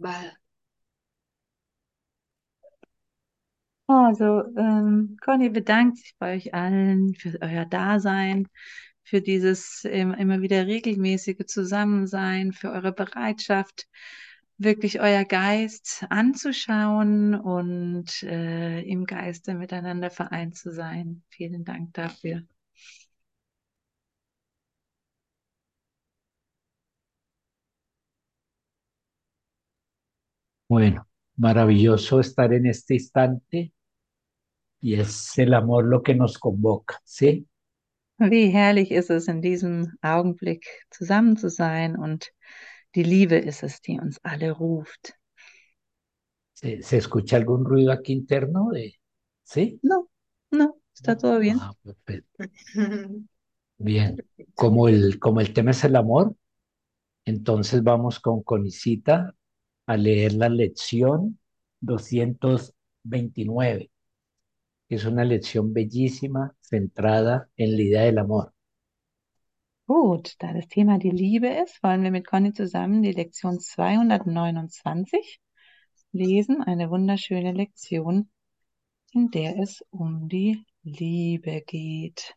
salvado. 0.00 0.30
Also, 3.88 4.42
ähm, 4.56 5.16
Conny 5.22 5.48
bedankt 5.48 5.98
sich 5.98 6.14
bei 6.18 6.34
euch 6.36 6.54
allen 6.54 7.14
für 7.14 7.38
euer 7.40 7.64
Dasein, 7.64 8.48
für 9.04 9.20
dieses 9.20 9.84
ähm, 9.84 10.12
immer 10.14 10.40
wieder 10.42 10.66
regelmäßige 10.66 11.46
Zusammensein, 11.46 12.52
für 12.52 12.72
eure 12.72 12.92
Bereitschaft, 12.92 13.86
wirklich 14.58 15.00
euer 15.00 15.24
Geist 15.24 16.04
anzuschauen 16.10 17.34
und 17.36 18.22
äh, 18.24 18.80
im 18.82 19.04
Geiste 19.06 19.54
miteinander 19.54 20.10
vereint 20.10 20.56
zu 20.56 20.72
sein. 20.72 21.22
Vielen 21.28 21.64
Dank 21.64 21.94
dafür. 21.94 22.42
Bueno, 30.68 31.08
maravilloso 31.36 32.20
estar 32.20 32.52
en 32.54 32.66
este 32.66 32.94
instante 32.94 33.72
y 34.80 34.94
es 34.94 35.36
el 35.38 35.54
amor 35.54 35.84
lo 35.84 36.02
que 36.02 36.14
nos 36.14 36.38
convoca, 36.38 37.00
¿sí? 37.04 37.46
Wie 38.18 38.48
herrlich 38.48 38.90
ist 38.90 39.10
es, 39.10 39.28
in 39.28 39.42
diesem 39.42 39.92
Augenblick 40.02 40.66
zusammen 40.90 41.36
zu 41.36 41.50
sein 41.50 41.96
und 41.96 42.32
die 42.94 43.02
Liebe 43.02 43.36
ist 43.36 43.62
es, 43.62 43.80
die 43.82 44.00
uns 44.00 44.18
alle 44.24 44.52
ruft. 44.52 45.14
¿Se, 46.52 46.82
se 46.82 46.96
escucha 46.96 47.36
algún 47.36 47.64
ruido 47.64 47.92
aquí 47.92 48.12
interno 48.12 48.70
de, 48.70 48.94
¿sí? 49.44 49.78
No, 49.82 50.08
no, 50.50 50.76
está 50.94 51.16
todo 51.16 51.38
bien. 51.38 51.58
Ah, 51.60 51.74
perfecto. 51.82 52.44
Bien, 53.78 54.16
como 54.54 54.88
el, 54.88 55.18
como 55.18 55.40
el 55.40 55.52
tema 55.52 55.72
es 55.72 55.84
el 55.84 55.96
amor, 55.96 56.34
entonces 57.26 57.84
vamos 57.84 58.20
con 58.20 58.42
Conicita 58.44 59.35
a 59.86 59.96
leer 59.96 60.34
la 60.34 60.48
lección 60.48 61.38
229. 61.80 63.90
Es 64.88 65.04
una 65.04 65.24
lección 65.24 65.72
bellísima, 65.72 66.54
centrada 66.60 67.48
en 67.56 67.76
la 67.76 67.82
idea 67.82 68.02
del 68.02 68.18
amor. 68.18 68.52
Gut, 69.88 70.34
da 70.40 70.52
das 70.52 70.66
Thema 70.66 70.98
die 70.98 71.10
Liebe 71.10 71.48
ist, 71.48 71.80
wollen 71.82 72.02
wir 72.02 72.10
mit 72.10 72.26
Conny 72.26 72.52
zusammen 72.52 73.02
die 73.02 73.12
Lektion 73.12 73.60
229 73.60 75.40
lesen. 76.10 76.62
Eine 76.62 76.90
wunderschöne 76.90 77.52
Lektion, 77.52 78.28
in 79.12 79.30
der 79.30 79.58
es 79.58 79.84
um 79.90 80.28
die 80.28 80.64
Liebe 80.82 81.62
geht. 81.62 82.34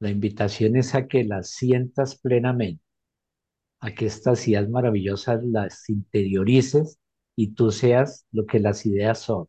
La 0.00 0.10
invitación 0.10 0.76
es 0.76 0.94
a 0.94 1.08
que 1.08 1.24
las 1.24 1.50
sientas 1.50 2.16
plenamente, 2.16 2.82
a 3.80 3.92
que 3.92 4.06
estas 4.06 4.46
ideas 4.46 4.68
maravillosas 4.68 5.44
las 5.44 5.88
interiorices 5.88 6.98
y 7.36 7.54
tú 7.54 7.70
seas 7.70 8.26
lo 8.32 8.46
que 8.46 8.60
las 8.60 8.86
ideas 8.86 9.18
son. 9.20 9.48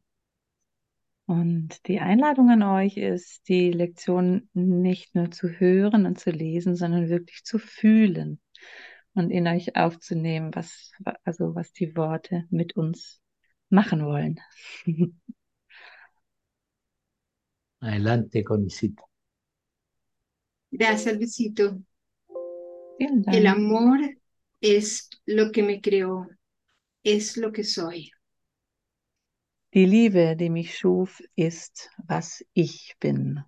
Und 1.27 1.86
die 1.86 2.00
Einladung 2.00 2.50
an 2.50 2.64
euch 2.64 2.97
ist, 2.97 3.47
die 3.50 3.72
Lektion 3.72 4.50
nicht 4.53 5.14
nur 5.14 5.30
zu 5.30 5.47
hören 5.47 6.08
und 6.08 6.20
zu 6.20 6.31
lesen, 6.31 6.75
sondern 6.75 7.09
wirklich 7.09 7.44
zu 7.44 7.59
fühlen 7.59 8.39
und 9.14 9.30
in 9.30 9.47
euch 9.47 9.75
aufzunehmen, 9.75 10.50
was, 10.55 10.92
also 11.23 11.53
was 11.53 11.72
die 11.72 11.95
Worte 11.95 12.45
mit 12.50 12.75
uns 12.75 13.22
machen 13.70 14.03
wollen. 14.05 14.39
Adelante, 17.81 18.44
Conicita. 18.44 19.08
Gracias, 20.72 21.16
Luisito. 21.16 21.80
El 23.00 23.48
amor 23.48 24.00
es 24.62 25.09
lo 25.26 25.52
que 25.52 25.64
me 25.64 25.81
creó, 25.81 26.28
es 27.03 27.38
lo 27.38 27.52
que 27.52 27.64
soy. 27.64 28.11
Die 29.72 29.86
Liebe, 29.86 30.36
die 30.36 30.49
mich 30.49 30.76
schuf, 30.76 31.21
ist, 31.36 31.89
was 32.08 32.43
ich 32.55 32.95
bin. 32.99 33.39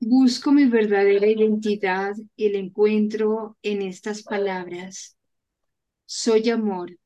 Busco 0.00 0.52
mi 0.52 0.64
verdadera 0.64 1.26
identidad 1.26 2.14
y 2.36 2.48
la 2.48 2.58
encuentro 2.58 3.58
en 3.62 3.82
estas 3.82 4.22
palabras. 4.22 5.16
Soy 6.06 6.48
amor, 6.48 6.96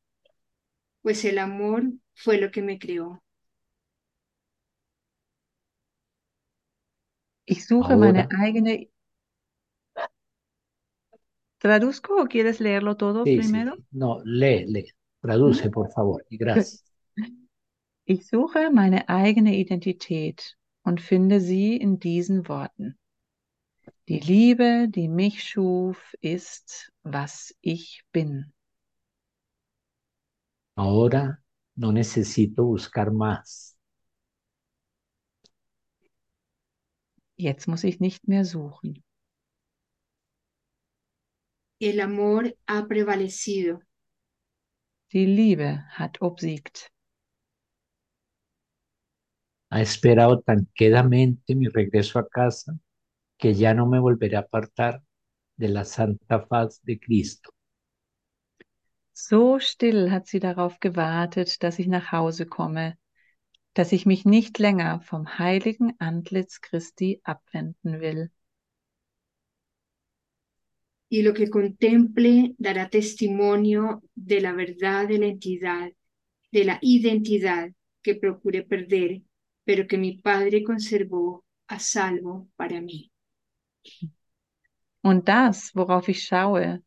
pues 1.00 1.24
el 1.24 1.38
amor 1.38 1.84
fue 2.14 2.38
lo 2.38 2.50
que 2.50 2.62
me 2.62 2.78
creó. 2.78 3.20
Ich 7.44 7.66
suche 7.66 7.96
meine 7.96 8.26
Ahora. 8.26 8.34
eigene. 8.40 8.88
¿Traduzco 11.62 12.10
o 12.22 12.26
quieres 12.28 12.60
leerlo 12.60 12.98
todo 12.98 13.20
Sí, 13.24 13.42
sí, 13.42 13.62
primero? 13.62 13.72
sí. 13.72 13.84
No, 13.92 14.20
lee, 14.24 14.64
lee. 14.66 14.92
Traduce, 15.20 15.70
por 15.70 15.90
favor, 15.92 16.24
y 16.28 16.36
gracias. 16.38 16.84
Ich 18.04 18.28
suche 18.28 18.70
meine 18.70 19.08
eigene 19.08 19.56
Identität 19.56 20.56
und 20.84 21.00
finde 21.00 21.40
sie 21.40 21.76
in 21.76 21.98
diesen 21.98 22.46
Worten. 22.48 22.96
Die 24.08 24.20
Liebe, 24.20 24.86
die 24.88 25.08
mich 25.08 25.42
schuf, 25.42 26.14
ist, 26.20 26.92
was 27.02 27.56
ich 27.62 28.04
bin. 28.12 28.52
Ahora 30.76 31.38
no 31.76 31.92
necesito 31.92 32.64
buscar 32.66 33.10
más. 33.10 33.71
Jetzt 37.42 37.66
muss 37.66 37.82
ich 37.82 37.98
nicht 37.98 38.28
mehr 38.28 38.44
suchen. 38.44 39.02
El 41.80 42.00
amor 42.00 42.44
ha 42.68 42.86
prevalecido. 42.86 43.80
Die 45.12 45.26
Liebe 45.26 45.84
hat 45.90 46.22
obsiegt. 46.22 46.92
Ha 49.70 49.80
esperado 49.80 50.40
tan 50.40 50.68
quedamente 50.72 51.56
mi 51.56 51.66
regreso 51.66 52.20
a 52.20 52.28
casa 52.28 52.78
que 53.38 53.54
ya 53.54 53.74
no 53.74 53.86
me 53.86 53.98
volveré 53.98 54.36
a 54.36 54.40
apartar 54.46 55.02
de 55.56 55.68
la 55.68 55.84
santa 55.84 56.46
faz 56.46 56.80
de 56.84 57.00
Cristo. 57.00 57.50
So 59.12 59.58
still 59.58 60.12
hat 60.12 60.28
sie 60.28 60.38
darauf 60.38 60.78
gewartet, 60.78 61.62
dass 61.64 61.80
ich 61.80 61.88
nach 61.88 62.12
Hause 62.12 62.46
komme, 62.46 62.96
dass 63.74 63.92
ich 63.92 64.06
mich 64.06 64.24
nicht 64.24 64.58
länger 64.58 65.00
vom 65.00 65.38
heiligen 65.38 65.94
Antlitz 65.98 66.60
Christi 66.60 67.20
abwenden 67.24 68.00
will. 68.00 68.30
y 71.12 71.20
lo 71.20 71.34
que 71.34 71.50
contemple 71.50 72.54
dará 72.56 72.88
testimonio 72.88 74.02
de 74.14 74.40
la 74.40 74.54
verdad 74.54 75.06
de 75.06 75.18
la 75.18 75.26
entidad, 75.26 75.92
de 76.50 76.64
la 76.64 76.78
identidad 76.80 77.70
que 78.00 78.14
procure 78.14 78.62
perder, 78.62 79.20
pero 79.62 79.86
que 79.86 79.98
mi 79.98 80.16
Padre 80.16 80.64
conservó 80.64 81.44
a 81.66 81.78
salvo 81.78 82.48
para 82.56 82.80
mí. 82.80 83.12
Und 85.02 85.28
das, 85.28 85.74
worauf 85.74 86.08
ich 86.08 86.24
schaue, 86.24 86.82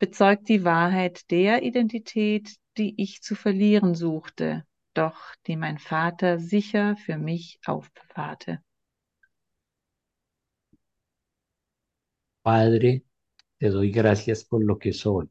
bezeugt 0.00 0.48
die 0.48 0.64
Wahrheit 0.64 1.30
der 1.30 1.62
Identität, 1.62 2.56
die 2.76 3.00
ich 3.00 3.22
zu 3.22 3.36
verlieren 3.36 3.94
suchte, 3.94 4.66
doch 4.94 5.34
die 5.46 5.56
mein 5.56 5.78
Vater 5.78 6.38
sicher 6.38 6.96
für 6.96 7.16
mich 7.18 7.60
aufbewahrte. 7.66 8.62
Padre, 12.42 13.02
te 13.58 13.70
doy 13.70 13.90
gracias 13.90 14.44
por 14.44 14.64
lo 14.64 14.78
que 14.78 14.92
soy, 14.92 15.30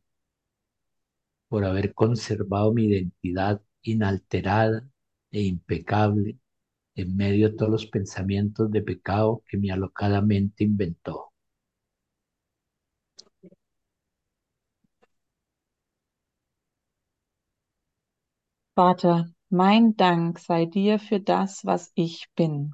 por 1.47 1.65
haber 1.65 1.93
conservado 1.93 2.73
mi 2.73 2.85
identidad 2.85 3.61
inalterada 3.83 4.87
e 5.31 5.41
impecable 5.43 6.37
en 6.95 7.15
medio 7.17 7.49
de 7.49 7.57
todos 7.57 7.71
los 7.71 7.85
pensamientos 7.87 8.71
de 8.71 8.81
pecado 8.81 9.43
que 9.47 9.57
mi 9.57 9.71
alocada 9.71 10.21
mente 10.21 10.63
inventó. 10.63 11.33
Vater, 18.75 19.25
mein 19.49 19.95
Dank 19.97 20.39
sei 20.39 20.65
dir 20.65 20.99
für 20.99 21.19
das, 21.19 21.65
was 21.65 21.91
ich 21.95 22.27
bin. 22.35 22.73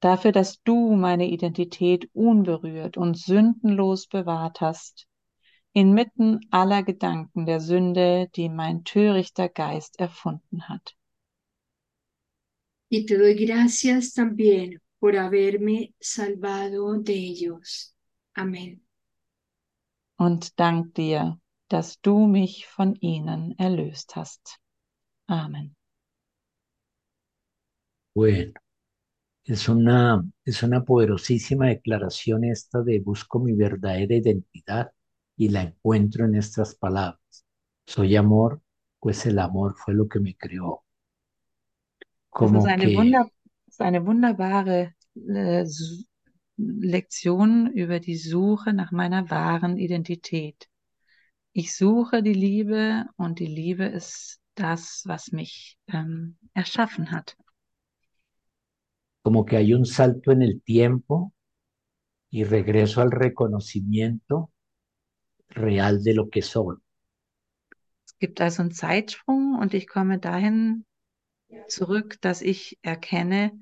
Dafür, 0.00 0.32
dass 0.32 0.62
du 0.62 0.94
meine 0.94 1.28
Identität 1.28 2.10
unberührt 2.12 2.96
und 2.96 3.16
sündenlos 3.16 4.08
bewahrt 4.08 4.60
hast, 4.60 5.06
inmitten 5.72 6.40
aller 6.50 6.82
Gedanken 6.82 7.46
der 7.46 7.60
Sünde, 7.60 8.28
die 8.34 8.48
mein 8.48 8.84
törichter 8.84 9.48
Geist 9.48 9.98
erfunden 9.98 10.68
hat. 10.68 10.96
Y 12.90 13.06
te 13.06 13.16
doy 13.16 13.34
gracias 13.34 14.12
también 14.12 14.78
por 14.98 15.16
haberme 15.16 15.94
salvado 15.98 16.98
de 16.98 17.14
ellos. 17.14 17.94
Amén. 18.34 18.82
Und 20.18 20.58
dank 20.60 20.94
dir, 20.94 21.40
dass 21.68 22.00
du 22.02 22.26
mich 22.26 22.66
von 22.66 22.94
ihnen 22.96 23.58
erlöst 23.58 24.14
hast. 24.14 24.61
Amen. 25.32 25.74
Bueno, 28.14 28.52
Es 29.44 29.68
una, 29.68 30.24
es 30.44 30.62
una 30.64 30.84
poderosísima 30.84 31.68
declaración 31.68 32.44
esta 32.44 32.82
de 32.82 33.00
busco 33.00 33.38
mi 33.40 33.52
verdadera 33.54 34.16
identidad 34.16 34.92
y 35.36 35.50
la 35.50 35.62
encuentro 35.62 36.26
en 36.26 36.36
estas 36.36 36.74
palabras. 36.76 37.46
Soy 37.86 38.16
amor, 38.16 38.62
pues 39.00 39.26
el 39.26 39.38
amor 39.40 39.76
fue 39.76 39.94
lo 39.94 40.08
que 40.08 40.20
me 40.20 40.36
creó. 40.36 40.84
Ist 42.38 42.38
Como 42.38 42.66
eine, 42.66 42.86
que, 42.86 42.96
wunder, 42.96 43.26
ist 43.66 43.80
eine 43.80 44.04
wunderbare 44.06 44.94
äh, 45.16 45.64
Lektion 46.58 47.68
über 47.72 47.98
die 47.98 48.16
Suche 48.16 48.72
nach 48.74 48.92
meiner 48.92 49.30
wahren 49.30 49.78
Identität. 49.78 50.68
Ich 51.52 51.74
suche 51.74 52.22
die 52.22 52.34
Liebe 52.34 53.06
und 53.16 53.38
die 53.38 53.46
Liebe 53.46 53.86
ist 53.86 54.41
das, 54.54 55.02
was 55.06 55.32
mich 55.32 55.78
ähm, 55.88 56.36
erschaffen 56.54 57.10
hat. 57.10 57.36
como 59.22 59.44
que 59.46 59.56
hay 59.56 59.72
un 59.72 59.86
salto 59.86 60.32
en 60.32 60.42
el 60.42 60.62
tiempo 60.62 61.32
y 62.30 62.44
regreso 62.44 63.00
al 63.00 63.12
reconocimiento 63.12 64.50
real 65.48 66.02
de 66.02 66.14
lo 66.14 66.28
que 66.28 66.42
soy. 66.42 66.76
Es 68.04 68.18
gibt 68.18 68.40
also 68.40 68.62
einen 68.62 68.72
Zeitsprung 68.72 69.58
und 69.58 69.74
ich 69.74 69.86
komme 69.86 70.18
dahin 70.18 70.84
zurück, 71.68 72.20
dass 72.20 72.42
ich 72.42 72.78
erkenne, 72.82 73.52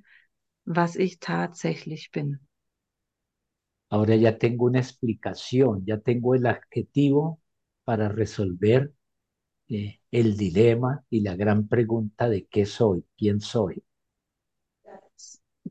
was 0.65 0.97
ich 0.97 1.19
tatsächlich 1.19 2.11
bin. 2.11 2.41
Ahora 3.91 4.15
ya 4.15 4.39
tengo 4.39 4.67
una 4.67 4.79
explicación, 4.79 5.85
ya 5.85 5.99
tengo 5.99 6.35
el 6.35 6.47
adjetivo 6.47 7.41
para 7.85 8.09
resolver 8.09 8.93
eh, 9.69 10.00
el 10.13 10.37
dilema 10.37 11.05
y 11.11 11.21
la 11.23 11.37
gran 11.37 11.69
pregunta 11.69 12.29
de 12.29 12.47
qué 12.47 12.67
soy, 12.67 13.05
quién 13.17 13.41
soy. 13.41 13.83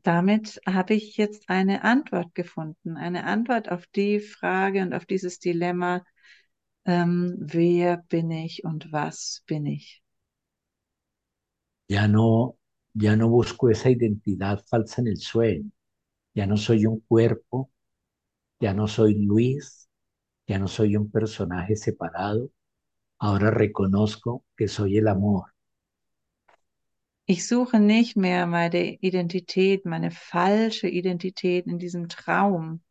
Damit 0.02 0.60
habe 0.66 0.94
ich 0.94 1.16
jetzt 1.16 1.48
eine 1.48 1.84
Antwort 1.84 2.34
gefunden, 2.34 2.96
eine 2.96 3.22
Antwort 3.24 3.70
auf 3.70 3.86
die 3.86 4.18
Frage 4.20 4.82
und 4.82 4.92
auf 4.94 5.06
dieses 5.06 5.38
Dilemma, 5.38 6.04
ähm, 6.86 7.36
wer 7.40 7.98
bin 8.08 8.30
ich 8.30 8.64
und 8.64 8.92
was 8.92 9.42
bin 9.46 9.66
ich. 9.66 10.02
Ya 11.88 12.06
no, 12.08 12.56
ya 12.94 13.16
no 13.16 13.28
busco 13.28 13.68
esa 13.70 13.90
identidad 13.90 14.64
falsa 14.68 15.00
en 15.02 15.08
el 15.08 15.18
sueño. 15.18 15.70
Ya 16.34 16.46
no 16.46 16.56
soy 16.56 16.86
un 16.86 17.00
cuerpo, 17.00 17.70
ya 18.60 18.74
no 18.74 18.88
soy 18.88 19.14
Luis, 19.24 19.88
ya 20.48 20.58
no 20.58 20.68
soy 20.68 20.96
un 20.96 21.10
personaje 21.10 21.76
separado. 21.76 22.50
Ahora 23.20 23.50
reconozco 23.50 24.44
que 24.56 24.66
soy 24.66 24.96
el 24.96 25.08
amor. 25.08 25.52
Ich 27.26 27.46
suche 27.46 27.78
nicht 27.78 28.16
mehr 28.16 28.46
meine 28.46 28.94
Identität, 29.00 29.84
meine 29.84 30.10
falsche 30.10 30.88
Identität 30.88 31.66
in 31.66 31.78
diesem 31.78 32.08
Traum. 32.08 32.82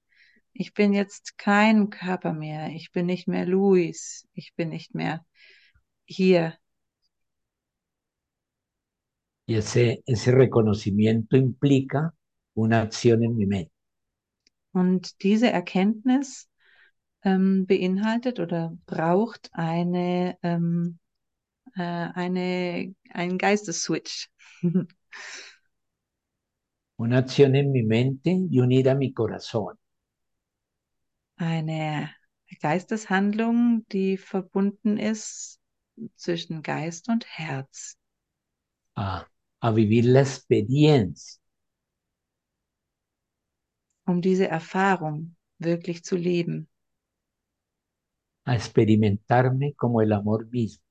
Ich 0.54 0.74
bin 0.74 0.94
jetzt 0.94 1.38
kein 1.38 1.90
Körper 1.90 2.34
mehr. 2.34 2.70
Ich 2.70 2.92
bin 2.92 3.08
nicht 3.08 3.28
mehr 3.28 3.46
Luis. 3.46 4.28
Ich 4.34 4.54
bin 4.56 4.70
nicht 4.70 4.94
mehr 4.94 5.26
hier. 6.06 6.58
Y 9.48 9.56
ese, 9.56 10.04
ese 10.06 10.32
reconocimiento 10.32 11.36
implica 11.36 12.14
una 12.54 12.82
acción 12.82 13.24
en 13.24 13.36
mi 13.36 13.48
mente. 13.48 13.72
Und 14.72 15.24
diese 15.24 15.50
Erkenntnis 15.50 16.49
ähm, 17.24 17.66
beinhaltet 17.66 18.40
oder 18.40 18.78
braucht 18.86 19.50
eine, 19.54 20.38
ähm, 20.44 21.00
äh, 21.76 21.82
eine, 21.82 22.94
einen 23.12 23.38
Geistesswitch. 23.38 24.30
Una 26.98 27.20
acción 27.20 27.56
en 27.56 27.72
mi 27.72 27.84
mente 27.84 28.30
y 28.30 28.60
unir 28.60 28.90
a 28.90 28.96
mi 28.96 29.14
corazón. 29.14 29.78
eine 31.40 32.14
Geisteshandlung, 32.62 33.86
die 33.92 34.18
verbunden 34.18 34.98
ist 34.98 35.60
zwischen 36.16 36.62
Geist 36.62 37.08
und 37.08 37.26
Herz, 37.26 37.98
a, 38.96 39.26
a 39.62 39.76
vivir 39.76 40.04
la 40.04 40.22
experiencia 40.22 41.40
um 44.06 44.22
diese 44.22 44.48
Erfahrung 44.48 45.36
wirklich 45.60 46.04
zu 46.04 46.16
leben, 46.16 46.68
a 48.50 48.56
experimentarme 48.56 49.76
como 49.76 50.02
el 50.02 50.12
amor 50.12 50.48
mismo, 50.50 50.84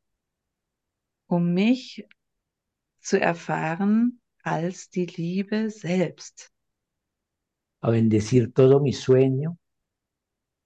um 1.27 1.53
mich 1.55 2.07
zu 3.01 3.21
erfahren 3.21 4.21
als 4.45 4.91
die 4.91 5.07
Liebe 5.07 5.69
selbst. 5.69 6.53
A 7.81 7.91
bendecir 7.91 8.53
todo 8.53 8.79
mi 8.81 8.93
sueño. 8.93 9.59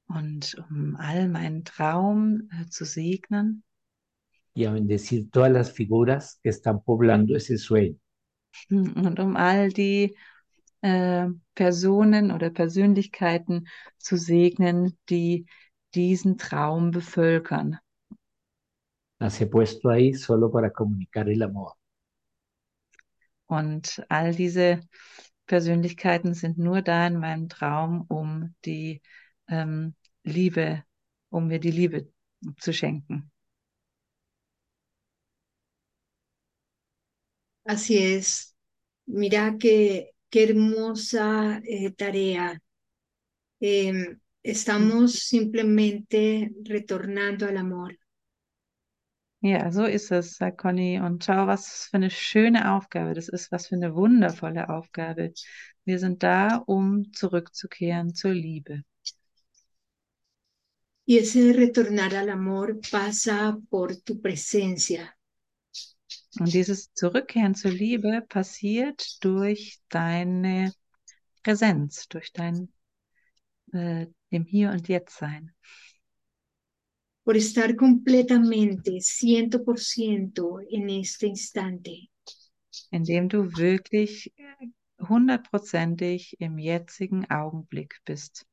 Und 0.06 0.54
um 0.68 0.96
all 0.96 1.28
meinen 1.28 1.64
Traum 1.64 2.48
äh, 2.50 2.68
zu 2.68 2.84
segnen. 2.84 3.64
Y 4.54 4.66
a 4.66 4.72
bendecir 4.72 5.30
todas 5.30 5.50
las 5.50 5.72
figuras 5.72 6.40
que 6.42 6.50
están 6.50 6.82
poblando 6.82 7.34
ese 7.34 7.56
sueño. 7.56 7.98
und 8.70 9.18
um 9.18 9.36
all 9.36 9.70
die 9.70 10.14
äh, 10.82 11.28
Personen 11.54 12.30
oder 12.30 12.50
Persönlichkeiten 12.50 13.66
zu 13.96 14.18
segnen, 14.18 14.98
die 15.08 15.46
diesen 15.94 16.38
Traum 16.38 16.90
bevölkern. 16.90 17.78
Las 19.20 19.40
he 19.40 19.46
puesto 19.46 19.88
ahí 19.88 20.14
solo 20.14 20.50
para 20.50 20.70
comunicar 20.70 21.28
el 21.28 21.42
amor. 21.42 21.74
Und 23.46 24.02
all 24.08 24.34
diese 24.34 24.80
Persönlichkeiten 25.46 26.34
sind 26.34 26.58
nur 26.58 26.82
da 26.82 27.06
in 27.06 27.18
meinem 27.18 27.48
Traum, 27.48 28.04
um 28.08 28.54
die 28.64 29.02
ähm, 29.48 29.94
Liebe, 30.24 30.84
um 31.30 31.48
mir 31.48 31.60
die 31.60 31.70
Liebe 31.70 32.10
zu 32.58 32.72
schenken. 32.72 33.30
Así 37.64 37.98
es. 37.98 38.56
Mira 39.06 39.56
qué, 39.58 40.12
qué 40.30 40.44
hermosa 40.48 41.60
eh, 41.64 41.90
tarea. 41.92 42.58
Em, 43.60 44.20
estamos 44.42 45.28
simplemente 45.28 46.52
retornando 46.64 47.46
al 47.46 47.56
amor. 47.56 47.96
Ja, 49.40 49.72
so 49.72 49.84
ist 49.84 50.12
es, 50.12 50.36
sagt 50.36 50.58
Conny. 50.58 51.00
Und 51.00 51.24
schau, 51.24 51.46
was 51.48 51.88
für 51.90 51.96
eine 51.96 52.10
schöne 52.10 52.72
Aufgabe 52.74 53.14
das 53.14 53.28
ist, 53.28 53.50
was 53.50 53.66
für 53.66 53.74
eine 53.74 53.94
wundervolle 53.94 54.68
Aufgabe. 54.68 55.32
Wir 55.84 55.98
sind 55.98 56.22
da, 56.22 56.62
um 56.66 57.12
zurückzukehren 57.12 58.14
zur 58.14 58.32
Liebe. 58.32 58.84
Y 61.04 61.18
ese 61.18 61.52
retornar 61.52 62.14
al 62.14 62.30
amor 62.30 62.80
pasa 62.90 63.58
por 63.68 63.96
tu 64.04 64.20
presencia, 64.20 65.16
Und 66.38 66.54
dieses 66.54 66.94
Zurückkehren 66.94 67.54
zur 67.54 67.72
Liebe 67.72 68.25
passiert 68.28 69.22
durch 69.25 69.80
deine 69.88 70.72
Präsenz, 71.42 72.08
durch 72.08 72.32
dein 72.32 72.72
äh, 73.72 74.06
im 74.32 74.44
Hier 74.44 74.70
und 74.70 74.88
Jetzt 74.88 75.16
sein. 75.18 75.52
por 77.24 77.36
estar 77.36 77.76
completamente, 77.76 79.00
ciento 79.00 79.62
por 79.64 79.78
ciento 79.78 80.58
en 80.70 80.90
este 80.90 81.26
instante. 81.28 82.10
indem 82.90 83.28
du 83.28 83.56
wirklich 83.56 84.32
hundertprozentig 84.98 86.36
im 86.40 86.58
jetzigen 86.58 87.24
Augenblick 87.30 88.00
bist. 88.04 88.44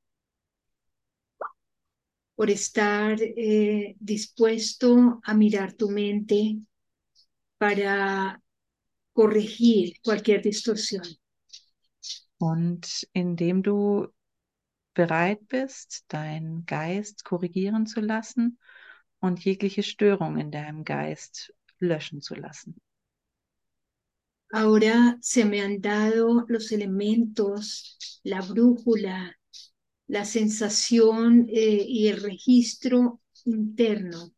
por 2.36 2.50
estar 2.50 3.18
eh, 3.22 3.96
dispuesto 4.00 5.20
a 5.24 5.34
mirar 5.34 5.74
tu 5.74 5.90
mente 5.90 6.58
para 7.58 8.42
corregir 9.14 9.96
cualquier 10.02 10.42
distorsión. 10.42 11.04
Und 12.38 13.06
indem 13.14 13.62
du 13.62 14.08
bereit 15.00 15.48
bist, 15.48 16.04
deinen 16.10 16.66
Geist 16.66 17.24
korrigieren 17.24 17.86
zu 17.86 18.02
lassen 18.02 18.60
und 19.22 19.46
jegliche 19.46 19.82
Störung 19.82 20.38
in 20.38 20.52
deinem 20.52 20.84
Geist 20.84 21.54
löschen 21.80 22.20
zu 22.22 22.36
lassen. 22.36 22.82
Ahora 24.52 25.16
se 25.22 25.46
me 25.46 25.62
han 25.62 25.80
dado 25.80 26.44
los 26.50 26.74
elementos, 26.74 27.98
la 28.24 28.42
brújula, 28.42 29.34
la 30.08 30.26
sensación 30.26 31.48
eh, 31.48 31.86
y 31.88 32.10
el 32.10 32.22
registro 32.22 33.22
interno 33.46 34.34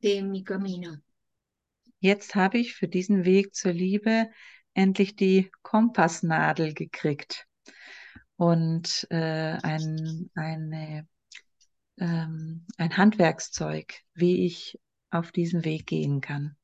de 0.00 0.22
mi 0.22 0.44
camino. 0.44 0.96
Jetzt 2.00 2.34
habe 2.34 2.56
ich 2.56 2.74
für 2.74 2.88
diesen 2.88 3.26
Weg 3.26 3.54
zur 3.54 3.72
Liebe 3.72 4.30
endlich 4.72 5.14
die 5.14 5.50
Kompassnadel 5.60 6.72
gekriegt 6.72 7.46
und 8.36 9.06
äh, 9.10 9.58
ein, 9.62 10.30
eine, 10.34 11.06
ähm, 11.98 12.66
ein 12.76 12.96
Handwerkszeug, 12.96 13.94
wie 14.14 14.46
ich 14.46 14.78
auf 15.10 15.32
diesen 15.32 15.64
Weg 15.64 15.86
gehen 15.86 16.20
kann. 16.20 16.56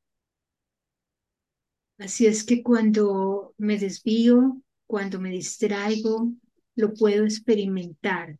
Así 1.97 2.25
es 2.25 2.45
que 2.45 2.63
cuando 2.63 3.53
me 3.59 3.77
desvío 3.77 4.61
cuando 4.91 5.21
me 5.21 5.29
distraigo, 5.29 6.33
lo 6.75 6.93
puedo 6.93 7.23
experimentar. 7.23 8.37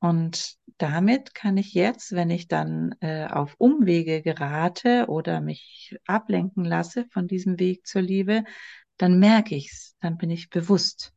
Und 0.00 0.56
damit 0.76 1.34
kann 1.34 1.56
ich 1.56 1.72
jetzt, 1.72 2.12
wenn 2.12 2.30
ich 2.30 2.46
dann 2.46 2.94
äh, 3.00 3.26
auf 3.26 3.54
Umwege 3.58 4.22
gerate 4.22 5.06
oder 5.08 5.40
mich 5.40 5.96
ablenken 6.06 6.64
lasse 6.64 7.06
von 7.10 7.26
diesem 7.26 7.58
Weg 7.58 7.86
zur 7.86 8.02
Liebe, 8.02 8.44
dann 8.98 9.18
merke 9.18 9.54
ich's, 9.54 9.96
dann 10.00 10.18
bin 10.18 10.30
ich 10.30 10.50
bewusst. 10.50 11.12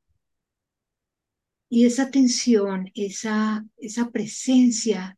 Y 1.73 1.87
esa 1.87 2.03
atención, 2.03 2.91
esa, 2.93 3.65
esa 3.77 4.11
presencia 4.11 5.17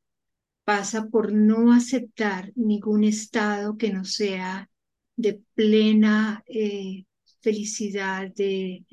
pasa 0.64 1.10
por 1.10 1.34
no 1.34 1.74
aceptar 1.74 2.54
ningún 2.56 3.04
estado 3.04 3.76
que 3.76 3.92
no 3.92 4.06
sea 4.06 4.70
de 5.18 5.42
plena 5.54 6.46
eh, 6.48 7.04
felicidad, 7.42 8.32
de, 8.34 8.86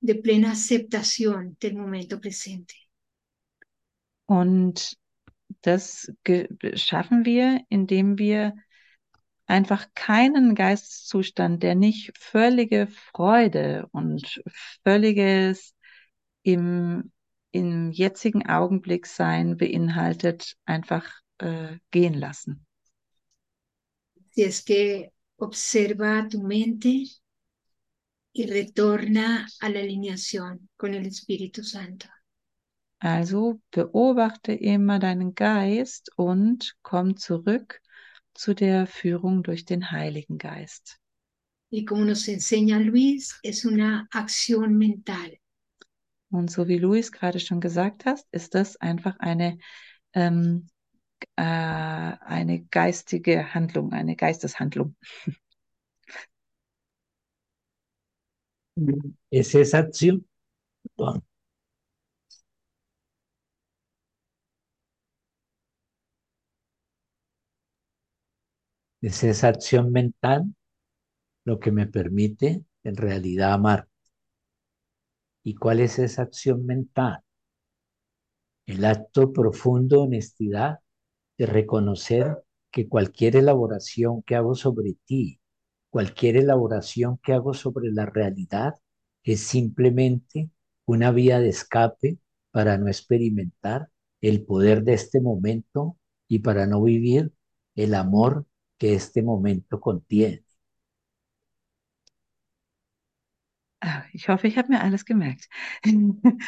de 0.00 0.14
plena 0.16 0.50
aceptación 0.50 1.56
del 1.60 1.76
momento 1.76 2.20
presente. 2.20 2.74
Und 4.26 4.80
das 5.62 6.12
schaffen 6.74 7.24
wir, 7.24 7.64
indem 7.68 8.18
wir 8.18 8.54
einfach 9.46 9.86
keinen 9.94 10.56
Geisteszustand, 10.56 11.62
der 11.62 11.76
nicht 11.76 12.18
völlige 12.18 12.88
Freude 12.88 13.86
und 13.92 14.42
völliges 14.82 15.76
im, 16.48 17.12
im 17.50 17.90
jetzigen 17.90 18.48
Augenblick 18.48 19.06
sein 19.06 19.58
beinhaltet, 19.58 20.56
einfach 20.64 21.04
äh, 21.38 21.76
gehen 21.90 22.14
lassen. 22.14 22.66
Si 24.30 24.44
es 24.44 24.64
que 24.64 25.10
observa 25.36 26.26
tu 26.28 26.42
mente 26.42 27.04
y 28.32 28.46
retorna 28.46 29.46
a 29.60 29.68
la 29.68 29.80
alineación 29.80 30.70
con 30.76 30.94
el 30.94 31.06
Espíritu 31.06 31.62
Santo. 31.62 32.06
Also 33.00 33.60
beobachte 33.70 34.52
immer 34.52 34.98
deinen 34.98 35.34
Geist 35.34 36.10
und 36.16 36.76
komm 36.82 37.16
zurück 37.16 37.80
zu 38.34 38.54
der 38.54 38.86
Führung 38.86 39.42
durch 39.42 39.64
den 39.64 39.90
Heiligen 39.90 40.38
Geist. 40.38 40.98
Y 41.70 41.84
como 41.84 42.04
nos 42.04 42.26
enseña 42.28 42.78
Luis, 42.78 43.38
es 43.42 43.66
una 43.66 44.08
acción 44.10 44.78
mental. 44.78 45.38
Und 46.30 46.50
so 46.50 46.68
wie 46.68 46.78
Luis 46.78 47.12
gerade 47.12 47.40
schon 47.40 47.60
gesagt 47.60 48.04
hast, 48.06 48.26
ist 48.32 48.54
das 48.54 48.76
einfach 48.76 49.18
eine, 49.18 49.58
ähm, 50.14 50.68
äh, 51.36 51.42
eine 51.42 52.64
geistige 52.70 53.54
Handlung, 53.54 53.92
eine 53.92 54.16
Geisteshandlung. 54.16 54.96
Es 59.30 59.54
acción, 59.74 60.26
perdón. 60.96 61.24
es 69.00 69.24
esa 69.24 69.48
acción 69.48 69.90
mental 69.92 70.44
lo 71.44 71.58
que 71.60 71.72
me 71.72 71.86
permite 71.88 72.64
en 72.84 72.96
realidad 72.96 73.54
amar. 73.54 73.87
¿Y 75.42 75.54
cuál 75.56 75.80
es 75.80 75.98
esa 75.98 76.22
acción 76.22 76.64
mental? 76.66 77.22
El 78.66 78.84
acto 78.84 79.32
profundo 79.32 79.96
de 79.96 80.02
honestidad 80.02 80.78
de 81.38 81.46
reconocer 81.46 82.38
que 82.70 82.88
cualquier 82.88 83.36
elaboración 83.36 84.22
que 84.22 84.36
hago 84.36 84.54
sobre 84.54 84.94
ti, 85.06 85.40
cualquier 85.90 86.36
elaboración 86.36 87.18
que 87.18 87.32
hago 87.32 87.54
sobre 87.54 87.90
la 87.90 88.06
realidad, 88.06 88.74
es 89.22 89.40
simplemente 89.40 90.50
una 90.86 91.10
vía 91.10 91.40
de 91.40 91.48
escape 91.48 92.18
para 92.50 92.78
no 92.78 92.88
experimentar 92.88 93.90
el 94.20 94.44
poder 94.44 94.82
de 94.84 94.94
este 94.94 95.20
momento 95.20 95.96
y 96.28 96.40
para 96.40 96.66
no 96.66 96.82
vivir 96.82 97.32
el 97.74 97.94
amor 97.94 98.46
que 98.78 98.94
este 98.94 99.22
momento 99.22 99.80
contiene. 99.80 100.44
Ich 104.12 104.28
hoffe, 104.28 104.46
ich 104.48 104.58
habe 104.58 104.68
mir 104.68 104.80
alles 104.82 105.04
gemerkt. 105.04 105.48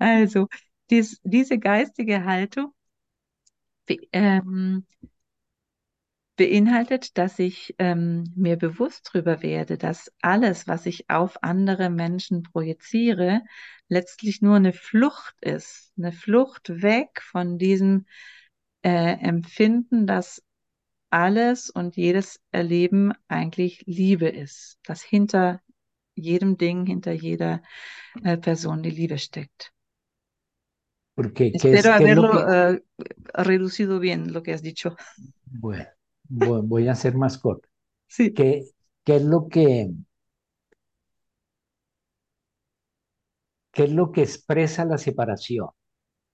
Also, 0.00 0.46
dies, 0.90 1.20
diese 1.24 1.58
geistige 1.58 2.24
Haltung 2.24 2.72
ähm, 4.12 4.84
beinhaltet, 6.36 7.18
dass 7.18 7.38
ich 7.38 7.74
ähm, 7.78 8.32
mir 8.36 8.56
bewusst 8.56 9.10
darüber 9.12 9.42
werde, 9.42 9.76
dass 9.76 10.12
alles, 10.22 10.68
was 10.68 10.86
ich 10.86 11.10
auf 11.10 11.42
andere 11.42 11.90
Menschen 11.90 12.44
projiziere, 12.44 13.42
letztlich 13.88 14.40
nur 14.40 14.56
eine 14.56 14.72
Flucht 14.72 15.34
ist, 15.40 15.92
eine 15.98 16.12
Flucht 16.12 16.80
weg 16.82 17.20
von 17.22 17.58
diesem 17.58 18.06
äh, 18.82 18.90
Empfinden, 19.20 20.06
dass 20.06 20.42
alles 21.10 21.70
und 21.70 21.96
jedes 21.96 22.40
Erleben 22.52 23.12
eigentlich 23.28 23.84
Liebe 23.86 24.28
ist, 24.28 24.78
dass 24.84 25.02
hinter 25.02 25.60
jedem 26.22 26.56
Ding, 26.56 26.86
hinter 26.86 27.14
jeder 27.14 27.62
äh, 28.24 28.36
Person 28.38 28.82
die 28.82 28.90
Liebe 28.90 29.18
steckt. 29.18 29.72
Porque, 31.14 31.58
¿qué 31.58 31.74
es, 31.74 31.82
Espero 31.82 31.92
qué 31.96 32.04
es 32.06 32.10
lo 32.10 32.28
haberlo 32.28 32.30
que- 32.30 32.50
eh, 32.52 32.82
reducido 33.34 33.98
bien 34.00 34.32
lo 34.32 34.42
que 34.42 34.52
has 34.54 34.62
dicho. 34.62 34.96
Bueno, 35.46 35.86
voy, 36.28 36.60
voy 36.64 36.88
a 36.88 36.94
ser 36.94 37.14
más 37.14 37.38
corto. 37.38 37.68
Sí. 38.08 38.34
¿Qué, 38.34 38.70
qué 39.04 39.16
es 39.18 39.22
lo 39.24 39.48
que, 39.48 39.90
qué 43.72 43.84
es 43.84 43.92
lo 43.92 44.12
que 44.12 44.22
expresa 44.22 44.84
la 44.84 44.98
separación? 44.98 45.68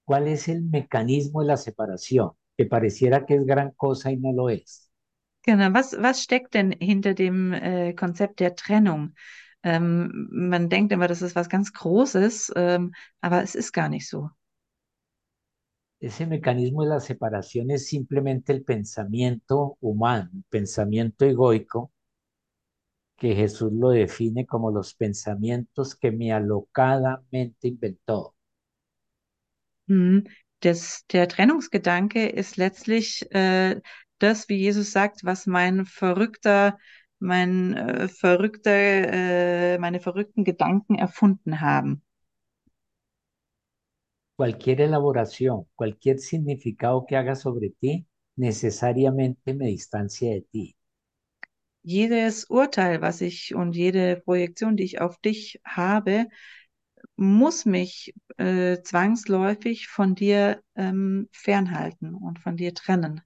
¿Cuál 0.04 0.28
es 0.28 0.48
el 0.48 0.62
mecanismo 0.64 1.42
de 1.42 1.48
la 1.48 1.56
separación? 1.58 2.32
Que 2.58 2.66
pareciera 2.66 3.26
que 3.26 3.36
es 3.36 3.46
gran 3.46 3.72
cosa 3.72 4.12
y 4.12 4.16
no 4.18 4.32
lo 4.32 4.50
es. 4.50 4.90
Genau, 5.46 5.70
was, 5.74 5.92
was 6.04 6.22
steckt 6.22 6.54
denn 6.54 6.72
hinter 6.80 7.14
dem 7.14 7.52
äh, 7.52 7.92
Konzept 7.94 8.40
der 8.40 8.54
Trennung? 8.56 9.14
Ähm, 9.64 10.28
man 10.30 10.68
denkt 10.68 10.92
immer, 10.92 11.08
das 11.08 11.22
ist 11.22 11.34
was 11.34 11.48
ganz 11.48 11.72
Großes, 11.72 12.52
ähm, 12.54 12.94
aber 13.20 13.42
es 13.42 13.54
ist 13.54 13.72
gar 13.72 13.88
nicht 13.88 14.08
so. 14.08 14.30
Ese 16.00 16.26
mecanismo 16.26 16.82
de 16.82 16.90
la 16.90 17.00
separación 17.00 17.70
es 17.70 17.88
simplemente 17.88 18.52
el 18.52 18.62
pensamiento 18.62 19.78
humano, 19.80 20.30
pensamiento 20.50 21.24
egoico, 21.24 21.92
que 23.16 23.34
Jesús 23.34 23.72
lo 23.72 23.90
define 23.90 24.46
como 24.46 24.70
los 24.70 24.94
pensamientos 24.94 25.96
que 25.96 26.10
mi 26.12 26.30
alocada 26.30 27.22
mente 27.30 27.68
inventó. 27.68 28.34
Mhm. 29.86 30.24
Das, 30.60 31.04
der 31.12 31.28
Trennungsgedanke 31.28 32.26
ist 32.28 32.56
letztlich 32.56 33.30
äh, 33.34 33.80
das, 34.18 34.48
wie 34.48 34.56
Jesus 34.56 34.92
sagt, 34.92 35.24
was 35.24 35.46
mein 35.46 35.84
verrückter, 35.84 36.78
mein 37.24 37.74
äh, 37.74 38.08
verrückter, 38.08 38.72
äh, 38.72 39.78
meine 39.78 40.00
verrückten 40.00 40.44
Gedanken 40.44 40.96
erfunden 40.96 41.60
haben. 41.60 42.02
Cualquier 44.36 44.80
elaboración, 44.80 45.66
cualquier 45.74 46.20
significado 46.20 47.04
que 47.04 47.16
haga 47.16 47.34
sobre 47.34 47.70
ti, 47.70 48.06
necesariamente 48.36 49.54
me 49.54 49.66
distancia 49.66 50.30
de 50.30 50.42
ti. 50.42 50.76
Jedes 51.82 52.46
Urteil, 52.50 53.00
was 53.00 53.20
ich 53.20 53.54
und 53.54 53.76
jede 53.76 54.16
Projektion, 54.24 54.76
die 54.76 54.84
ich 54.84 55.00
auf 55.00 55.18
dich 55.20 55.60
habe, 55.64 56.26
muss 57.16 57.64
mich 57.66 58.14
äh, 58.38 58.80
zwangsläufig 58.82 59.88
von 59.88 60.14
dir 60.14 60.62
ähm, 60.76 61.28
fernhalten 61.32 62.14
und 62.14 62.38
von 62.40 62.56
dir 62.56 62.74
trennen. 62.74 63.20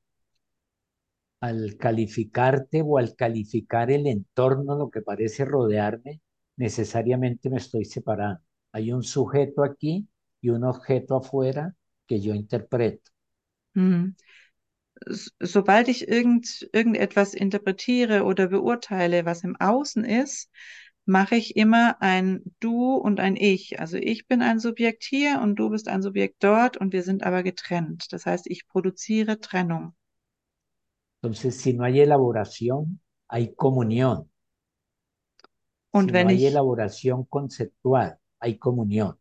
Al 1.40 1.76
calificarte 1.78 2.82
o 2.82 2.98
al 2.98 3.16
calificar 3.16 3.90
el 3.90 4.06
entorno, 4.06 4.76
lo 4.76 4.90
que 4.90 5.02
parece 5.02 5.44
rodearme, 5.44 6.20
necesariamente 6.56 7.50
me 7.50 7.58
estoy 7.58 7.84
separando. 7.84 8.40
Hay 8.72 8.92
un 8.92 9.02
sujeto 9.02 9.64
aquí 9.64 10.08
y 10.40 10.50
un 10.50 10.64
objeto 10.64 11.16
afuera 11.16 11.74
que 12.06 12.20
yo 12.20 12.34
interpreto. 12.34 13.10
Hm. 13.74 14.14
S- 15.08 15.30
Sobald 15.42 15.88
ich 15.88 16.08
irgend, 16.08 16.68
irgendetwas 16.72 17.34
interpretiere 17.34 18.24
oder 18.24 18.48
beurteile, 18.48 19.24
was 19.26 19.44
im 19.44 19.56
Außen 19.56 20.04
ist, 20.04 20.50
mache 21.06 21.36
ich 21.36 21.56
immer 21.56 22.00
ein 22.02 22.42
Du 22.60 22.94
und 22.96 23.20
ein 23.20 23.36
Ich. 23.36 23.80
Also 23.80 23.96
ich 23.98 24.28
bin 24.28 24.42
ein 24.42 24.60
Subjekt 24.60 25.04
hier 25.04 25.40
und 25.42 25.56
du 25.56 25.70
bist 25.70 25.88
ein 25.88 26.02
Subjekt 26.02 26.44
dort 26.44 26.76
und 26.78 26.92
wir 26.94 27.02
sind 27.02 27.24
aber 27.24 27.42
getrennt. 27.42 28.12
Das 28.12 28.26
heißt, 28.26 28.46
ich 28.48 28.68
produziere 28.68 29.40
Trennung. 29.40 29.94
Entonces, 31.22 31.60
si 31.60 31.74
no 31.74 31.84
hay 31.84 32.00
elaboración, 32.00 33.00
hay 33.28 33.54
comunión. 33.54 34.28
Und 35.90 36.12
Si 36.12 36.14
no 36.14 36.24
wenn 36.24 36.28
hay 36.28 36.46
ich, 36.46 36.46
elaboración 36.46 37.24
conceptual, 37.26 38.18
hay 38.40 38.58
comunión. 38.58 39.18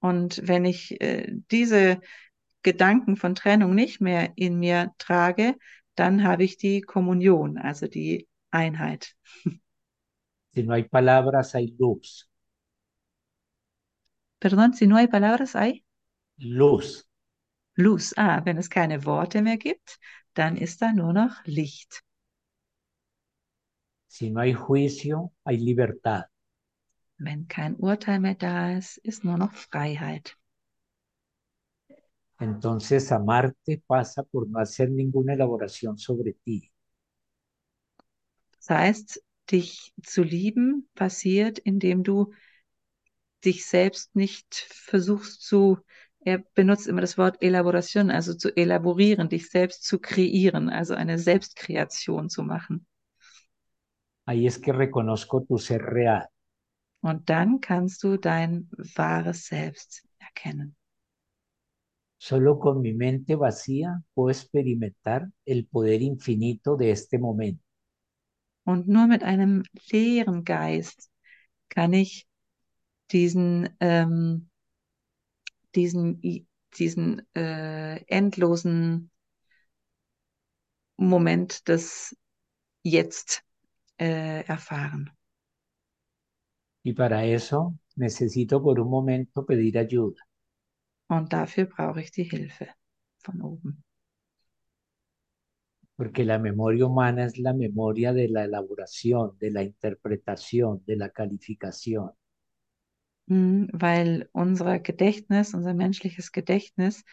und 0.00 0.40
wenn 0.46 0.64
ich 0.64 1.00
äh, 1.00 1.26
diese 1.50 2.00
Gedanken 2.62 3.16
von 3.16 3.34
Trennung 3.34 3.74
nicht 3.74 4.00
mehr 4.00 4.32
in 4.36 4.58
mir 4.58 4.92
trage, 4.98 5.56
dann 5.94 6.24
habe 6.24 6.44
ich 6.44 6.56
die 6.58 6.80
Kommunion, 6.82 7.58
also 7.58 7.86
die 7.88 8.28
Einheit. 8.50 9.14
Si 10.54 10.62
no 10.62 10.74
hay 10.74 10.84
palabras, 10.84 11.54
hay 11.54 11.74
luz. 11.78 12.28
Perdón, 14.40 14.74
si 14.74 14.86
no 14.88 14.96
hay 14.96 15.06
palabras, 15.06 15.54
hay 15.54 15.84
luz. 16.38 17.06
Luz. 17.76 18.12
Ah, 18.16 18.42
wenn 18.44 18.58
es 18.58 18.68
keine 18.70 19.04
Worte 19.06 19.40
mehr 19.42 19.56
gibt, 19.56 19.98
dann 20.34 20.56
ist 20.56 20.82
da 20.82 20.92
nur 20.92 21.12
noch 21.12 21.44
Licht. 21.44 22.02
Si 24.06 24.30
no 24.30 24.40
hay 24.40 24.54
juicio, 24.54 25.32
hay 25.44 25.56
libertad. 25.58 26.30
Wenn 27.18 27.48
kein 27.48 27.74
Urteil 27.76 28.20
mehr 28.20 28.34
da 28.36 28.76
ist, 28.76 28.96
ist 28.98 29.24
nur 29.24 29.38
noch 29.38 29.52
Freiheit. 29.52 30.36
Entonces 32.40 33.10
amarte 33.10 33.82
pasa 33.86 34.22
por 34.22 34.48
no 34.48 34.60
hacer 34.60 34.88
ninguna 34.88 35.32
elaboración 35.34 35.98
sobre 35.98 36.34
ti. 36.44 36.70
Das 38.58 38.70
heißt, 38.70 39.22
dich 39.50 39.94
zu 40.02 40.22
lieben 40.22 40.88
passiert, 40.94 41.58
indem 41.58 42.04
du 42.04 42.32
dich 43.44 43.66
selbst 43.66 44.14
nicht 44.14 44.54
versuchst 44.68 45.42
zu, 45.42 45.78
er 46.20 46.42
benutzt 46.54 46.86
immer 46.86 47.00
das 47.00 47.16
Wort 47.16 47.42
Elaboration, 47.42 48.10
also 48.10 48.34
zu 48.34 48.54
elaborieren, 48.56 49.28
dich 49.28 49.50
selbst 49.50 49.84
zu 49.84 49.98
kreieren, 49.98 50.68
also 50.68 50.94
eine 50.94 51.18
Selbstkreation 51.18 52.28
zu 52.28 52.42
machen. 52.42 52.86
Ahí 54.26 54.46
es 54.46 54.60
que 54.60 54.72
reconozco 54.72 55.40
tu 55.40 55.56
ser 55.56 55.80
real. 55.80 56.28
Und 57.00 57.30
dann 57.30 57.60
kannst 57.60 58.02
du 58.02 58.18
dein 58.18 58.68
wahres 58.96 59.46
Selbst 59.46 60.04
erkennen. 60.18 60.76
Solo 62.18 62.58
con 62.58 62.82
mi 62.82 62.92
mente 62.92 63.36
vacía 63.36 64.02
puedo 64.12 64.30
experimentar 64.30 65.30
el 65.46 65.66
poder 65.66 66.02
infinito 66.02 66.76
de 66.76 66.90
este 66.90 67.18
momento. 67.18 67.62
Und 68.64 68.86
nur 68.86 69.06
mit 69.06 69.22
einem 69.22 69.62
leeren 69.90 70.44
Geist 70.44 71.10
kann 71.70 71.94
ich 71.94 72.26
diesen, 73.12 73.70
ähm, 73.80 74.50
diesen, 75.74 76.20
diesen 76.78 77.26
äh, 77.34 78.04
endlosen 78.06 79.10
Moment 80.96 81.68
des 81.68 82.16
Jetzt 82.82 83.44
äh, 83.98 84.44
erfahren. 84.46 85.10
Y 86.82 86.92
para 86.94 87.24
eso 87.24 87.74
necesito 87.96 88.62
por 88.62 88.80
un 88.80 88.88
momento 88.88 89.44
pedir 89.44 89.78
ayuda. 89.78 90.22
Und 91.08 91.32
dafür 91.32 91.66
brauche 91.66 92.00
ich 92.00 92.10
die 92.10 92.24
Hilfe 92.24 92.68
von 93.18 93.42
oben. 93.42 93.84
Porque 95.96 96.24
la 96.24 96.38
memoria 96.38 96.86
humana 96.86 97.24
es 97.24 97.38
la 97.38 97.52
memoria 97.52 98.12
de 98.12 98.28
la 98.28 98.44
elaboración, 98.44 99.36
de 99.38 99.50
la 99.50 99.62
interpretación, 99.64 100.84
de 100.86 100.96
la 100.96 101.10
calificación. 101.10 102.12
Weil 103.28 104.28
unser 104.32 104.78
Gedächtnis, 104.78 105.54
unser 105.54 105.74
menschliches 105.74 106.32
Gedächtnis 106.32 107.04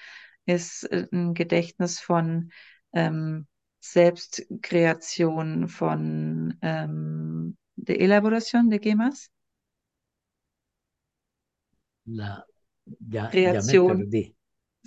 ist 0.45 0.83
äh, 0.91 1.07
ein 1.11 1.33
Gedächtnis 1.33 1.99
von 1.99 2.51
ähm, 2.93 3.47
Selbstkreation, 3.81 5.67
von 5.67 6.57
ähm, 6.61 7.57
de 7.75 7.99
Elaboración 7.99 8.69
de 8.69 8.79
qué 8.79 8.95
más? 8.95 9.29
La, 12.19 12.45
ya, 13.15 13.25
ya 13.43 13.61
me 13.61 13.77
Kreation. 13.77 13.85
perdí. 13.85 14.35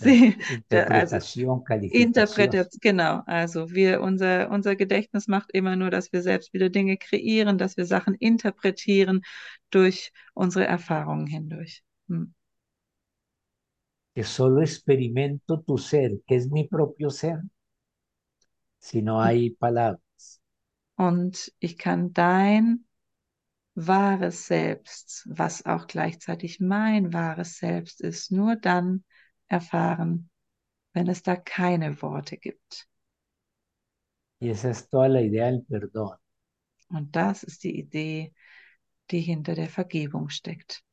La 0.00 0.14
Sí, 0.14 0.36
also 0.70 1.18
calificación. 1.64 2.02
Interpretation, 2.02 2.78
genau. 2.80 3.22
Also 3.26 3.70
wir, 3.72 4.00
unser, 4.00 4.50
unser 4.50 4.76
Gedächtnis 4.76 5.26
macht 5.28 5.50
immer 5.52 5.76
nur, 5.76 5.90
dass 5.90 6.12
wir 6.12 6.22
selbst 6.22 6.52
wieder 6.52 6.68
Dinge 6.70 6.96
kreieren, 6.96 7.58
dass 7.58 7.76
wir 7.76 7.86
Sachen 7.86 8.14
interpretieren 8.14 9.22
durch 9.70 10.12
unsere 10.34 10.66
Erfahrungen 10.66 11.26
hindurch. 11.26 11.82
Hm. 12.08 12.34
que 14.14 14.24
solo 14.24 14.60
experimento 14.62 15.60
tu 15.66 15.78
ser, 15.78 16.10
que 16.26 16.34
es 16.36 16.50
mi 16.50 16.64
propio 16.68 17.08
ser, 17.10 17.38
si 18.78 19.02
no 19.02 19.20
hay 19.22 19.50
palabras. 19.50 20.40
Und 20.96 21.52
ich 21.60 21.78
kann 21.78 22.12
dein 22.12 22.84
wahres 23.74 24.46
Selbst, 24.48 25.28
was 25.30 25.64
auch 25.66 25.86
gleichzeitig 25.86 26.60
mein 26.60 27.12
wahres 27.12 27.58
Selbst 27.58 28.00
ist, 28.00 28.32
nur 28.32 28.56
dann 28.56 29.04
erfahren, 29.48 30.30
wenn 30.92 31.08
es 31.08 31.22
da 31.22 31.36
keine 31.36 32.00
Worte 32.02 32.36
gibt. 32.36 32.88
Y 34.40 34.50
esa 34.50 34.70
es 34.70 34.88
toda 34.88 35.08
la 35.08 35.20
idea 35.20 35.46
del 35.46 35.64
perdón. 35.64 36.16
Und 36.88 37.16
das 37.16 37.42
ist 37.42 37.64
die 37.64 37.78
Idee, 37.78 38.32
die 39.10 39.20
hinter 39.20 39.54
der 39.54 39.68
Vergebung 39.68 40.28
steckt. 40.28 40.84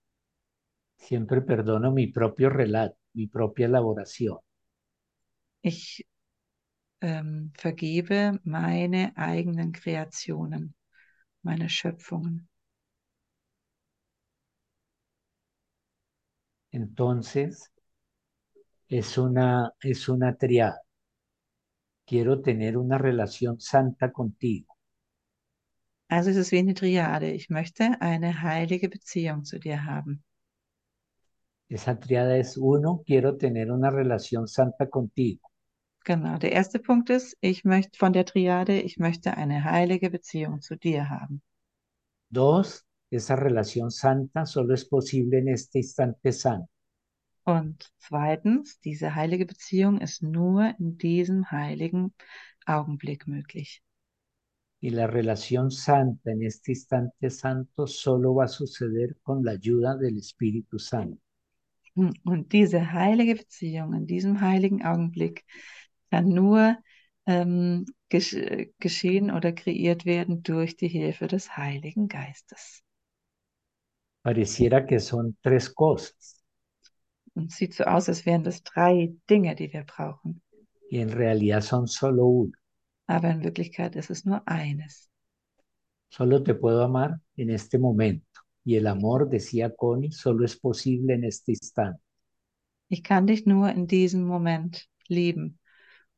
Siempre 0.98 1.42
perdono 1.42 1.92
mi 1.92 2.12
propio 2.12 2.50
relato, 2.50 2.98
mi 3.14 3.28
propia 3.28 3.68
elaboración. 3.68 4.40
Ich 5.62 6.06
ähm, 7.02 7.52
vergebe 7.56 8.40
meine 8.44 9.16
eigenen 9.16 9.72
Kreationen, 9.72 10.76
meine 11.44 11.70
Schöpfungen. 11.70 12.48
Entonces, 16.72 17.72
es 18.98 19.18
una, 19.18 19.74
es 19.82 20.08
una 20.10 20.36
triada. 20.36 20.82
Quiero 22.06 22.42
tener 22.42 22.78
una 22.78 22.98
relación 22.98 23.60
santa 23.60 24.12
contigo. 24.12 24.76
Also 26.08 26.30
es 26.30 26.38
ist 26.38 26.52
wie 26.52 26.60
eine 26.60 26.76
Triade. 26.76 27.32
Ich 27.32 27.50
möchte 27.50 28.00
eine 28.00 28.44
heilige 28.44 28.90
Beziehung 28.90 29.44
zu 29.44 29.60
dir 29.60 29.86
haben. 29.86 30.24
Esa 31.68 32.00
triada 32.00 32.38
es 32.38 32.58
uno, 32.58 33.02
quiero 33.06 33.38
tener 33.38 33.72
una 33.72 33.90
relación 33.90 34.48
santa 34.48 34.88
contigo. 34.88 35.50
Genau. 36.06 36.38
Der 36.38 36.52
erste 36.52 36.78
Punkt 36.78 37.10
ist, 37.10 37.36
ich 37.42 37.66
möchte 37.66 37.98
von 37.98 38.14
der 38.14 38.26
Triade, 38.26 38.80
ich 38.80 39.00
möchte 39.00 39.36
eine 39.36 39.64
heilige 39.64 40.12
Beziehung 40.12 40.62
zu 40.62 40.78
dir 40.78 41.10
haben. 41.10 41.42
Dos, 42.30 42.86
esa 43.10 43.36
relación 43.36 43.90
santa 43.90 44.46
solo 44.46 44.76
es 44.76 44.86
posible 44.86 45.40
en 45.40 45.48
este 45.48 45.80
instante 45.80 46.32
santo. 46.32 46.75
Und 47.46 47.92
zweitens, 48.00 48.80
diese 48.80 49.16
heilige 49.16 49.46
Beziehung 49.46 50.02
ist 50.02 50.24
nur 50.24 50.74
in 50.80 50.98
diesem 50.98 51.52
heiligen 51.52 52.14
Augenblick 52.66 53.28
möglich. 53.28 53.84
Y 54.82 54.90
la 54.90 55.08
relación 55.08 55.72
santa 55.72 56.32
en 56.32 56.44
este 56.44 56.72
instante 56.72 57.30
santo 57.30 57.88
solo 57.88 58.36
va 58.36 58.46
a 58.46 58.48
suceder 58.48 59.16
con 59.24 59.44
la 59.44 59.52
ayuda 59.52 59.96
del 59.96 60.18
Espíritu 60.18 60.78
Santo. 60.80 61.22
Hm, 61.96 62.14
Und 62.26 62.52
diese 62.52 62.92
heilige 62.92 63.36
Beziehung 63.36 63.94
in 63.94 64.08
diesem 64.08 64.42
heiligen 64.42 64.84
Augenblick 64.84 65.46
kann 66.12 66.30
nur 66.30 66.78
ähm, 67.26 67.86
gesch 68.10 68.36
geschehen 68.80 69.32
oder 69.32 69.52
kreiert 69.54 70.06
werden 70.06 70.44
durch 70.44 70.78
die 70.78 70.88
Hilfe 70.88 71.28
des 71.28 71.58
Heiligen 71.58 72.08
Geistes. 72.08 72.84
Pareciera 74.24 74.82
que 74.86 75.00
son 75.00 75.36
tres 75.42 75.70
cosas 75.70 76.44
Und 77.36 77.52
sieht 77.52 77.74
so 77.74 77.84
aus, 77.84 78.10
als 78.10 78.26
wären 78.26 78.44
das 78.44 78.64
drei 78.64 79.14
Dinge, 79.30 79.56
die 79.56 79.72
wir 79.72 79.84
brauchen. 79.84 80.42
y 80.90 81.00
en 81.00 81.10
realidad 81.10 81.64
son 81.64 81.88
solo 81.88 82.26
uno. 82.26 82.52
Aber 83.08 83.30
in 83.30 83.44
Wirklichkeit 83.44 83.96
ist 83.96 84.10
es 84.10 84.26
nur 84.26 84.48
eines. 84.48 85.10
Solo 86.10 86.42
te 86.42 86.56
puedo 86.56 86.84
amar 86.84 87.20
en 87.36 87.50
este 87.50 87.78
momento. 87.78 88.42
Y 88.64 88.78
el 88.78 88.88
amor, 88.88 89.30
decía 89.30 89.76
Connie, 89.76 90.12
solo 90.12 90.46
es 90.46 90.58
posible 90.58 91.14
en 91.14 91.24
este 91.24 91.52
instante. 91.52 92.02
Ich 92.88 93.04
kann 93.04 93.28
dich 93.28 93.46
nur 93.46 93.70
in 93.70 93.88
diesem 93.88 94.24
Moment 94.26 94.88
lieben. 95.08 95.60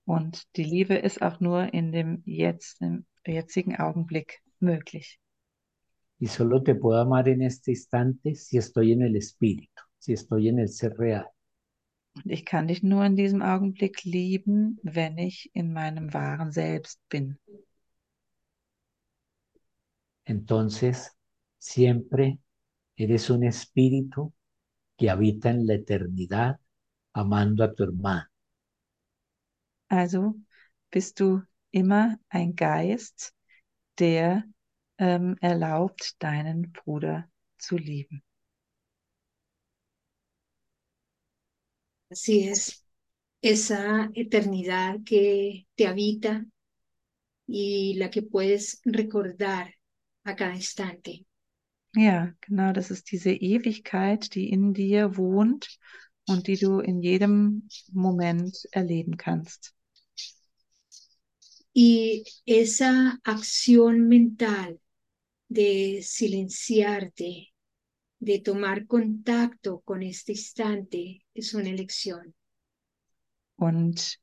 Und 0.05 0.43
die 0.55 0.63
Liebe 0.63 0.95
ist 0.95 1.21
auch 1.21 1.39
nur 1.39 1.73
in 1.73 1.91
dem 1.91 2.21
Jetzt, 2.25 2.81
im 2.81 3.05
jetzigen 3.25 3.75
Augenblick 3.77 4.41
möglich. 4.59 5.19
Y 6.19 6.27
solo 6.27 6.61
te 6.63 6.75
puedo 6.75 7.01
amar 7.01 7.27
en 7.27 7.41
este 7.41 7.71
instante 7.71 8.33
si 8.35 8.57
estoy 8.57 8.93
en 8.93 9.01
el 9.01 9.15
Espíritu, 9.15 9.83
si 9.99 10.13
estoy 10.13 10.49
en 10.49 10.59
el 10.59 10.69
ser 10.69 10.97
real. 10.97 11.25
Und 12.15 12.31
ich 12.31 12.45
kann 12.45 12.67
dich 12.67 12.81
nur 12.81 13.05
in 13.05 13.15
diesem 13.15 13.41
Augenblick 13.41 14.03
lieben, 14.03 14.79
wenn 14.81 15.17
ich 15.17 15.51
in 15.53 15.71
meinem 15.71 16.13
wahren 16.13 16.51
Selbst 16.51 16.99
bin. 17.09 17.37
Entonces, 20.25 21.15
siempre 21.59 22.39
eres 22.95 23.29
un 23.29 23.43
espíritu 23.43 24.33
que 24.97 25.09
habita 25.09 25.49
en 25.51 25.67
la 25.67 25.75
eternidad, 25.75 26.59
amando 27.13 27.63
a 27.63 27.73
tu 27.73 27.83
hermano. 27.83 28.25
Also 29.89 30.35
bist 30.91 31.19
du 31.19 31.41
immer 31.71 32.19
ein 32.29 32.55
Geist, 32.55 33.33
der 33.99 34.43
ähm, 34.97 35.37
erlaubt, 35.39 36.15
deinen 36.19 36.71
Bruder 36.71 37.29
zu 37.57 37.77
lieben. 37.77 38.23
Así 42.09 42.47
es, 42.47 42.85
esa 43.41 44.09
eternidad 44.13 44.97
que 45.05 45.67
te 45.75 45.87
habita 45.87 46.45
y 47.47 47.95
la 47.95 48.09
que 48.09 48.21
puedes 48.21 48.81
recordar 48.83 49.73
a 50.23 50.35
cada 50.35 50.55
instante. 50.55 51.25
Ja, 51.95 52.33
genau, 52.41 52.73
das 52.73 52.91
ist 52.91 53.11
diese 53.11 53.31
Ewigkeit, 53.31 54.35
die 54.35 54.49
in 54.49 54.73
dir 54.73 55.17
wohnt 55.17 55.79
und 56.27 56.47
die 56.47 56.57
du 56.57 56.79
in 56.79 57.01
jedem 57.01 57.67
Moment 57.91 58.67
erleben 58.71 59.17
kannst. 59.17 59.73
Y 61.73 62.23
esa 62.45 63.19
acción 63.23 64.07
mental 64.07 64.79
de 65.47 66.01
silenciarte, 66.03 67.53
de 68.19 68.39
tomar 68.39 68.87
contacto 68.87 69.81
con 69.81 70.01
este 70.03 70.31
instante, 70.33 71.25
es 71.33 71.53
una 71.53 71.69
elección. 71.69 72.33
Und 73.55 74.19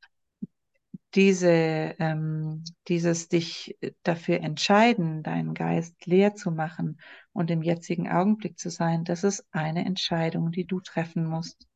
diese, 1.14 1.94
ähm, 1.98 2.64
dieses 2.88 3.28
dich 3.28 3.76
dafür 4.02 4.40
entscheiden, 4.40 5.22
deinen 5.22 5.54
Geist 5.54 6.06
leer 6.06 6.34
zu 6.34 6.50
machen 6.50 6.98
und 7.32 7.50
im 7.50 7.62
jetzigen 7.62 8.08
Augenblick 8.08 8.58
zu 8.58 8.70
sein, 8.70 9.04
das 9.04 9.22
ist 9.22 9.44
eine 9.52 9.84
Entscheidung, 9.84 10.50
die 10.50 10.64
du 10.64 10.80
treffen 10.80 11.24
musst 11.24 11.66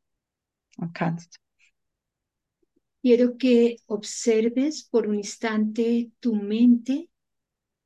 und 0.76 0.92
kannst. 0.92 1.38
Quiero 3.00 3.37
que 3.37 3.76
observes 3.87 4.83
por 4.83 5.07
un 5.07 5.14
instante 5.14 6.11
tu 6.20 6.35
mente 6.35 7.09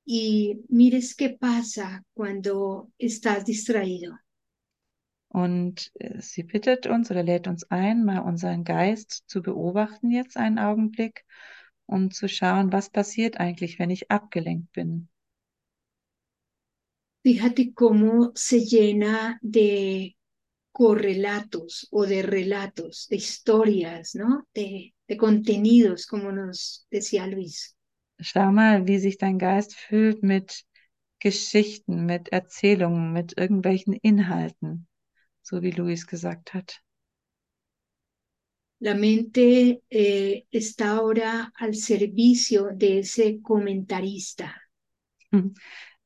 y 0.07 0.63
mires 0.69 1.15
qué 1.15 1.31
pasa 1.31 2.03
cuando 2.15 2.91
estás 2.99 3.45
distraído. 3.45 4.22
Und 5.33 5.91
äh, 5.95 6.21
sie 6.21 6.43
bittet 6.43 6.87
uns 6.87 7.11
oder 7.11 7.23
lädt 7.23 7.49
uns 7.49 7.65
ein, 7.71 8.05
mal 8.05 8.19
unseren 8.19 8.65
Geist 8.65 9.25
zu 9.27 9.41
beobachten 9.41 10.11
jetzt 10.11 10.37
einen 10.37 10.59
Augenblick 10.59 11.25
und 11.87 12.15
zu 12.15 12.29
schauen, 12.29 12.71
was 12.71 12.91
passiert 12.91 13.41
eigentlich, 13.41 13.79
wenn 13.79 13.89
ich 13.89 14.11
abgelenkt 14.11 14.73
bin. 14.73 15.09
Fíjate 17.25 17.73
cómo 17.73 18.33
se 18.35 18.61
llena 18.61 19.39
de 19.41 20.17
correlatos 20.73 21.87
o 21.91 22.05
de 22.05 22.23
relatos, 22.23 23.07
de 23.09 23.17
historias, 23.17 24.15
¿no? 24.15 24.47
De, 24.53 24.93
de 25.07 25.17
contenidos, 25.17 26.07
como 26.07 26.33
nos 26.33 26.87
decía 26.91 27.27
Luis. 27.27 27.77
Schau 28.21 28.53
mal, 28.53 28.87
wie 28.87 28.99
sich 28.99 29.19
dein 29.19 29.39
Geist 29.39 29.75
füllt 29.75 30.23
mit 30.23 30.65
Geschichten, 31.21 32.05
mit 32.05 32.29
Erzählungen, 32.31 33.13
mit 33.13 33.39
irgendwelchen 33.39 33.95
Inhalten, 33.95 34.89
so 35.43 35.63
wie 35.63 35.71
Luis 35.71 36.07
gesagt 36.07 36.55
hat. 36.55 36.83
La 38.81 38.95
mente 38.95 39.83
eh, 39.91 40.47
está 40.51 40.97
ahora 40.97 41.53
al 41.55 41.75
servicio 41.75 42.71
de 42.75 42.99
ese 42.99 43.41
comentarista. 43.41 44.61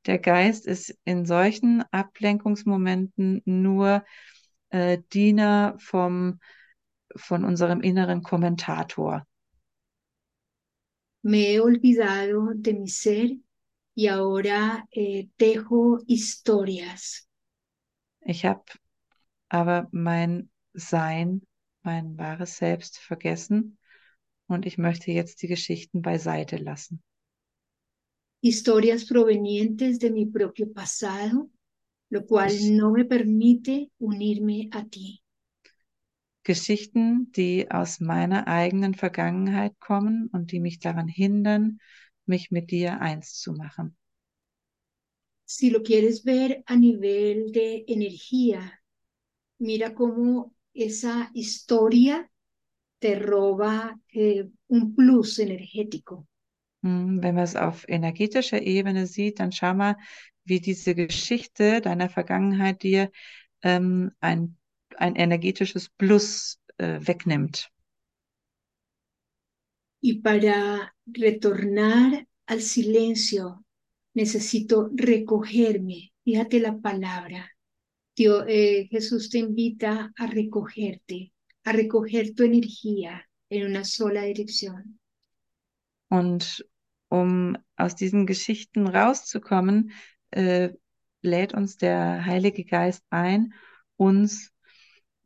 Der 0.07 0.19
Geist 0.19 0.67
ist 0.67 0.97
in 1.05 1.25
solchen 1.25 1.83
Ablenkungsmomenten 1.91 3.41
nur 3.45 4.05
äh, 4.69 4.99
Diener 5.13 5.75
vom, 5.79 6.39
von 7.17 7.45
unserem 7.45 7.81
inneren 7.81 8.23
Kommentator. 8.23 9.27
Me 11.23 11.39
he 11.39 11.61
olvidado 11.61 12.53
de 12.55 12.75
mi 12.75 12.89
ser 12.89 13.31
y 13.97 14.07
ahora 14.07 14.87
eh, 14.93 15.29
tejo 15.37 15.99
historias. 16.07 17.27
Ich 18.21 18.45
habe 18.45 18.63
aber 19.49 19.89
mein 19.93 20.51
Sein, 20.75 21.43
mein 21.83 22.19
wahres 22.19 22.57
Selbst 22.57 22.99
vergessen 22.99 23.79
und 24.47 24.67
ich 24.67 24.79
möchte 24.79 25.11
jetzt 25.13 25.43
die 25.43 25.49
Geschichten 25.49 26.03
beiseite 26.03 26.57
lassen. 26.57 27.03
Historias 28.43 29.05
provenientes 29.07 29.99
de 29.99 30.11
mi 30.11 30.27
propio 30.27 30.67
pasado, 30.73 31.51
lo 32.11 32.25
cual 32.27 32.53
no 32.77 32.93
me 32.93 33.05
permite 33.05 33.91
unirme 33.99 34.69
a 34.73 34.85
ti. 34.85 35.23
Geschichten, 36.45 37.33
die 37.33 37.71
aus 37.73 37.99
meiner 37.99 38.47
eigenen 38.47 38.95
Vergangenheit 38.95 39.81
kommen 39.81 40.29
und 40.29 40.53
die 40.53 40.61
mich 40.61 40.79
daran 40.79 41.09
hindern, 41.09 41.81
mich 42.25 42.53
mit 42.53 42.71
dir 42.71 43.01
eins 43.01 43.35
zu 43.41 43.53
machen. 43.53 43.97
Si 45.45 45.71
lo 45.71 45.83
quieres 45.83 46.23
ver 46.23 46.63
a 46.67 46.77
nivel 46.77 47.53
de 47.53 47.85
energía, 47.89 48.61
mira 49.59 49.95
cómo 49.95 50.55
esa 50.75 51.31
historia 51.35 52.31
te 53.01 53.17
roba 53.19 53.99
eh, 54.13 54.49
un 54.69 54.95
plus 54.97 55.39
energético. 55.41 56.27
Hm, 56.83 57.23
Wenn 57.23 57.35
man 57.35 57.45
es 57.45 57.57
auf 57.57 57.85
energetischer 57.89 58.63
Ebene 58.63 59.07
sieht, 59.07 59.41
dann 59.41 59.53
schau 59.53 59.75
mal, 59.75 59.97
wie 60.45 60.61
diese 60.61 60.95
Geschichte 60.95 61.81
deiner 61.81 62.09
Vergangenheit 62.09 62.83
dir 62.83 63.11
ähm, 63.63 64.13
ein, 64.21 64.57
ein 64.97 65.17
energetisches 65.17 65.89
Plus 65.91 66.61
äh, 66.79 67.01
wegnimmt. 67.03 67.71
Y 70.01 70.21
para 70.23 70.95
retornar 71.07 72.27
al 72.47 72.61
silencio, 72.63 73.65
necesito 74.15 74.89
recogerme. 74.95 76.13
Fíjate 76.25 76.61
la 76.61 76.79
palabra. 76.79 77.56
Dios, 78.17 78.45
eh, 78.49 78.89
Jesús 78.91 79.29
te 79.29 79.39
invita 79.39 80.13
a 80.17 80.27
recogerte, 80.27 81.33
a 81.65 81.73
recoger 81.73 82.35
tu 82.35 82.45
energía 82.45 83.29
en 83.51 83.67
una 83.67 83.85
sola 83.85 84.23
dirección. 84.23 84.99
Und 86.09 86.65
um 87.09 87.59
aus 87.77 87.95
diesen 87.95 88.27
Geschichten 88.27 88.87
rauszukommen, 88.87 89.93
äh, 90.31 90.71
lädt 91.21 91.53
uns 91.53 91.77
der 91.77 92.25
Heilige 92.25 92.65
Geist 92.65 93.05
ein, 93.11 93.53
uns, 93.97 94.51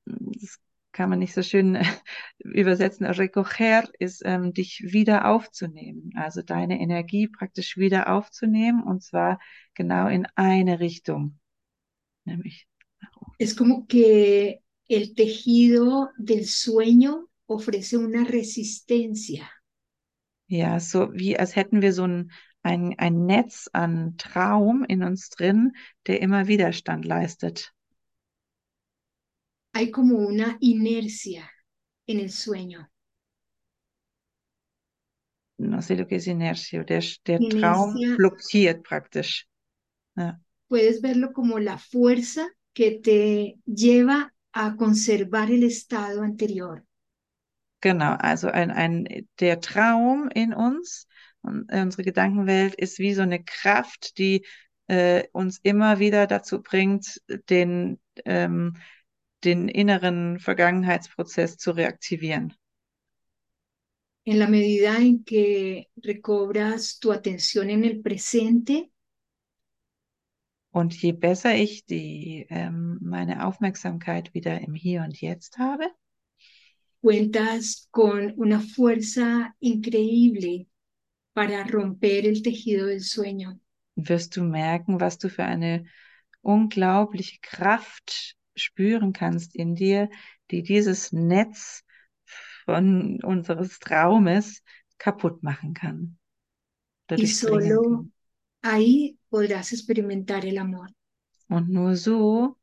das 0.05 0.59
kann 0.93 1.11
man 1.11 1.21
nicht 1.21 1.35
so 1.35 1.43
schön 1.43 1.79
übersetzen, 2.39 3.07
recoger 3.07 3.89
ist, 4.01 4.23
ähm, 4.25 4.53
dich 4.53 4.83
wieder 4.85 5.29
aufzunehmen, 5.29 6.11
also 6.17 6.43
deine 6.43 6.81
Energie 6.81 7.29
praktisch 7.29 7.77
wieder 7.77 8.13
aufzunehmen 8.13 8.83
und 8.83 9.05
zwar 9.05 9.39
genau 9.75 10.09
in 10.09 10.27
eine 10.35 10.81
Richtung, 10.81 11.39
nämlich. 12.25 12.70
Es 13.41 13.55
como 13.55 13.87
que 13.87 14.63
el 14.87 15.15
tejido 15.15 16.11
del 16.19 16.45
sueño 16.45 17.31
ofrece 17.47 17.97
una 17.97 18.23
resistencia. 18.23 19.51
Ja, 20.47 20.79
so 20.79 21.11
wie 21.15 21.39
als 21.39 21.57
hätten 21.57 21.81
wir 21.81 21.95
so 21.95 22.05
ein, 22.05 22.31
ein, 22.63 22.95
ein 22.99 23.25
Netz 23.25 23.67
an 23.73 24.19
Traum 24.19 24.85
in 24.85 25.03
uns 25.03 25.31
drin, 25.31 25.73
der 26.07 26.21
immer 26.21 26.49
Widerstand 26.49 27.07
leistet. 27.07 27.73
Hay 29.73 29.91
como 29.91 30.19
una 30.19 30.59
inercia 30.61 31.51
en 32.07 32.21
el 32.21 32.29
sueño. 32.29 32.91
No 35.57 35.81
sé 35.81 35.97
lo 35.97 36.07
que 36.07 36.17
es 36.17 36.27
inercia. 36.27 36.85
Der, 36.85 37.05
der 37.27 37.41
Traum 37.49 37.95
blockiert 38.19 38.83
praktisch. 38.83 39.49
Ja. 40.15 40.39
Puedes 40.69 41.01
verlo 41.01 41.33
como 41.33 41.59
la 41.59 41.79
fuerza 41.79 42.47
que 42.81 42.93
te 42.93 43.59
lleva 43.67 44.33
a 44.53 44.75
conservar 44.75 45.51
el 45.51 45.65
estado 45.65 46.23
anterior. 46.23 46.83
Genau, 47.83 48.17
also 48.19 48.49
ein, 48.49 48.71
ein, 48.71 49.29
der 49.39 49.61
Traum 49.61 50.31
in 50.35 50.55
uns 50.55 51.07
unsere 51.43 52.05
Gedankenwelt 52.05 52.75
ist 52.75 52.99
wie 52.99 53.13
so 53.13 53.21
eine 53.21 53.45
Kraft, 53.45 54.17
die 54.17 54.47
äh, 54.87 55.25
uns 55.33 55.61
immer 55.63 55.99
wieder 55.99 56.27
dazu 56.27 56.63
bringt, 56.63 57.21
den, 57.51 58.01
ähm, 58.25 58.79
den 59.45 59.69
inneren 59.69 60.39
Vergangenheitsprozess 60.39 61.59
zu 61.59 61.73
reaktivieren. 61.73 62.55
En 64.25 64.39
la 64.39 64.47
medida 64.47 64.97
en 64.97 65.23
que 65.23 65.89
recobras 65.97 66.99
tu 66.99 67.13
atención 67.13 67.69
en 67.69 67.85
el 67.85 68.01
presente, 68.01 68.91
Und 70.73 70.95
je 70.95 71.13
besser 71.13 71.55
ich 71.55 71.85
die, 71.85 72.47
ähm, 72.49 72.99
meine 73.03 73.45
Aufmerksamkeit 73.45 74.33
wieder 74.35 74.61
im 74.61 74.75
Hier 74.75 75.03
und 75.03 75.21
Jetzt 75.21 75.59
habe, 75.59 75.91
cuentas 77.01 77.89
con 77.91 78.33
una 78.37 78.61
fuerza 78.61 79.55
increíble 79.59 80.67
para 81.33 81.65
romper 81.65 82.27
el 82.27 82.43
tejido 82.43 82.87
del 82.87 83.01
sueño. 83.01 83.59
wirst 83.97 84.37
du 84.37 84.43
merken, 84.43 85.01
was 85.01 85.19
du 85.19 85.29
für 85.29 85.45
eine 85.45 85.85
unglaubliche 86.43 87.39
Kraft 87.43 88.37
spüren 88.55 89.13
kannst 89.13 89.55
in 89.55 89.75
dir, 89.75 90.09
die 90.51 90.63
dieses 90.63 91.13
Netz 91.13 91.85
von 92.65 93.23
unseres 93.23 93.79
Traumes 93.79 94.63
kaputt 94.99 95.43
machen 95.43 95.75
kann. 95.75 96.19
oder 97.09 97.19
Y 97.19 97.27
solo 97.27 97.83
kann. 97.83 98.13
Ahí 98.63 99.19
podrás 99.29 99.73
experimentar 99.73 100.47
el 100.47 100.59
amor. 100.59 100.91
Und 101.51 101.69
nur 101.69 101.97
so 101.97 102.57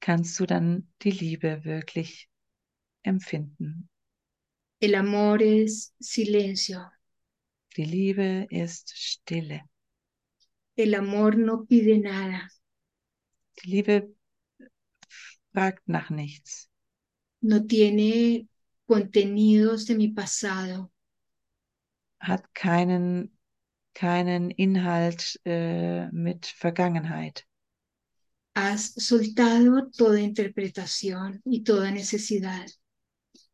kannst 0.00 0.40
du 0.40 0.46
dann 0.46 0.88
die 1.02 1.10
Liebe 1.10 1.64
wirklich 1.64 2.30
empfinden. 3.02 3.90
El 4.80 4.94
amor 4.94 5.42
es 5.42 5.92
silencio. 6.00 6.80
Die 7.76 7.84
Liebe 7.84 8.48
ist 8.50 8.92
Stille. 8.96 9.62
El 10.84 10.94
amor 10.94 11.36
no 11.36 11.66
pide 11.66 11.98
nada. 11.98 12.48
Die 13.58 13.70
Liebe 13.70 14.14
fragt 15.52 15.88
nach 15.88 16.10
nichts. 16.10 16.68
no 17.40 17.64
tiene 17.66 18.46
contenidos 18.86 19.86
de 19.86 19.94
mi 19.96 20.08
pasado, 20.08 20.92
Hat 22.20 22.52
keinen, 22.54 23.35
keinen 23.96 24.50
Inhalt 24.50 25.40
äh, 25.46 26.10
mit 26.12 26.44
Vergangenheit. 26.46 27.46
has 28.56 28.94
soltado 28.96 29.90
toda 29.90 30.18
interpretación 30.18 31.42
y 31.44 31.62
toda 31.62 31.90
necesidad. 31.90 32.66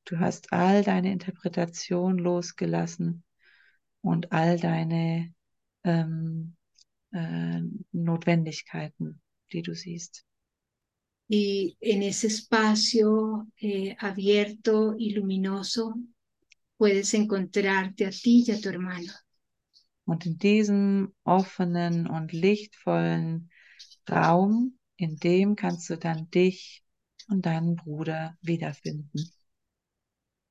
Du 0.04 0.16
hast 0.18 0.52
all 0.52 0.82
deine 0.82 1.10
Interpretation 1.10 2.18
losgelassen 2.18 3.24
und 4.00 4.32
all 4.32 4.58
deine 4.58 5.32
ähm, 5.84 6.56
äh, 7.12 7.60
Notwendigkeiten, 7.92 9.20
die 9.52 9.62
du 9.62 9.74
siehst. 9.74 10.24
Y 11.28 11.76
en 11.80 12.02
ese 12.02 12.26
espacio 12.28 13.48
eh, 13.60 13.96
abierto 13.98 14.94
y 14.98 15.14
luminoso 15.14 15.94
puedes 16.76 17.14
encontrarte 17.14 18.06
a 18.06 18.10
ti 18.10 18.44
y 18.46 18.52
a 18.52 18.60
tu 18.60 18.68
hermano. 18.68 19.12
Und 20.04 20.26
in 20.26 20.38
diesem 20.38 21.14
offenen 21.24 22.06
und 22.06 22.32
lichtvollen 22.32 23.50
Raum, 24.10 24.78
in 24.96 25.16
dem 25.16 25.56
kannst 25.56 25.88
du 25.90 25.96
dann 25.96 26.30
dich 26.30 26.84
und 27.28 27.46
deinen 27.46 27.76
Bruder 27.76 28.36
wiederfinden. 28.40 29.30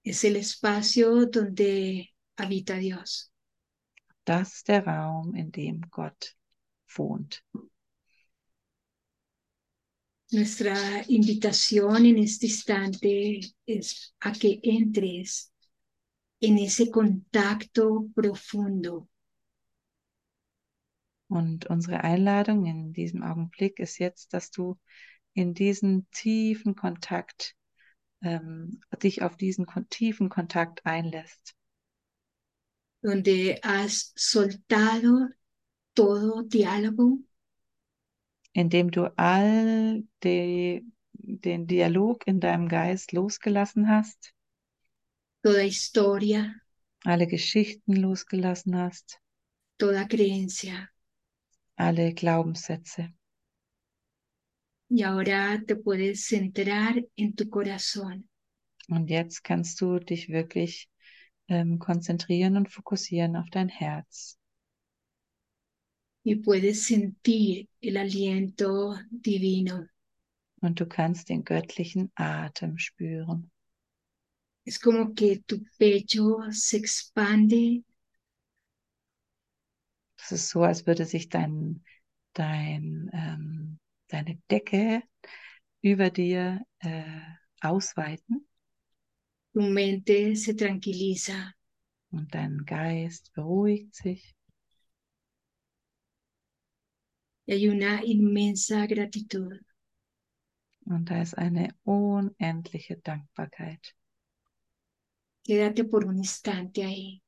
Es 0.04 0.24
el 0.24 0.38
espacio 0.38 1.26
donde 1.26 2.08
habita 2.38 2.78
Dios. 2.78 3.32
Das 4.26 4.56
ist 4.56 4.68
der 4.68 4.86
Raum, 4.86 5.36
in 5.36 5.52
dem 5.52 5.82
Gott 5.90 6.36
wohnt. 6.88 7.44
Nuestra 10.32 11.02
invitación 11.08 12.06
en 12.06 12.18
este 12.18 12.46
instante 12.46 13.42
es 13.66 14.14
a 14.22 14.32
que 14.32 14.62
entres 14.64 15.52
en 16.40 16.58
ese 16.58 16.90
contacto 16.90 18.08
profundo 18.16 19.11
Und 21.32 21.68
unsere 21.68 22.04
Einladung 22.04 22.66
in 22.66 22.92
diesem 22.92 23.24
Augenblick 23.24 23.80
ist 23.80 24.00
jetzt, 24.00 24.34
dass 24.34 24.52
du 24.52 24.78
in 25.34 25.54
diesen 25.54 26.06
tiefen 26.12 26.76
Kontakt, 26.76 27.56
ähm, 28.22 28.82
dich 29.02 29.22
auf 29.22 29.38
diesen 29.38 29.66
tiefen 29.90 30.28
Kontakt 30.28 30.86
einlässt, 30.86 31.56
donde 33.02 33.62
has 33.64 34.12
soltado 34.18 35.30
todo 35.96 36.42
diálogo, 36.42 37.20
indem 38.52 38.92
du 38.92 39.06
all 39.18 40.04
die, 40.26 40.86
den 41.14 41.66
Dialog 41.66 42.28
in 42.28 42.42
deinem 42.42 42.68
Geist 42.68 43.14
losgelassen 43.14 43.88
hast, 43.88 44.34
toda 45.44 45.60
historia, 45.60 46.54
alle 47.06 47.26
Geschichten 47.26 47.96
losgelassen 47.96 48.76
hast, 48.76 49.22
toda 49.78 50.04
creencia. 50.04 50.91
Alle 51.76 52.14
Glaubenssätze. 52.14 53.14
Y 54.90 55.04
ahora 55.04 55.62
te 55.66 55.76
puedes 55.78 56.26
centrar 56.28 57.02
en 57.16 57.34
tu 57.34 57.50
corazón 57.50 58.28
Und 58.90 59.10
jetzt 59.10 59.44
kannst 59.44 59.80
du 59.80 60.00
dich 60.00 60.28
wirklich 60.30 60.90
ähm, 61.48 61.80
konzentrieren 61.80 62.58
und 62.58 62.70
fokussieren 62.70 63.36
auf 63.38 63.50
dein 63.50 63.70
Herz. 63.70 64.38
y 66.24 66.36
puedes 66.36 66.86
sentir 66.86 67.68
el 67.82 67.98
aliento 67.98 68.96
divino. 69.10 69.88
Und 70.62 70.80
du 70.80 70.86
kannst 70.86 71.30
den 71.30 71.44
göttlichen 71.44 72.12
Atem 72.16 72.78
spüren. 72.78 73.50
Es 74.64 74.78
como 74.78 75.14
que 75.16 75.42
tu 75.48 75.64
pecho 75.80 76.40
se 76.52 76.78
expande 76.78 77.84
Es 80.22 80.32
ist 80.32 80.50
so, 80.50 80.64
als 80.64 80.86
würde 80.86 81.06
sich 81.06 81.30
dein, 81.30 81.84
dein, 82.34 83.10
ähm, 83.14 83.80
deine 84.08 84.40
Decke 84.50 85.04
über 85.82 86.10
dir 86.10 86.62
äh, 86.80 87.04
ausweiten 87.62 88.48
tu 89.54 89.62
mente 89.62 90.36
se 90.36 90.56
tranquiliza 90.56 91.54
und 92.12 92.34
dein 92.34 92.66
Geist 92.66 93.34
beruhigt 93.34 93.96
sich 93.96 94.36
hay 97.48 97.68
una 97.70 98.02
inmensa 98.04 98.86
gratitud. 98.86 99.60
und 100.86 101.10
da 101.10 101.22
ist 101.22 101.38
eine 101.38 101.76
unendliche 101.84 102.98
Dankbarkeit. 102.98 103.96
Quédate 105.44 105.84
por 105.84 106.06
un 106.06 106.18
instante 106.18 106.84
ahí. 106.84 107.22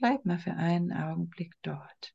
Bleib 0.00 0.24
mal 0.24 0.38
für 0.38 0.54
einen 0.54 0.92
Augenblick 0.94 1.52
dort. 1.60 2.14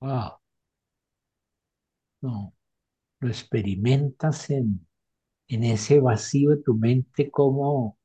Wow. 0.00 0.40
No, 2.22 2.54
lo 3.20 3.28
experimentas 3.28 4.50
en, 4.50 4.86
en 5.48 5.64
ese 5.64 6.00
vacío 6.00 6.50
de 6.50 6.62
tu 6.62 6.74
mente, 6.74 7.30
cómo 7.30 7.98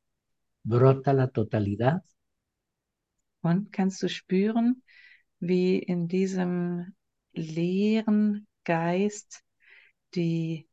brota 0.63 1.13
la 1.13 1.29
totalidad. 1.29 2.03
Und 3.41 3.71
kannst 3.71 4.01
du 4.01 4.09
spüren, 4.09 4.81
wie 5.39 5.77
in 5.77 6.07
diesem 6.07 6.95
leeren 7.33 8.47
Geist 8.63 9.43
die, 10.15 10.67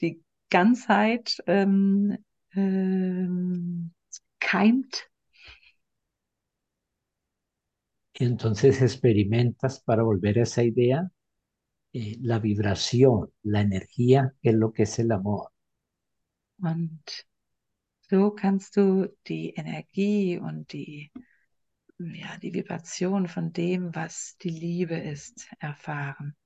die 0.00 0.22
Ganzheit 0.50 1.42
ähm, 1.46 2.16
ähm, 2.52 3.92
keimt 4.38 5.10
entonces 8.14 8.80
experimentas, 8.82 9.80
para 9.80 10.02
volver 10.02 10.38
a 10.38 10.42
esa 10.42 10.62
idea, 10.62 11.10
eh, 11.92 12.16
la 12.20 12.38
vibración, 12.38 13.30
la 13.42 13.60
energía, 13.60 14.34
que 14.42 14.50
es 14.50 14.54
lo 14.56 14.72
que 14.72 14.84
es 14.84 14.98
el 14.98 15.12
amor. 15.12 15.50
und 16.58 17.00
so 18.10 18.30
kannst 18.30 18.76
du 18.76 19.08
die 19.26 19.54
Energie 19.56 20.38
und 20.38 20.72
die, 20.72 21.10
ja, 21.98 22.36
die 22.38 22.52
Vibration 22.52 23.26
von 23.28 23.52
dem, 23.52 23.94
was 23.94 24.36
die 24.42 24.50
Liebe 24.50 24.96
ist, 24.96 25.48
erfahren. 25.58 26.36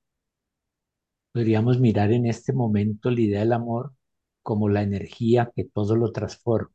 Podríamos 1.31 1.79
mirar 1.79 2.11
en 2.11 2.25
este 2.25 2.53
momento 2.53 3.11
la 3.11 3.21
idea 3.21 3.39
del 3.41 3.53
amor 3.53 3.93
como 4.41 4.67
la 4.67 4.81
energía 4.81 5.51
que 5.55 5.65
todo 5.65 5.95
lo 5.95 6.11
transforma. 6.11 6.71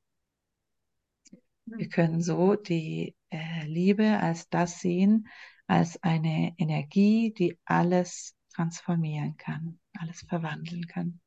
Wir 1.67 1.89
können 1.89 2.23
so 2.23 2.57
die 2.57 3.15
äh, 3.31 3.67
Liebe 3.67 4.19
als 4.21 4.49
das 4.49 4.81
sehen, 4.81 5.29
als 5.67 6.03
eine 6.03 6.55
Energie, 6.59 7.33
die 7.33 7.59
alles 7.65 8.35
transformieren 8.55 9.37
kann, 9.37 9.79
alles 9.99 10.23
verwandeln 10.23 10.87
kann. 10.87 11.21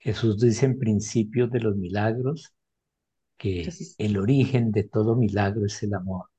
Jesús 0.00 0.36
dice 0.38 0.66
en 0.66 0.76
principios 0.76 1.52
de 1.52 1.60
los 1.60 1.76
milagros 1.76 2.52
que 3.38 3.62
ist- 3.80 3.96
el 3.98 4.18
origen 4.18 4.72
de 4.72 4.84
todo 4.84 5.16
milagro 5.16 5.66
es 5.66 5.82
el 5.82 5.94
amor. 5.94 6.30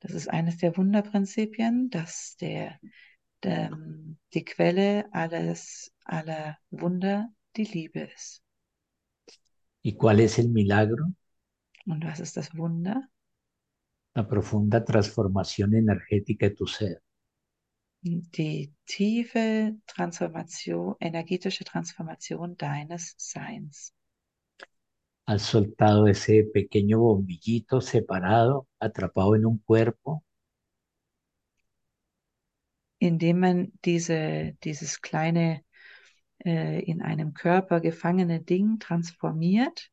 Das 0.00 0.12
ist 0.12 0.28
eines 0.28 0.58
der 0.58 0.76
Wunderprinzipien, 0.76 1.90
dass 1.90 2.36
der, 2.36 2.78
der, 3.42 3.70
die 4.34 4.44
Quelle 4.44 5.06
alles, 5.12 5.92
aller 6.04 6.58
Wunder 6.70 7.28
die 7.56 7.64
Liebe 7.64 8.00
ist. 8.00 8.42
¿Y 9.82 9.92
cuál 9.94 10.20
es 10.20 10.38
el 10.38 10.48
milagro? 10.48 11.12
Und 11.86 12.04
was 12.04 12.20
ist 12.20 12.36
das 12.36 12.56
Wunder? 12.56 13.08
La 14.14 14.26
profunda 14.26 14.84
transformación 14.84 15.74
energética 15.74 16.48
de 16.48 16.54
tu 16.54 16.66
ser. 16.66 17.02
Die 18.02 18.72
tiefe 18.86 19.76
Transformation, 19.86 20.96
energetische 21.00 21.64
Transformation 21.64 22.56
deines 22.56 23.14
Seins. 23.18 23.92
Has 25.26 25.42
soltado 25.42 26.06
ese 26.06 26.44
pequeño 26.44 26.98
bombillito 26.98 27.80
separado, 27.80 28.66
atrapado 28.80 29.36
en 29.36 29.46
un 29.46 29.58
cuerpo. 29.58 30.24
indem 33.00 33.40
man 33.40 33.72
diese, 33.84 34.56
dieses 34.62 35.00
kleine 35.00 35.64
äh, 36.44 36.80
in 36.80 37.02
einem 37.02 37.34
Körper 37.34 37.80
gefangene 37.80 38.40
Ding 38.40 38.78
transformiert 38.78 39.90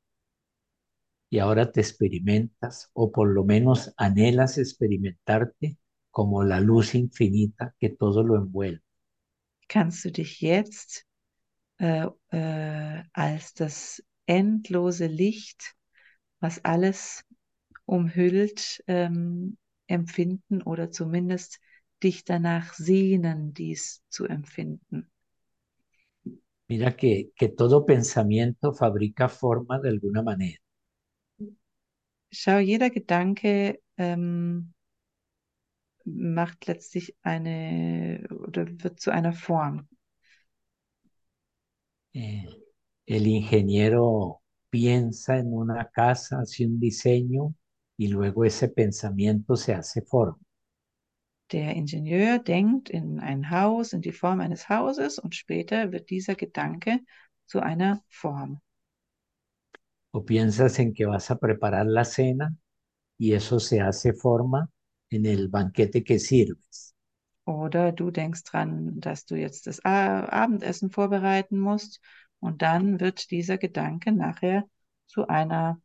y 1.30 1.40
ahora 1.40 1.72
te 1.72 1.82
experimentas 1.82 2.90
o 2.94 3.12
por 3.12 3.30
lo 3.30 3.44
menos 3.46 3.94
anhelas 3.98 4.58
experimentarte 4.58 5.78
como 6.12 6.44
la 6.44 6.60
luz 6.62 6.96
infinita 6.96 7.76
que 7.80 7.90
todo 7.90 8.24
lo 8.24 8.38
envuelve. 8.38 8.82
kannst 9.68 10.04
du 10.06 10.12
dich 10.12 10.42
jetzt 10.42 11.06
äh, 11.80 12.08
äh, 12.32 13.04
als 13.13 13.54
das 13.54 14.04
endlose 14.28 15.08
Licht, 15.08 15.76
was 16.40 16.63
alles 16.66 17.26
umhüllt, 17.86 18.84
ähm, 18.88 19.58
empfinden 19.88 20.62
oder 20.63 20.92
zumindest 20.92 21.60
dich 22.04 22.26
danach 22.26 22.74
sehnen, 22.74 23.54
dies 23.54 24.04
zu 24.10 24.26
empfinden. 24.26 25.10
Mira 26.70 26.90
que, 27.00 27.12
que 27.38 27.48
todo 27.60 27.86
pensamiento 27.92 28.68
fabrica 28.82 29.28
forma 29.42 29.80
de 29.82 29.90
alguna 29.90 30.22
manera. 30.30 30.62
Schau, 32.32 32.60
jeder 32.60 32.90
Gedanke 32.90 33.80
ähm, 33.98 34.74
macht 36.06 36.68
letztlich 36.68 37.16
eine 37.22 38.28
oder 38.30 38.66
wird 38.68 39.00
zu 39.00 39.12
einer 39.12 39.34
Form. 39.34 39.88
Eh, 42.13 42.46
el 43.06 43.28
ingeniero 43.28 44.42
piensa 44.70 45.38
en 45.38 45.54
una 45.54 45.90
casa, 45.90 46.40
hace 46.40 46.66
un 46.66 46.80
diseño 46.80 47.54
y 47.98 48.08
luego 48.08 48.46
ese 48.46 48.70
pensamiento 48.70 49.56
se 49.56 49.74
hace 49.74 50.02
forma. 50.02 50.40
Der 51.52 51.76
Ingenieur 51.76 52.40
denkt 52.40 52.90
in 52.90 53.20
ein 53.20 53.50
Haus, 53.50 53.94
in 53.94 54.02
die 54.02 54.12
Form 54.12 54.42
eines 54.42 54.68
Hauses 54.68 55.18
und 55.18 55.34
später 55.34 55.94
wird 55.94 56.10
dieser 56.10 56.36
Gedanke 56.36 57.00
zu 57.46 57.62
einer 57.62 58.04
Form. 58.10 58.60
O 60.17 60.19
piensas 60.30 60.73
en 60.84 60.89
que 60.95 61.06
vas 61.12 61.32
a 61.32 61.39
preparar 61.45 61.86
la 61.88 62.03
cena 62.06 62.56
y 63.17 63.34
eso 63.34 63.60
se 63.60 63.82
hace 63.82 64.13
forma 64.13 64.69
en 65.12 65.25
el 65.25 65.49
banquete 65.49 66.03
que 66.03 66.19
sirves. 66.19 66.95
Oder 67.45 67.91
du 67.93 68.12
denkst 68.12 68.43
dran, 68.43 68.99
dass 68.99 69.25
du 69.25 69.36
jetzt 69.36 69.65
das 69.67 69.84
A- 69.86 70.25
Abendessen 70.30 70.91
vorbereiten 70.91 71.60
musst 71.60 71.99
und 72.39 72.62
dann 72.62 72.99
wird 72.99 73.32
dieser 73.32 73.58
Gedanke 73.58 74.12
nachher 74.12 74.65
zu 75.08 75.27
einer 75.27 75.82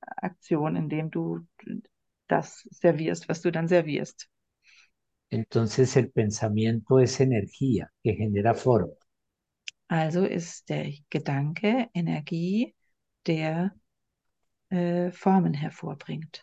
Aktion, 0.00 0.76
indem 0.76 1.10
du 1.10 1.46
das 2.28 2.68
servierst, 2.72 3.28
was 3.28 3.42
du 3.42 3.52
dann 3.52 3.68
servierst. 3.68 4.28
Entonces 5.28 5.98
el 5.98 6.10
pensamiento 6.10 6.98
es 6.98 7.20
energía 7.20 7.92
que 8.02 8.14
genera 8.16 8.54
forma. 8.54 8.94
Also 9.88 10.24
ist 10.26 10.68
der 10.68 10.92
Gedanke 11.10 11.88
Energie, 11.94 12.73
der 13.26 13.74
äh, 14.70 15.10
Formen 15.10 15.54
hervorbringt. 15.54 16.42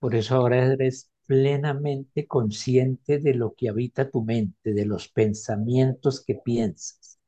Por 0.00 0.14
eso 0.14 0.36
ahora 0.36 0.64
eres 0.64 1.10
plenamente 1.26 2.26
consciente 2.26 3.18
de 3.18 3.34
lo 3.34 3.54
que 3.54 3.68
habita 3.68 4.10
tu 4.10 4.22
mente, 4.22 4.72
de 4.72 4.86
los 4.86 5.08
pensamientos 5.08 6.24
que 6.24 6.34
piensas. 6.36 7.18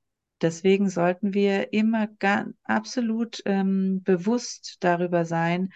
Deswegen 0.40 0.88
sollten 0.88 1.34
wir 1.34 1.72
immer 1.72 2.08
absolut 2.64 3.42
ähm, 3.44 4.02
bewusst 4.02 4.78
darüber 4.80 5.26
sein, 5.26 5.70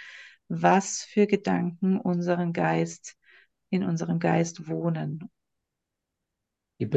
was 0.48 1.02
für 1.02 1.26
Gedanken 1.26 1.98
unseren 2.00 2.54
Geist 2.54 3.16
in 3.68 3.84
unserem 3.84 4.18
Geist 4.18 4.66
wohnen. 4.68 5.28
Y, 6.78 6.88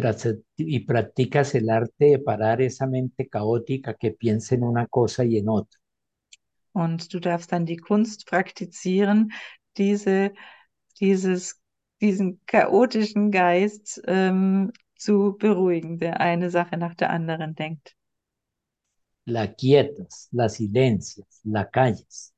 y 0.58 0.80
practicas 0.82 1.56
el 1.56 1.70
arte 1.70 2.06
de 2.06 2.20
parar 2.20 2.62
esa 2.62 2.88
mente 2.88 3.28
caótica 3.28 3.96
que 3.96 4.12
piensa 4.12 4.56
en 4.56 4.64
una 4.64 4.88
cosa 4.88 5.26
y 5.26 5.38
en 5.38 5.50
otra. 5.50 5.80
Und 6.78 7.12
du 7.12 7.20
darfst 7.20 7.52
dann 7.52 7.66
die 7.66 7.78
Kunst 7.78 8.28
praktizieren, 8.28 9.32
diese, 9.78 10.32
dieses, 11.00 11.60
diesen 12.02 12.40
chaotischen 12.46 13.32
Geist 13.32 14.00
ähm, 14.06 14.72
zu 14.96 15.36
beruhigen, 15.40 15.98
der 15.98 16.20
eine 16.22 16.52
Sache 16.52 16.78
nach 16.78 16.94
der 16.94 17.10
anderen 17.10 17.56
denkt. 17.56 17.96
La 19.26 19.48
quietas, 19.48 20.30
la 20.32 20.50
silencias, 20.50 21.42
la 21.46 21.66
callas. 21.66 22.32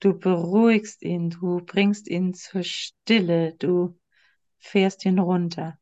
Du 0.00 0.12
beruhigst 0.18 1.02
ihn, 1.02 1.30
du 1.30 1.62
bringst 1.64 2.08
ihn 2.08 2.34
zur 2.34 2.64
Stille, 2.64 3.54
du 3.54 3.98
fährst 4.58 5.06
ihn 5.06 5.18
runter. 5.18 5.78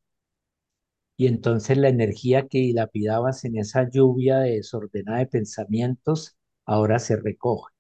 Y 1.19 1.27
entonces 1.27 1.77
la 1.77 1.89
energía 1.89 2.47
que 2.47 2.59
dilapidabas 2.59 3.45
en 3.45 3.57
esa 3.57 3.91
lluvia 3.91 4.39
desordenada 4.41 5.19
de 5.19 5.27
pensamientos 5.27 6.37
ahora 6.67 7.01
se 7.01 7.17
recoge. 7.17 7.76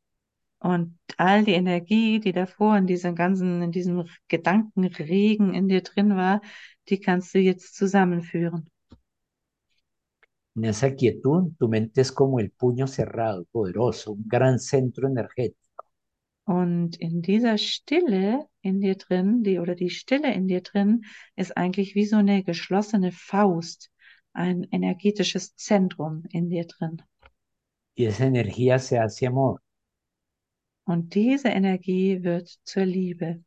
Und 0.66 0.98
all 1.16 1.44
die 1.44 1.52
Energie, 1.52 2.18
die 2.18 2.33
davor 2.33 2.76
in 2.76 2.88
diesem 2.88 3.14
ganzen, 3.14 3.62
in 3.62 3.70
diesem 3.70 4.09
Gedankenregen 4.26 5.55
in 5.55 5.68
dir 5.68 5.83
drin 5.83 6.16
war, 6.16 6.40
die 6.88 6.98
kannst 6.98 7.33
du 7.35 7.38
jetzt 7.38 7.76
zusammenführen. 7.76 8.68
En 10.57 10.64
esa 10.64 10.90
quietud, 10.90 11.55
tu 11.57 11.68
mente 11.68 12.00
es 12.00 12.11
como 12.11 12.40
el 12.40 12.50
puño 12.50 12.88
cerrado, 12.88 13.44
poderoso, 13.52 14.14
un 14.14 14.24
gran 14.26 14.59
centro 14.59 15.07
energético. 15.07 15.85
Und 16.46 16.96
in 16.96 17.22
dieser 17.22 17.59
Stille 17.59 18.48
in 18.61 18.81
dir 18.81 18.96
drin, 18.96 19.44
die 19.44 19.61
oder 19.61 19.76
die 19.76 19.90
Stille 19.90 20.35
in 20.35 20.48
dir 20.48 20.62
drin, 20.62 21.05
ist 21.37 21.57
eigentlich 21.57 21.94
wie 21.94 22.07
so 22.07 22.16
eine 22.16 22.42
geschlossene 22.42 23.12
Faust, 23.12 23.92
ein 24.33 24.64
energetisches 24.72 25.55
Zentrum 25.55 26.24
in 26.31 26.50
dir 26.50 26.66
drin. 26.66 27.02
Y 27.94 28.07
esa 28.07 28.26
energía 28.26 28.81
se 28.81 28.98
hace 28.98 29.29
amor. 29.29 29.61
Und 30.87 31.14
diese 31.14 31.49
Energie 31.49 32.22
wird 32.22 32.49
zur 32.62 32.85
Liebe. 32.85 33.42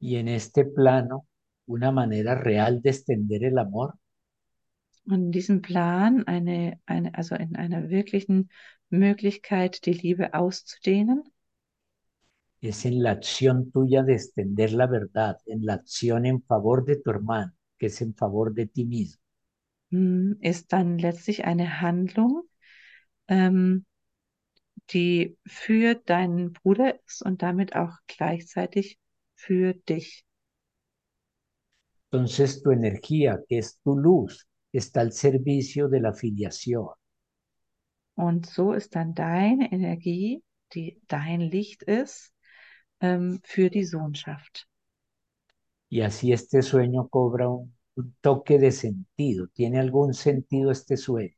Y 0.00 0.16
en 0.16 0.28
este 0.28 0.64
plano, 0.64 1.26
una 1.66 1.92
manera 1.92 2.34
real 2.34 2.80
de 2.82 2.90
extender 2.90 3.44
el 3.44 3.58
amor 3.58 3.94
Und 5.04 5.24
in 5.24 5.32
diesem 5.32 5.62
Plan, 5.62 6.26
eine, 6.26 6.78
eine, 6.86 7.14
also 7.14 7.34
in 7.34 7.56
einer 7.56 7.90
wirklichen 7.90 8.50
Möglichkeit, 8.88 9.84
die 9.84 9.92
Liebe 9.92 10.32
auszudehnen, 10.34 11.22
es 12.62 12.86
en 12.86 13.02
la 13.02 13.10
acción 13.10 13.70
tuya 13.70 14.02
de 14.02 14.14
extender 14.14 14.72
la 14.72 14.86
verdad, 14.86 15.36
en 15.44 15.66
la 15.66 15.74
acción 15.74 16.24
en 16.24 16.42
favor 16.42 16.86
de 16.86 16.96
tu 16.96 17.10
hermano, 17.10 17.52
que 17.78 17.86
es 17.88 18.00
en 18.00 18.14
favor 18.14 18.54
de 18.54 18.66
ti 18.66 18.86
mismo. 18.86 19.20
mm, 19.90 20.34
ist 20.40 20.72
dann 20.72 20.98
letztlich 20.98 21.44
eine 21.44 21.80
Handlung, 21.80 22.42
ähm, 23.28 23.84
die 24.92 25.36
für 25.46 25.94
deinen 25.94 26.52
Bruder 26.52 26.98
ist 27.06 27.22
und 27.22 27.42
damit 27.42 27.74
auch 27.76 27.96
gleichzeitig 28.06 28.98
für 29.34 29.74
dich. 29.74 30.24
Entonces 32.10 32.62
tu 32.62 32.70
energía, 32.70 33.38
que 33.48 33.58
es 33.58 33.80
tu 33.82 33.96
luz, 33.96 34.46
está 34.72 35.00
al 35.00 35.12
servicio 35.12 35.88
de 35.88 36.00
la 36.00 36.12
filiación. 36.12 36.88
Und 38.16 38.46
so 38.46 38.72
ist 38.72 38.96
dann 38.96 39.14
deine 39.14 39.72
Energie, 39.72 40.42
die 40.74 41.00
dein 41.06 41.40
Licht 41.40 41.84
ist, 41.84 42.34
ähm, 43.00 43.40
für 43.44 43.70
die 43.70 43.84
Sohnschaft. 43.84 44.66
Y 45.88 46.02
así 46.02 46.32
este 46.32 46.62
sueño 46.62 47.08
cobra 47.08 47.48
un, 47.48 47.76
un 47.96 48.16
toque 48.20 48.58
de 48.58 48.72
sentido. 48.72 49.48
¿Tiene 49.48 49.80
algún 49.80 50.12
sentido 50.14 50.70
este 50.70 50.96
sueño? 50.96 51.34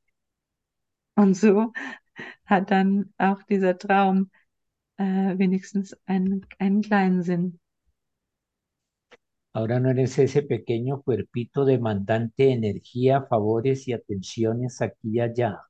Und 1.15 1.37
so 1.37 1.73
hat 2.47 2.71
dann 2.71 3.13
auch 3.19 3.43
dieser 3.45 3.79
Traum 3.79 4.31
äh, 4.99 5.05
wenigstens 5.39 5.97
einen, 6.07 6.47
einen 6.59 6.83
kleinen 6.83 7.23
Sinn. 7.23 7.61
Ahora 9.55 9.81
no 9.81 9.89
eres 9.89 10.19
ese 10.19 10.43
pequeño 10.43 11.01
cuerpito 11.03 11.65
demandante 11.65 12.43
de 12.43 12.53
energía, 12.53 13.23
favores 13.23 13.89
y 13.89 13.95
atenciones 13.95 14.83
aquí 14.83 15.09
y 15.17 15.21
allá. 15.21 15.63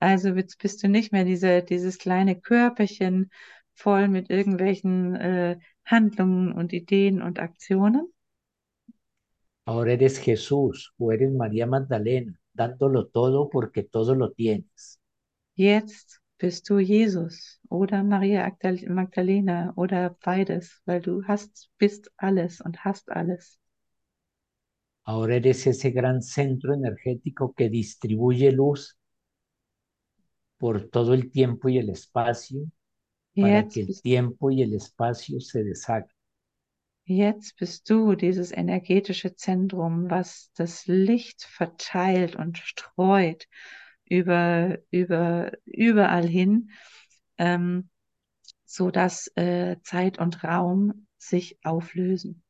Also 0.00 0.34
jetzt 0.34 0.58
bist 0.58 0.82
du 0.82 0.88
nicht 0.88 1.12
mehr 1.12 1.24
diese, 1.24 1.62
dieses 1.62 1.98
kleine 1.98 2.40
Körperchen 2.40 3.30
voll 3.74 4.08
mit 4.08 4.28
irgendwelchen 4.30 5.14
äh, 5.16 5.58
Handlungen 5.84 6.52
und 6.52 6.72
Ideen 6.72 7.22
und 7.22 7.38
Aktionen, 7.38 8.12
Ahora 9.64 9.92
eres 9.92 10.18
Jesús 10.18 10.92
o 10.98 11.12
eres 11.12 11.32
María 11.32 11.66
Magdalena, 11.66 12.38
dándolo 12.52 13.06
todo 13.08 13.48
porque 13.48 13.82
todo 13.84 14.14
lo 14.14 14.32
tienes. 14.32 14.99
Jetzt 15.54 16.20
bist 16.38 16.68
du 16.68 16.80
Jesus 16.80 17.60
oder 17.68 18.02
Maria 18.02 18.44
Agdal- 18.44 18.88
Magdalena 18.88 19.72
oder 19.76 20.16
beides, 20.24 20.82
weil 20.86 21.00
du 21.00 21.22
hast, 21.24 21.70
bist 21.78 22.10
alles 22.16 22.60
und 22.60 22.84
hast 22.84 23.12
alles. 23.12 23.60
Ahora 25.04 25.34
eres 25.34 25.66
ese 25.66 25.92
gran 25.92 26.22
centro 26.22 26.72
energético 26.72 27.52
que 27.52 27.68
distribuye 27.68 28.50
luz 28.50 28.96
por 30.58 30.88
todo 30.90 31.12
el 31.14 31.28
tiempo 31.32 31.68
y 31.68 31.78
el 31.78 31.90
espacio 31.90 32.60
para 33.38 33.68
que 33.68 33.80
Jetzt 33.80 33.82
el 33.82 33.88
bist, 33.88 34.02
tiempo 34.02 34.50
y 34.50 34.62
el 34.62 34.74
espacio 34.74 35.40
se 35.40 35.64
deshagan. 35.64 36.10
jetzt 37.04 37.56
bist 37.58 37.90
du 37.90 38.14
dieses 38.14 38.52
energetische 38.52 39.34
Zentrum, 39.34 40.08
was 40.10 40.50
das 40.54 40.86
Licht 40.86 41.42
verteilt 41.44 42.36
und 42.36 42.56
streut 42.58 43.46
über, 44.10 44.78
über, 44.90 45.52
überall 45.64 46.26
hin, 46.26 46.70
ähm, 47.38 47.88
so 48.66 48.90
dass 48.90 49.28
äh, 49.36 49.76
Zeit 49.82 50.18
und 50.18 50.44
Raum 50.44 51.06
sich 51.16 51.58
auflösen. 51.64 52.42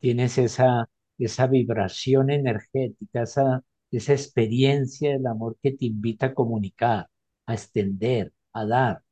Tienes 0.00 0.38
esa, 0.38 0.88
esa 1.18 1.46
vibración 1.48 2.30
energética, 2.30 3.22
esa, 3.22 3.62
esa 3.90 4.12
experiencia 4.12 5.10
del 5.12 5.26
amor 5.26 5.58
que 5.62 5.72
te 5.72 5.86
invita 5.86 6.26
a 6.26 6.34
comunicar, 6.34 7.08
a 7.46 7.54
extender, 7.54 8.32
a 8.52 8.64
dar. 8.64 9.02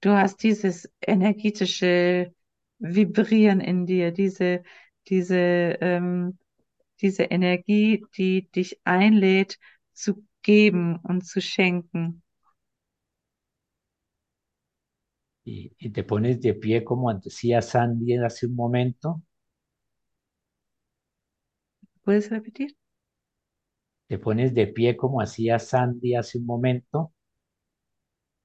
Du 0.00 0.10
hast 0.10 0.42
dieses 0.42 0.90
energetische 1.00 2.32
Vibrieren 2.78 3.60
in 3.60 3.86
dir, 3.86 4.12
diese, 4.12 4.62
diese, 5.08 5.36
ähm, 5.80 6.38
diese 7.02 7.24
Energie, 7.24 8.04
die 8.16 8.50
dich 8.52 8.80
einlädt 8.84 9.58
zu 9.92 10.24
geben 10.42 10.96
und 10.98 11.26
zu 11.26 11.40
schenken. 11.42 12.22
Y, 15.44 15.72
y 15.78 15.90
te 15.90 16.02
pones 16.02 16.40
de 16.40 16.52
pie 16.54 16.82
como 16.82 17.14
decía 17.14 17.62
Sandy 17.62 18.16
hace 18.16 18.46
un 18.46 18.56
momento, 18.56 19.22
¿Puedes 22.04 22.30
repetir? 22.30 22.76
te 24.06 24.16
pones 24.16 24.54
de 24.54 24.68
pie 24.68 24.96
como 24.96 25.20
hacía 25.20 25.58
Sandy 25.58 26.14
hace 26.14 26.38
un 26.38 26.46
momento 26.46 27.12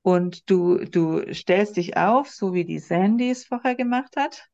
Und 0.01 0.49
du, 0.49 0.80
du 0.86 1.32
stellst 1.36 1.78
dich 1.78 1.97
auf, 1.97 2.32
so 2.32 2.51
wie 2.55 2.66
die 2.66 2.80
Sandy 2.80 3.30
es 3.30 3.45
vorher 3.45 3.76
gemacht 3.76 4.18
hat, 4.18 4.49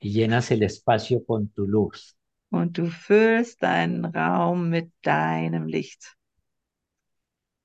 y 0.00 0.10
llenas 0.12 0.50
el 0.50 0.62
espacio 0.64 1.24
con 1.24 1.48
tu 1.48 1.66
luz. 1.66 2.16
Und 2.52 2.76
du 2.78 2.86
füllst 2.86 3.62
deinen 3.62 4.04
Raum 4.04 4.68
mit 4.68 4.92
deinem 5.02 5.66
Licht. 5.66 6.16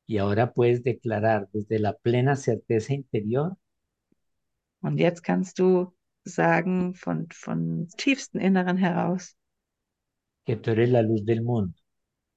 Y 0.07 0.19
ahora 0.19 0.53
puedes 0.53 0.83
declarar 0.83 1.49
desde 1.51 1.79
la 1.79 1.93
plena 1.93 2.35
certeza 2.35 2.93
interior 2.93 3.57
Und 4.81 4.99
jetzt 4.99 5.21
kannst 5.23 5.59
du 5.59 5.93
sagen 6.23 6.93
von, 6.93 7.27
von 7.33 7.89
tiefstem 7.97 8.39
Inneren 8.39 8.77
heraus, 8.77 9.35
que 10.45 10.55
tú 10.55 10.71
eres 10.71 10.89
la 10.89 11.01
luz 11.01 11.25
del 11.25 11.41
mundo, 11.41 11.77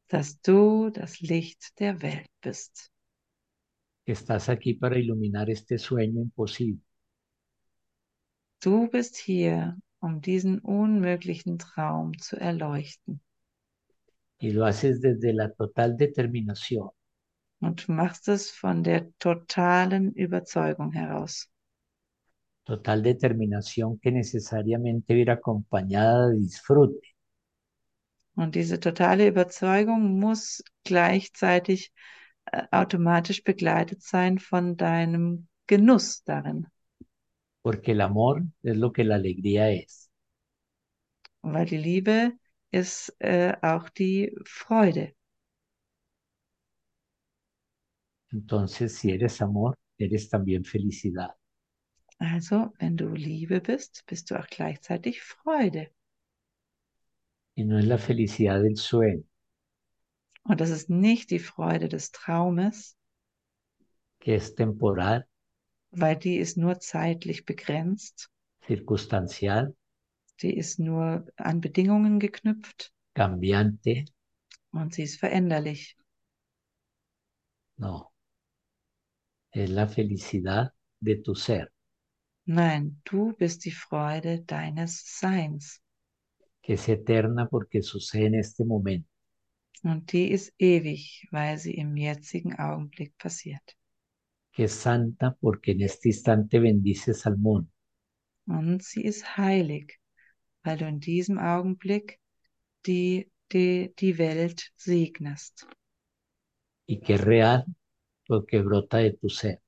dass 0.08 0.40
du 0.40 0.90
das 0.90 1.20
Licht 1.20 1.78
der 1.78 2.02
Welt 2.02 2.30
bist. 2.42 2.90
que 4.04 4.12
estás 4.12 4.48
aquí 4.48 4.74
para 4.74 4.98
iluminar 4.98 5.50
este 5.50 5.78
sueño 5.78 6.20
imposible. 6.20 6.82
Du 8.60 8.88
bist 8.90 9.16
hier, 9.16 9.76
um 10.00 10.20
diesen 10.22 10.58
unmöglichen 10.60 11.58
Traum 11.58 12.18
zu 12.18 12.36
erleuchten. 12.36 13.20
Y 14.40 14.50
lo 14.50 14.66
haces 14.66 15.00
desde 15.00 15.32
la 15.32 15.50
total 15.52 15.96
determinación 15.96 16.90
Und 17.58 17.86
du 17.88 17.92
machst 17.92 18.28
es 18.28 18.50
von 18.50 18.82
der 18.84 19.16
totalen 19.18 20.12
Überzeugung 20.12 20.92
heraus. 20.92 21.48
total 22.64 23.02
determinación 23.02 23.98
que 24.00 24.10
necesariamente 24.12 25.12
ir 25.14 25.30
acompañada 25.30 26.28
de 26.30 26.38
disfrute, 26.40 27.00
Und 28.34 28.56
diese 28.56 28.80
totale 28.80 29.28
Überzeugung 29.28 30.18
muss 30.18 30.64
gleichzeitig 30.84 31.92
äh, 32.46 32.64
automatisch 32.72 33.44
begleitet 33.44 34.02
sein 34.02 34.38
von 34.40 34.76
deinem 34.76 35.46
Genuss 35.68 36.24
darin. 36.24 36.66
Porque 37.62 37.92
el 37.92 38.00
amor 38.00 38.42
es 38.62 38.76
lo 38.76 38.92
que 38.92 39.04
la 39.04 39.16
alegría 39.16 39.70
es. 39.70 40.10
Weil 41.42 41.66
die 41.66 41.76
Liebe 41.78 42.32
ist 42.70 43.14
äh, 43.20 43.54
auch 43.62 43.88
die 43.90 44.34
Freude. 44.44 45.14
Entonces, 48.32 48.96
si 48.98 49.10
eres 49.10 49.40
amor, 49.42 49.74
eres 49.98 50.28
también 50.28 50.64
felicidad. 50.64 51.34
Also, 52.18 52.72
wenn 52.78 52.96
du 52.96 53.08
Liebe 53.14 53.60
bist, 53.60 54.04
bist 54.06 54.30
du 54.30 54.38
auch 54.38 54.46
gleichzeitig 54.46 55.22
Freude. 55.22 55.88
Y 57.56 57.64
no 57.64 57.78
es 57.78 57.84
la 57.86 57.98
felicidad 57.98 58.62
del 58.62 58.76
sueño, 58.76 59.24
Und 60.42 60.60
das 60.60 60.70
ist 60.70 60.90
nicht 60.90 61.30
die 61.30 61.38
Freude 61.38 61.88
des 61.88 62.12
Traumes, 62.12 62.96
que 64.20 64.34
es 64.34 64.54
temporal, 64.54 65.26
weil 65.90 66.16
die 66.16 66.36
ist 66.36 66.56
nur 66.56 66.80
zeitlich 66.80 67.44
begrenzt, 67.44 68.30
circunstancial, 68.66 69.74
die 70.42 70.56
ist 70.56 70.78
nur 70.78 71.26
an 71.36 71.60
Bedingungen 71.60 72.18
geknüpft 72.18 72.92
cambiante. 73.14 74.04
und 74.72 74.94
sie 74.94 75.02
ist 75.02 75.18
veränderlich. 75.20 75.96
No. 77.78 78.12
Es 79.52 79.68
la 79.70 79.86
felicidad 79.86 80.72
de 81.00 81.22
tu 81.22 81.34
ser, 81.34 81.68
Nein, 82.46 83.00
du 83.04 83.32
bist 83.32 83.64
die 83.64 83.70
Freude 83.70 84.40
deines 84.42 85.18
Seins 85.18 85.80
que 86.62 86.74
es 86.74 86.88
eterna 86.88 87.46
porque 87.46 87.82
sucede 87.82 88.26
en 88.26 88.34
este 88.34 88.64
momento. 88.64 89.08
und 89.82 90.12
die 90.12 90.30
ist 90.30 90.52
ewig, 90.58 91.26
weil 91.30 91.56
sie 91.58 91.74
im 91.74 91.96
jetzigen 91.96 92.54
Augenblick 92.58 93.16
passiert. 93.18 93.76
Que 94.52 94.64
es 94.64 94.72
santa 94.72 95.36
porque 95.40 95.72
en 95.72 95.82
este 95.82 96.10
instante 96.10 96.60
bendices 96.60 97.26
al 97.26 97.36
mundo, 97.38 97.68
Und 98.46 98.82
sie 98.82 99.04
ist 99.06 99.38
heilig, 99.38 99.98
weil 100.62 100.76
du 100.76 100.86
in 100.86 101.00
diesem 101.00 101.38
Augenblick 101.38 102.20
die, 102.86 103.30
die, 103.52 103.94
die 103.98 104.18
Welt 104.18 104.72
segnest. 104.76 105.66
y 106.86 107.00
que 107.00 107.14
es 107.14 107.22
real 107.24 107.64
porque 108.26 108.60
brota 108.62 108.98
de 108.98 109.12
tu 109.12 109.28
ser. 109.30 109.60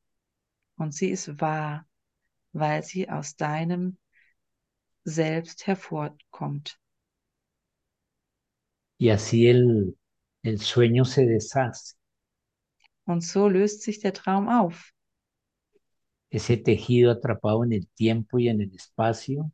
Und 0.76 0.92
sie 0.92 1.08
ist 1.08 1.40
wahr, 1.40 1.86
weil 2.52 2.82
sie 2.82 3.08
aus 3.08 3.36
deinem 3.36 3.96
Selbst 5.04 5.66
hervorkommt. 5.66 6.78
Y 8.98 9.10
así 9.10 9.48
el, 9.48 9.96
el 10.42 10.58
sueño 10.60 11.04
se 11.04 11.26
deshace, 11.26 11.96
Und 13.04 13.22
so 13.22 13.48
löst 13.48 13.82
sich 13.82 14.00
der 14.00 14.12
Traum 14.12 14.48
auf. 14.48 14.92
ese 16.30 16.56
tejido 16.56 17.10
atrapado 17.10 17.62
en 17.62 17.72
el 17.72 17.86
tiempo 17.88 18.38
y 18.38 18.48
en 18.48 18.62
el 18.62 18.74
espacio, 18.74 19.52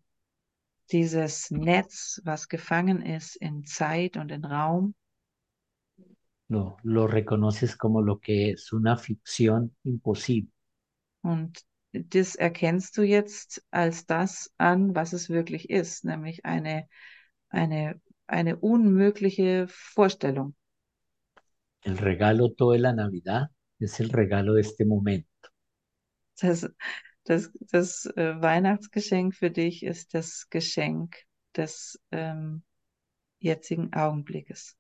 Dieses 0.90 1.51
Netz, 1.51 2.22
was 2.24 2.49
gefangen 2.49 3.03
ist 3.03 3.36
in 3.36 3.64
Zeit 3.64 4.16
und 4.16 4.30
in 4.30 4.44
Raum, 4.44 4.94
lo, 6.49 6.78
lo 6.82 7.07
reconoces 7.07 7.76
como 7.76 8.01
lo 8.01 8.20
que 8.20 8.53
es 8.53 8.72
una 8.72 8.96
ficción 8.96 9.76
imposible, 9.84 10.51
Und 11.20 11.59
das 11.92 12.36
erkennst 12.36 12.96
du 12.96 13.03
jetzt 13.03 13.62
als 13.70 14.07
das 14.07 14.51
an, 14.57 14.94
was 14.94 15.12
es 15.12 15.28
wirklich 15.28 15.68
ist, 15.68 16.05
nämlich 16.05 16.44
eine, 16.46 16.88
eine, 17.51 18.01
eine 18.26 18.57
unmögliche 18.57 19.66
Vorstellung. 19.68 20.55
El 21.83 21.99
regalo 21.99 22.53
todo 22.53 22.72
de 22.72 22.81
la 22.81 22.93
Navidad 22.93 23.51
es 23.79 24.01
el 24.01 24.11
regalo 24.11 24.55
de 24.55 24.62
este 24.62 24.85
momento. 24.85 25.29
Das, 26.41 26.68
das, 27.24 27.51
das 27.70 28.07
äh, 28.16 28.41
Weihnachtsgeschenk 28.41 29.35
für 29.35 29.51
dich 29.51 29.83
ist 29.83 30.14
das 30.14 30.49
Geschenk 30.51 31.16
des 31.57 32.01
ähm, 32.11 32.62
jetzigen 33.39 33.93
Augenblickes. 33.93 34.76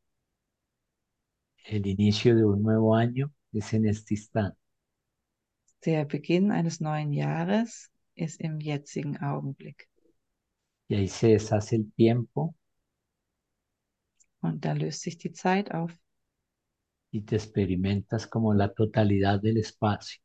El 1.64 1.86
inicio 1.86 2.34
de 2.34 2.44
un 2.44 2.62
nuevo 2.62 2.94
año 2.94 3.30
es 3.52 3.72
en 3.72 3.86
este 3.86 4.14
instante. 4.14 4.58
Der 5.84 6.04
Beginn 6.06 6.50
eines 6.50 6.80
neuen 6.80 7.12
Jahres 7.12 7.90
ist 8.14 8.40
im 8.40 8.58
jetzigen 8.60 9.16
Augenblick. 9.18 9.88
Y 10.88 10.96
ahí 10.96 11.08
se 11.08 11.28
deshace 11.28 11.76
el 11.76 11.92
tiempo 11.92 12.54
Und 14.40 14.64
da 14.64 14.72
löst 14.72 15.02
sich 15.02 15.18
die 15.18 15.32
Zeit 15.32 15.72
auf 15.72 15.92
y 17.10 17.22
te 17.22 17.36
experimentas 17.36 18.26
como 18.26 18.54
la 18.54 18.72
totalidad 18.72 19.40
del 19.40 19.58
espacio. 19.58 20.20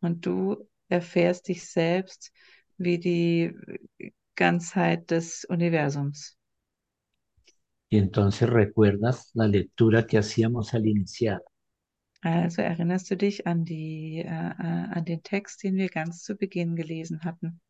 und 0.00 0.24
du 0.26 0.56
erfährst 0.88 1.48
dich 1.48 1.66
selbst 1.66 2.32
wie 2.78 2.98
die 2.98 3.52
Ganzheit 4.36 5.10
des 5.10 5.44
Universums. 5.44 6.36
Y 7.90 7.98
entonces 7.98 8.48
recuerdas 8.48 9.30
la 9.34 9.46
lectura 9.46 10.06
que 10.06 10.16
hacíamos 10.16 10.72
al 10.72 10.86
iniciar. 10.86 11.42
Also 12.22 12.62
erinnerst 12.62 13.10
du 13.10 13.16
dich 13.16 13.48
an 13.48 13.64
die, 13.64 14.18
äh, 14.20 14.28
äh, 14.28 14.88
an 14.92 15.04
den 15.04 15.24
Text, 15.24 15.64
den 15.64 15.74
wir 15.74 15.88
ganz 15.88 16.22
zu 16.22 16.36
Beginn 16.36 16.76
gelesen 16.76 17.24
hatten. 17.24 17.60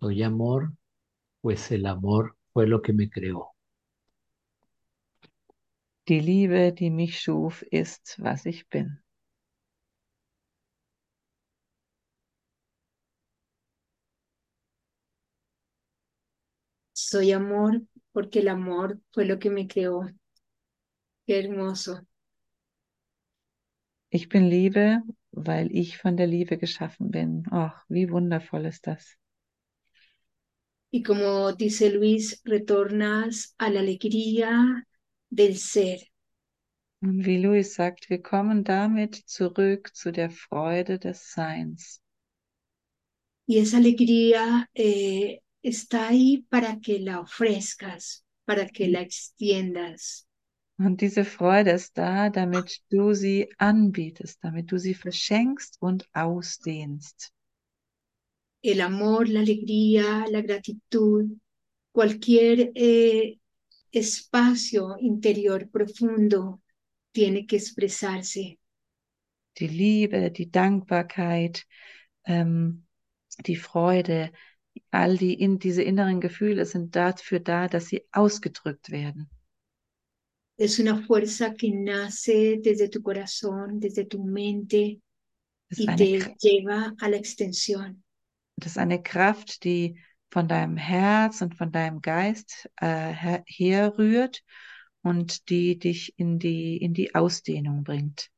Soy 0.00 0.22
amor, 0.24 0.72
pues 1.40 1.70
el 1.72 1.86
amor 1.86 2.36
fue 2.52 2.66
lo 2.66 2.82
que 2.82 2.92
me 2.92 3.10
creó. 3.10 3.52
Die 6.12 6.20
Liebe, 6.20 6.74
die 6.74 6.90
mich 6.90 7.20
schuf, 7.20 7.62
ist, 7.62 8.16
was 8.20 8.44
ich 8.44 8.68
bin. 8.68 8.98
Soy 16.92 17.32
amor 17.32 17.80
porque 18.12 18.40
el 18.40 18.48
amor 18.48 19.00
fue 19.10 19.24
lo 19.24 19.38
que 19.38 19.48
me 19.48 19.66
creó. 19.66 20.06
Qué 21.26 21.38
hermoso. 21.38 22.02
Ich 24.10 24.28
bin 24.28 24.44
Liebe, 24.50 25.00
weil 25.30 25.74
ich 25.74 25.96
von 25.96 26.18
der 26.18 26.26
Liebe 26.26 26.58
geschaffen 26.58 27.10
bin. 27.10 27.46
Ach, 27.50 27.86
wie 27.88 28.10
wundervoll 28.10 28.66
ist 28.66 28.86
das. 28.86 29.16
Y 30.90 31.04
como 31.04 31.52
dice 31.52 31.88
Luis, 31.88 32.42
retornas 32.44 33.54
a 33.56 33.70
la 33.70 33.80
alegría 33.80 34.86
del 35.32 35.56
ser. 35.56 35.98
Und 37.00 37.26
wie 37.26 37.38
Louis 37.38 37.74
sagt, 37.74 38.10
wir 38.10 38.22
kommen 38.22 38.62
damit 38.62 39.16
zurück 39.26 39.90
zu 39.94 40.12
der 40.12 40.30
Freude 40.30 40.98
des 40.98 41.32
Seins. 41.32 42.00
Y 43.46 43.58
esa 43.58 43.78
alegría 43.78 44.68
eh, 44.72 45.40
está 45.62 46.08
ahí 46.08 46.46
para 46.48 46.78
que 46.78 47.00
la 47.00 47.20
ofrezcas, 47.20 48.24
para 48.44 48.68
que 48.68 48.86
la 48.86 49.00
extiendas. 49.00 50.28
Und 50.78 51.00
diese 51.00 51.24
Freude 51.24 51.72
ist 51.72 51.96
da, 51.98 52.30
damit 52.30 52.82
du 52.88 53.14
sie 53.14 53.48
anbietest, 53.58 54.42
damit 54.42 54.70
du 54.70 54.78
sie 54.78 54.94
verschenkst 54.94 55.76
und 55.80 56.08
ausdehnst. 56.12 57.32
El 58.62 58.80
amor, 58.80 59.28
la 59.28 59.40
alegría, 59.40 60.24
la 60.30 60.40
gratitud, 60.40 61.36
cualquier 61.92 62.70
eh, 62.74 63.38
espacio 63.92 64.96
interior 65.00 65.68
profundo 65.70 66.62
tiene 67.12 67.46
que 67.46 67.56
expresarse. 67.56 68.58
Die 69.58 69.66
Liebe, 69.66 70.30
die 70.30 70.50
Dankbarkeit, 70.50 71.66
ähm, 72.24 72.86
die 73.46 73.56
Freude, 73.56 74.32
all 74.90 75.16
die 75.18 75.34
in, 75.34 75.58
diese 75.58 75.82
inneren 75.82 76.20
Gefühle 76.20 76.66
sind 76.66 76.96
dafür 76.96 77.40
da, 77.40 77.68
dass 77.68 77.86
sie 77.88 78.06
ausgedrückt 78.12 78.90
werden. 78.90 79.30
Es 80.56 80.78
una 80.78 80.96
fuerza 81.06 81.52
que 81.54 81.68
nace 81.70 82.58
desde 82.62 82.88
tu 82.88 83.02
corazón, 83.02 83.78
desde 83.80 84.06
tu 84.06 84.22
mente 84.24 85.00
Das 85.68 85.78
y 85.78 85.86
ist, 85.86 85.88
eine, 85.88 86.06
te 86.06 86.08
Kr- 86.08 86.36
lleva 86.42 86.94
a 87.00 87.08
la 87.10 87.16
extensión. 87.18 88.02
das 88.56 88.72
ist 88.72 88.78
eine 88.78 89.02
Kraft, 89.02 89.64
die 89.64 89.98
von 90.32 90.48
deinem 90.48 90.76
Herz 90.78 91.42
und 91.42 91.54
von 91.54 91.70
deinem 91.70 92.00
Geist 92.00 92.68
äh, 92.80 92.86
her- 92.86 93.44
herrührt 93.46 94.42
und 95.02 95.50
die 95.50 95.78
dich 95.78 96.14
in 96.16 96.38
die, 96.38 96.78
in 96.78 96.94
die 96.94 97.14
Ausdehnung 97.14 97.84
bringt. 97.84 98.30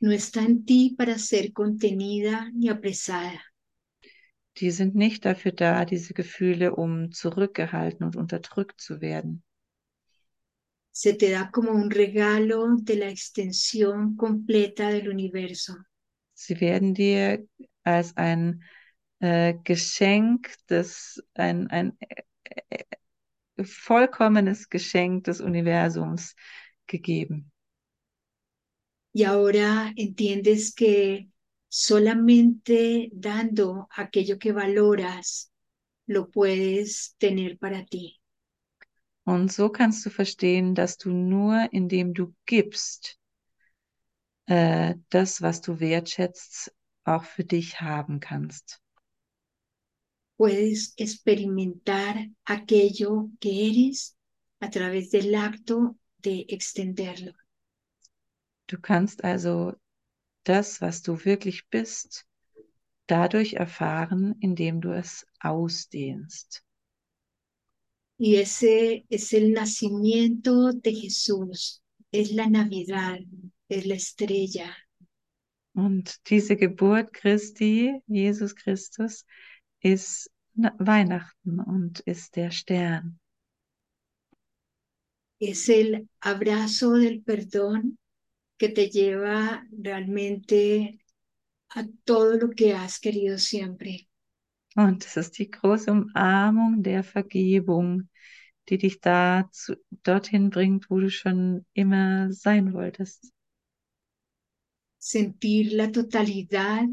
No 0.00 0.10
está 0.12 0.40
en 0.48 0.56
ti 0.66 0.80
para 0.98 1.16
ser 1.18 1.46
contenida 1.60 2.50
ni 2.58 2.68
apresada. 2.74 3.40
Die 4.56 4.70
sind 4.72 4.94
nicht 4.96 5.24
dafür 5.24 5.52
da, 5.52 5.84
diese 5.84 6.12
Gefühle, 6.12 6.74
um 6.74 7.12
zurückgehalten 7.12 8.04
und 8.04 8.16
unterdrückt 8.16 8.80
zu 8.80 9.00
werden. 9.00 9.44
Se 10.92 11.12
te 11.14 11.28
da 11.30 11.50
como 11.50 11.72
un 11.72 11.90
regalo 11.90 12.76
de 12.76 12.96
la 12.96 13.08
extensión 13.08 14.16
completa 14.16 14.88
del 14.90 15.08
universo. 15.08 15.74
Sie 16.34 16.60
werden 16.60 16.94
dir 16.94 17.46
als 17.84 18.16
ein 18.16 18.62
äh, 19.24 19.54
Geschenk, 19.64 20.54
das 20.66 21.22
ein, 21.32 21.68
ein 21.70 21.96
äh, 22.00 22.84
äh, 23.56 23.64
vollkommenes 23.64 24.68
Geschenk 24.68 25.24
des 25.24 25.40
Universums 25.40 26.34
gegeben. 26.86 27.50
Y 29.14 29.24
ahora 29.24 29.92
entiendes 29.96 30.74
que 30.74 31.28
solamente 31.70 33.08
dando 33.14 33.88
aquello 33.96 34.38
que 34.38 34.52
valoras, 34.52 35.50
lo 36.06 36.28
puedes 36.30 37.14
tener 37.16 37.56
para 37.56 37.86
ti. 37.86 38.20
Und 39.24 39.50
so 39.50 39.70
kannst 39.70 40.04
du 40.04 40.10
verstehen, 40.10 40.74
dass 40.74 40.98
du 40.98 41.10
nur 41.10 41.66
indem 41.72 42.12
du 42.12 42.34
gibst, 42.44 43.18
äh, 44.46 44.96
das, 45.08 45.40
was 45.40 45.62
du 45.62 45.80
wertschätzt, 45.80 46.74
auch 47.04 47.24
für 47.24 47.44
dich 47.44 47.80
haben 47.80 48.20
kannst. 48.20 48.83
Puedes 50.36 50.94
experimentar 50.96 52.28
aquello 52.44 53.30
que 53.40 53.68
eres 53.68 54.16
a 54.60 54.70
través 54.70 55.10
del 55.10 55.34
acto 55.34 55.96
de 56.18 56.46
extenderlo. 56.48 57.32
Du 58.66 58.78
kannst 58.80 59.22
also 59.24 59.74
das, 60.44 60.80
was 60.80 61.02
du 61.02 61.24
wirklich 61.24 61.68
bist, 61.70 62.24
dadurch 63.06 63.54
erfahren, 63.54 64.34
indem 64.40 64.80
du 64.80 64.92
es 64.92 65.26
ausdehnst. 65.40 66.62
Y 68.16 68.36
ese 68.36 69.04
es 69.10 69.32
el 69.32 69.52
nacimiento 69.52 70.72
de 70.72 70.94
Jesús, 70.94 71.82
es 72.12 72.32
la 72.32 72.48
Navidad, 72.48 73.18
es 73.68 73.86
la 73.86 73.96
estrella, 73.96 74.74
Und 75.74 76.20
diese 76.30 76.54
Geburt 76.54 77.12
Christi, 77.12 78.00
Jesus 78.06 78.54
Christus, 78.54 79.24
ist 79.84 80.32
Na- 80.56 80.74
Weihnachten 80.80 81.60
und 81.60 82.00
ist 82.00 82.34
der 82.36 82.50
Stern. 82.50 83.20
es 85.38 85.68
el 85.68 86.08
abrazo 86.20 86.94
del 86.94 87.22
perdón 87.22 87.98
que 88.58 88.68
te 88.70 88.90
lleva 88.90 89.64
realmente 89.72 90.98
a 91.70 91.84
todo 92.04 92.36
lo 92.38 92.50
que 92.50 92.74
has 92.74 92.98
querido 93.00 93.38
siempre. 93.38 94.08
Und 94.76 95.04
es 95.04 95.16
ist 95.16 95.38
die 95.38 95.50
große 95.50 95.90
Umarmung 95.90 96.82
der 96.84 97.02
Vergebung, 97.04 98.08
die 98.68 98.78
dich 98.78 99.00
da 99.00 99.48
zu, 99.52 99.76
dorthin 100.04 100.50
bringt, 100.50 100.90
wo 100.90 101.00
du 101.00 101.10
schon 101.10 101.66
immer 101.74 102.32
sein 102.32 102.72
wolltest. 102.72 103.32
Sentir 105.08 105.72
la 105.80 105.86
totalidad 105.92 106.88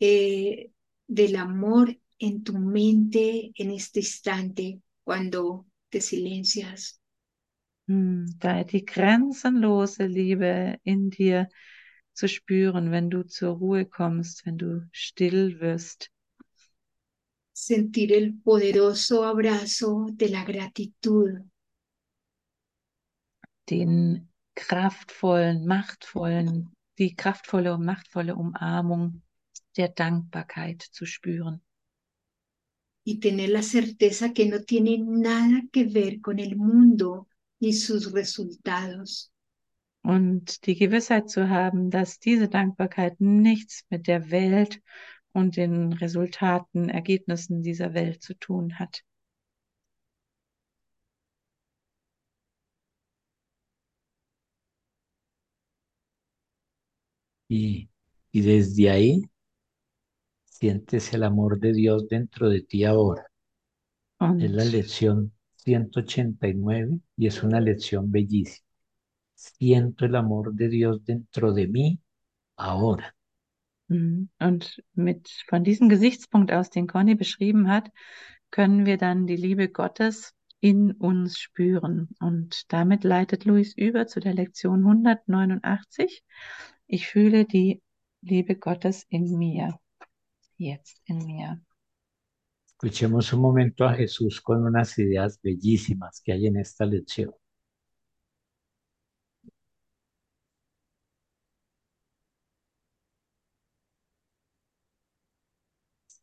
eh, 0.00 0.70
del 1.06 1.36
amor 1.36 1.88
en 2.20 2.44
tu 2.44 2.54
mente 2.58 3.52
en 3.56 3.70
este 3.72 4.00
instante 4.00 4.80
cuando 5.04 5.66
te 5.90 6.00
silencias. 6.00 7.00
Hm, 7.88 8.26
Da 8.38 8.64
die 8.64 8.84
grenzenlose 8.86 10.06
Liebe 10.06 10.78
in 10.84 11.10
dir 11.10 11.48
zu 12.14 12.28
spüren, 12.28 12.90
wenn 12.90 13.10
du 13.10 13.22
zur 13.26 13.56
Ruhe 13.56 13.84
kommst, 13.86 14.46
wenn 14.46 14.58
du 14.58 14.88
still 14.92 15.60
wirst. 15.60 16.10
Sentir 17.64 18.10
el 18.16 18.26
poderoso 18.48 19.22
abrazo 19.28 19.92
de 20.24 20.28
la 20.34 20.42
gratitud 20.50 21.30
den 23.70 24.28
kraftvollen, 24.54 25.66
machtvollen, 25.66 26.72
die 26.98 27.14
kraftvolle 27.16 27.72
und 27.74 27.84
machtvolle 27.84 28.36
Umarmung 28.36 29.22
der 29.76 29.88
Dankbarkeit 29.88 30.82
zu 30.82 31.06
spüren. 31.06 31.62
Y 33.04 33.20
tener 33.20 33.50
la 33.50 33.62
certeza 33.62 34.32
que 34.32 34.46
no 34.46 34.60
tiene 34.62 34.98
nada 34.98 35.62
que 35.72 35.84
ver 35.84 36.20
con 36.20 36.38
el 36.38 36.56
mundo 36.56 37.28
ni 37.60 37.72
sus 37.72 38.12
resultados, 38.12 39.32
Und 40.02 40.66
die 40.66 40.76
Gewissheit 40.76 41.28
zu 41.28 41.50
haben, 41.50 41.90
dass 41.90 42.18
diese 42.18 42.48
Dankbarkeit 42.48 43.20
nichts 43.20 43.84
mit 43.90 44.06
der 44.06 44.30
Welt 44.30 44.80
und 45.32 45.56
den 45.56 45.92
Resultaten, 45.92 46.88
Ergebnissen 46.88 47.62
dieser 47.62 47.92
Welt 47.94 48.22
zu 48.22 48.34
tun 48.34 48.78
hat. 48.78 49.02
Y, 57.48 57.88
y 58.32 58.40
desde 58.42 58.90
ahí 58.90 59.29
sientes 60.60 61.12
el 61.14 61.24
amor 61.24 61.58
de 61.58 61.72
Dios 61.72 62.06
dentro 62.08 62.48
de 62.48 62.62
ti 62.62 62.84
ahora. 62.84 63.26
Es 64.36 64.50
la 64.50 64.64
lección 64.64 65.32
189 65.54 66.98
y 67.16 67.26
es 67.28 67.42
una 67.44 67.60
lección 67.60 68.10
bellísima. 68.10 68.66
Siento 69.34 70.06
el 70.06 70.16
amor 70.16 70.54
de 70.54 70.68
Dios 70.68 71.04
dentro 71.04 71.52
de 71.52 71.68
mí 71.68 72.00
ahora. 72.56 73.14
mm, 73.88 74.28
und 74.38 74.82
mit, 74.94 75.28
von 75.48 75.64
diesem 75.64 75.88
Gesichtspunkt 75.88 76.52
aus, 76.52 76.70
den 76.70 76.86
Conny 76.86 77.14
beschrieben 77.14 77.68
hat, 77.68 77.90
können 78.50 78.86
wir 78.86 78.96
dann 78.98 79.26
die 79.26 79.36
Liebe 79.36 79.68
Gottes 79.68 80.34
in 80.60 80.92
uns 80.92 81.38
spüren. 81.38 82.08
Und 82.20 82.72
damit 82.72 83.04
leitet 83.04 83.44
Luis 83.44 83.74
über 83.76 84.06
zu 84.06 84.20
der 84.20 84.34
Lektion 84.34 84.80
189. 84.84 86.22
Ich 86.86 87.06
fühle 87.08 87.44
die 87.44 87.82
Liebe 88.22 88.56
Gottes 88.56 89.06
in 89.08 89.38
mir. 89.38 89.78
jetzt 90.60 91.00
in 91.06 91.26
mir. 91.26 91.60
Escuchemos 92.66 93.32
un 93.32 93.40
momento 93.40 93.84
a 93.84 93.94
Jesús 93.94 94.40
con 94.40 94.64
unas 94.64 94.96
ideas 94.98 95.40
bellísimas 95.42 96.20
que 96.24 96.32
hay 96.32 96.46
en 96.46 96.56
esta 96.56 96.84
lección. 96.86 97.34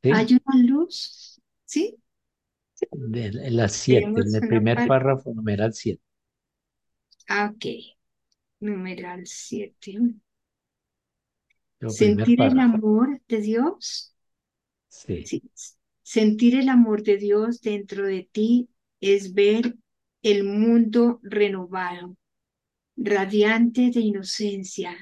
¿Sí? 0.01 0.11
Hay 0.13 0.27
una 0.33 0.63
luz, 0.63 1.41
¿sí? 1.65 1.97
De, 2.91 3.31
las 3.51 3.73
siete, 3.73 4.05
en 4.05 4.35
el 4.35 4.47
primer 4.47 4.87
párrafo, 4.87 5.33
numeral 5.33 5.73
7. 5.73 6.01
Ah, 7.27 7.51
ok. 7.53 7.65
Numeral 8.59 9.25
7. 9.25 10.15
Sentir 11.89 12.41
el 12.41 12.59
amor 12.59 13.21
de 13.27 13.41
Dios 13.41 14.16
Sí. 15.05 15.25
Sí. 15.25 15.43
Sentir 16.01 16.55
el 16.55 16.69
amor 16.69 17.03
de 17.03 17.17
Dios 17.17 17.61
dentro 17.61 18.05
de 18.05 18.27
ti 18.31 18.69
es 18.99 19.33
ver 19.33 19.75
el 20.23 20.43
mundo 20.43 21.19
renovado, 21.21 22.17
radiante 22.95 23.91
de 23.91 23.99
inocencia, 23.99 24.95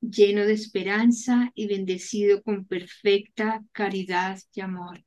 lleno 0.00 0.44
de 0.46 0.52
esperanza 0.52 1.50
y 1.54 1.66
bendecido 1.66 2.42
con 2.42 2.66
perfecta 2.66 3.64
caridad 3.72 4.38
y 4.54 4.60
amor. 4.60 5.02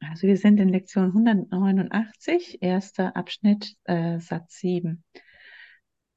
Also 0.00 0.26
wir 0.28 0.36
sind 0.36 0.60
in 0.60 0.68
Lektion 0.68 1.12
189, 1.12 2.58
erster 2.60 3.16
Abschnitt, 3.16 3.76
äh, 3.84 4.20
Satz 4.20 4.58
7. 4.60 5.02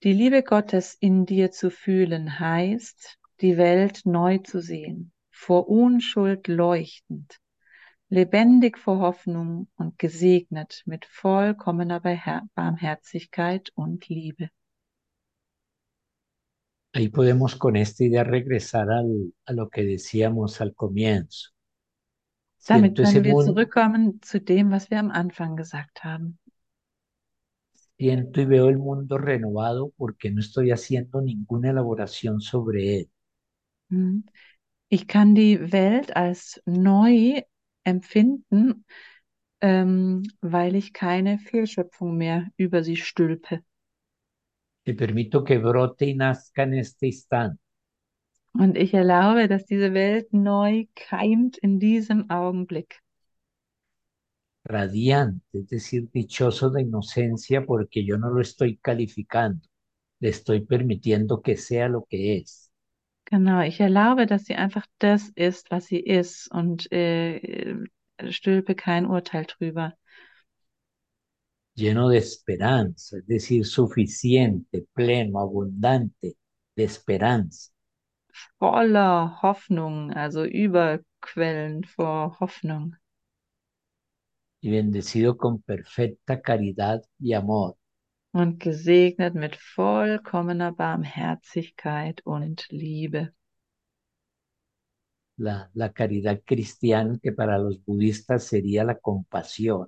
Die 0.03 0.13
Liebe 0.13 0.43
Gottes 0.43 0.95
in 0.99 1.25
dir 1.25 1.51
zu 1.51 1.71
fühlen 1.71 2.39
heißt, 2.39 3.17
die 3.41 3.57
Welt 3.57 4.01
neu 4.05 4.37
zu 4.39 4.61
sehen, 4.61 5.11
vor 5.41 5.67
Unschuld 5.67 6.47
leuchtend, 6.47 7.39
lebendig 8.09 8.77
vor 8.77 8.99
Hoffnung 8.99 9.67
und 9.75 9.97
gesegnet 9.97 10.83
mit 10.85 11.05
vollkommener 11.05 11.99
Barmherzigkeit 12.53 13.71
und 13.73 14.07
Liebe. 14.07 14.51
Ahí 16.93 17.09
podemos 17.09 17.55
con 17.55 17.75
esta 17.75 18.03
idea 18.03 18.23
regresar 18.23 18.91
al, 18.91 19.33
a 19.45 19.53
lo 19.53 19.69
que 19.69 19.83
decíamos 19.83 20.61
al 20.61 20.75
comienzo. 20.75 21.49
Damit 22.67 22.97
können 22.97 23.23
wir 23.23 23.39
zurückkommen 23.39 24.21
zu 24.21 24.39
dem, 24.39 24.69
was 24.69 24.91
wir 24.91 24.99
am 24.99 25.09
Anfang 25.09 25.55
gesagt 25.55 26.03
haben. 26.03 26.37
siento 27.97 28.41
y 28.41 28.45
veo 28.45 28.67
el 28.67 28.77
mundo 28.77 29.17
renovado 29.19 29.91
porque 29.95 30.31
no 30.31 30.39
estoy 30.39 30.71
haciendo 30.71 31.21
ninguna 31.21 31.69
elaboración 31.69 32.41
sobre 32.41 32.97
él. 32.97 33.09
Mhm. 33.89 34.23
Ich 34.93 35.07
kann 35.07 35.35
die 35.35 35.71
Welt 35.71 36.17
als 36.17 36.61
neu 36.65 37.43
empfinden, 37.85 38.83
ähm, 39.61 40.23
weil 40.41 40.75
ich 40.75 40.91
keine 40.91 41.39
Fehlschöpfung 41.39 42.17
mehr 42.17 42.47
über 42.57 42.83
sie 42.83 42.97
stülpe. 42.97 43.63
Te 44.83 44.93
permito 44.93 45.45
que 45.45 45.59
brote 45.59 46.07
y 46.07 46.15
nazca 46.15 46.63
en 46.63 46.73
este 46.73 47.05
instante. 47.05 47.57
Und 48.53 48.77
ich 48.77 48.93
erlaube, 48.93 49.47
dass 49.47 49.65
diese 49.65 49.93
Welt 49.93 50.33
neu 50.33 50.87
keimt 50.95 51.57
in 51.57 51.79
diesem 51.79 52.29
Augenblick. 52.29 52.99
radiante, 54.65 55.59
es 55.59 55.69
decir, 55.69 56.09
dichoso 56.11 56.69
de 56.69 56.81
inocencia 56.81 57.65
porque 57.65 58.05
yo 58.05 58.17
no 58.17 58.29
lo 58.29 58.41
estoy 58.41 58.77
calificando, 58.77 59.67
le 60.19 60.29
estoy 60.29 60.61
permitiendo 60.65 61.41
que 61.41 61.57
sea 61.57 61.87
lo 61.87 62.05
que 62.09 62.37
es. 62.37 62.70
Genau, 63.31 63.61
ich 63.61 63.79
erlaube, 63.79 64.25
dass 64.27 64.43
sie 64.45 64.55
einfach 64.55 64.85
das 64.99 65.29
ist, 65.35 65.71
was 65.71 65.85
sie 65.87 65.99
ist 65.99 66.51
und 66.51 66.91
äh, 66.91 67.75
stülpe 68.29 68.75
kein 68.75 69.05
Urteil 69.07 69.45
drüber. 69.45 69.95
lleno 71.75 72.07
de 72.09 72.17
esperanza, 72.17 73.17
es 73.17 73.25
decir, 73.27 73.65
suficiente, 73.65 74.85
pleno, 74.93 75.39
abundante 75.41 76.37
de 76.75 76.83
esperanza. 76.83 77.71
Voller 78.59 79.39
Hoffnung, 79.41 80.13
also 80.13 80.45
überquellend 80.45 81.85
vor 81.85 82.37
Hoffnung. 82.39 82.95
y 84.59 84.71
bendecido 84.71 85.37
con 85.37 85.61
perfecta 85.61 86.41
caridad 86.41 87.03
y 87.19 87.33
amor. 87.33 87.75
Und 88.31 88.59
gesegnet 88.59 89.35
mit 89.35 89.55
vollkommener 89.55 90.71
Barmherzigkeit 90.71 92.21
und 92.25 92.65
Liebe. 92.69 93.33
La, 95.37 95.69
la 95.73 95.89
caridad 95.89 96.41
cristiana 96.45 97.17
que 97.21 97.31
para 97.31 97.57
los 97.57 97.79
budistas 97.83 98.45
sería 98.45 98.83
la 98.83 98.95
compasión. 98.95 99.87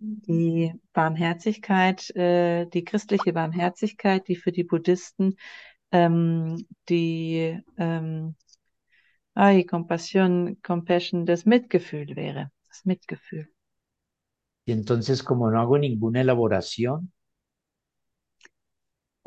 Die 0.00 0.72
Barmherzigkeit, 0.92 2.08
äh, 2.14 2.66
die 2.66 2.84
christliche 2.84 3.32
Barmherzigkeit, 3.32 4.28
die 4.28 4.36
für 4.36 4.52
die 4.52 4.64
Buddhisten 4.64 5.36
ähm, 5.90 6.66
die 6.88 7.60
ähm, 7.76 8.36
ay, 9.34 9.64
Compassion, 9.64 10.60
Compassion, 10.62 11.26
das 11.26 11.46
Mitgefühl 11.46 12.16
wäre. 12.16 12.50
Das 12.68 12.84
Mitgefühl. 12.84 13.48
Y 14.66 14.72
entonces 14.72 15.22
como 15.22 15.50
no 15.50 15.58
hago 15.58 15.78
ninguna 15.78 16.20
elaboración, 16.20 17.10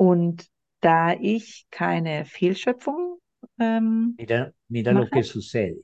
Und 0.02 0.44
da 0.80 1.12
ich 1.14 1.66
keine 1.70 2.24
Fehlschöpfung, 2.24 3.20
ähm, 3.58 4.18
mira, 4.18 4.52
mira 4.68 4.92
lo 4.92 5.06
que 5.10 5.22
sucede. 5.22 5.82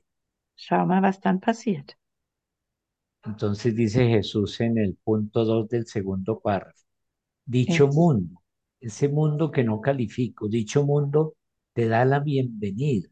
schau 0.55 0.85
mal, 0.85 1.01
was 1.01 1.19
dann 1.21 1.39
passiert. 1.39 1.97
Entonces 3.23 3.75
dice 3.75 4.07
Jesús 4.07 4.59
en 4.61 4.77
el 4.77 4.95
punto 5.03 5.45
2 5.45 5.67
del 5.69 5.85
segundo 5.87 6.39
párrafo, 6.39 6.83
dicho 7.45 7.87
mundo, 7.87 8.41
ese 8.81 9.09
mundo 9.09 9.51
que 9.51 9.63
no 9.63 9.81
califico, 9.81 10.47
dicho 10.49 10.85
mundo 10.85 11.35
te 11.73 11.87
da 11.87 12.05
la 12.05 12.19
bienvenida, 12.19 13.09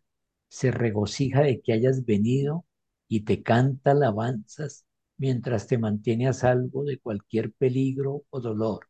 se 0.50 0.72
regocija 0.72 1.42
de 1.42 1.62
que 1.62 1.74
hayas 1.74 2.06
venido 2.06 2.66
y 3.10 3.22
te 3.22 3.44
canta 3.44 3.92
alabanzas 3.92 4.86
mientras 5.18 5.68
te 5.68 5.78
mantiene 5.78 6.28
a 6.28 6.34
salvo 6.34 6.84
de 6.86 7.00
cualquier 7.00 7.52
peligro 7.54 8.24
o 8.30 8.42
dolor. 8.42 8.88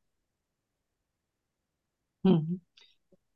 Mhm. 2.29 2.61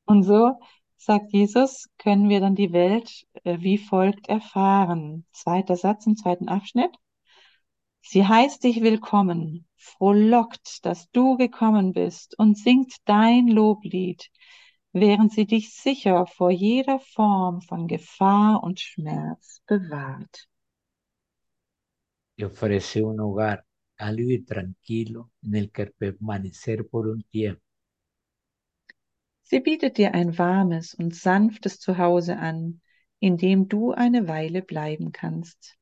Und 0.05 0.23
so, 0.23 0.59
sagt 0.97 1.33
Jesus, 1.33 1.87
können 1.97 2.29
wir 2.29 2.39
dann 2.39 2.55
die 2.55 2.73
Welt 2.73 3.25
äh, 3.43 3.59
wie 3.61 3.77
folgt 3.77 4.27
erfahren. 4.29 5.25
Zweiter 5.31 5.75
Satz 5.75 6.05
im 6.05 6.15
zweiten 6.15 6.49
Abschnitt. 6.49 6.91
Sie 8.01 8.25
heißt 8.27 8.63
dich 8.63 8.81
willkommen, 8.81 9.67
frohlockt, 9.77 10.85
dass 10.85 11.09
du 11.11 11.37
gekommen 11.37 11.93
bist 11.93 12.37
und 12.37 12.57
singt 12.57 12.95
dein 13.05 13.47
Loblied, 13.47 14.29
während 14.91 15.31
sie 15.31 15.45
dich 15.45 15.73
sicher 15.73 16.25
vor 16.25 16.51
jeder 16.51 16.99
Form 16.99 17.61
von 17.61 17.87
Gefahr 17.87 18.63
und 18.63 18.79
Schmerz 18.79 19.61
bewahrt. 19.67 20.49
y 22.41 22.43
ofrece 22.43 23.03
un 23.03 23.19
hogar 23.19 23.65
cálido 23.95 24.31
y 24.31 24.43
tranquilo 24.43 25.31
en 25.43 25.55
el 25.55 25.71
que 25.71 25.85
permanecer 25.87 26.87
por 26.87 27.07
un 27.07 27.23
tiempo. 27.23 27.61
Sie 29.51 29.59
bietet 29.59 29.97
dir 29.97 30.13
ein 30.13 30.37
warmes 30.37 30.93
und 30.93 31.13
sanftes 31.13 31.77
Zuhause 31.77 32.37
an, 32.37 32.79
in 33.19 33.35
dem 33.35 33.67
du 33.67 33.91
eine 33.91 34.29
Weile 34.29 34.61
bleiben 34.61 35.11
kannst. 35.11 35.77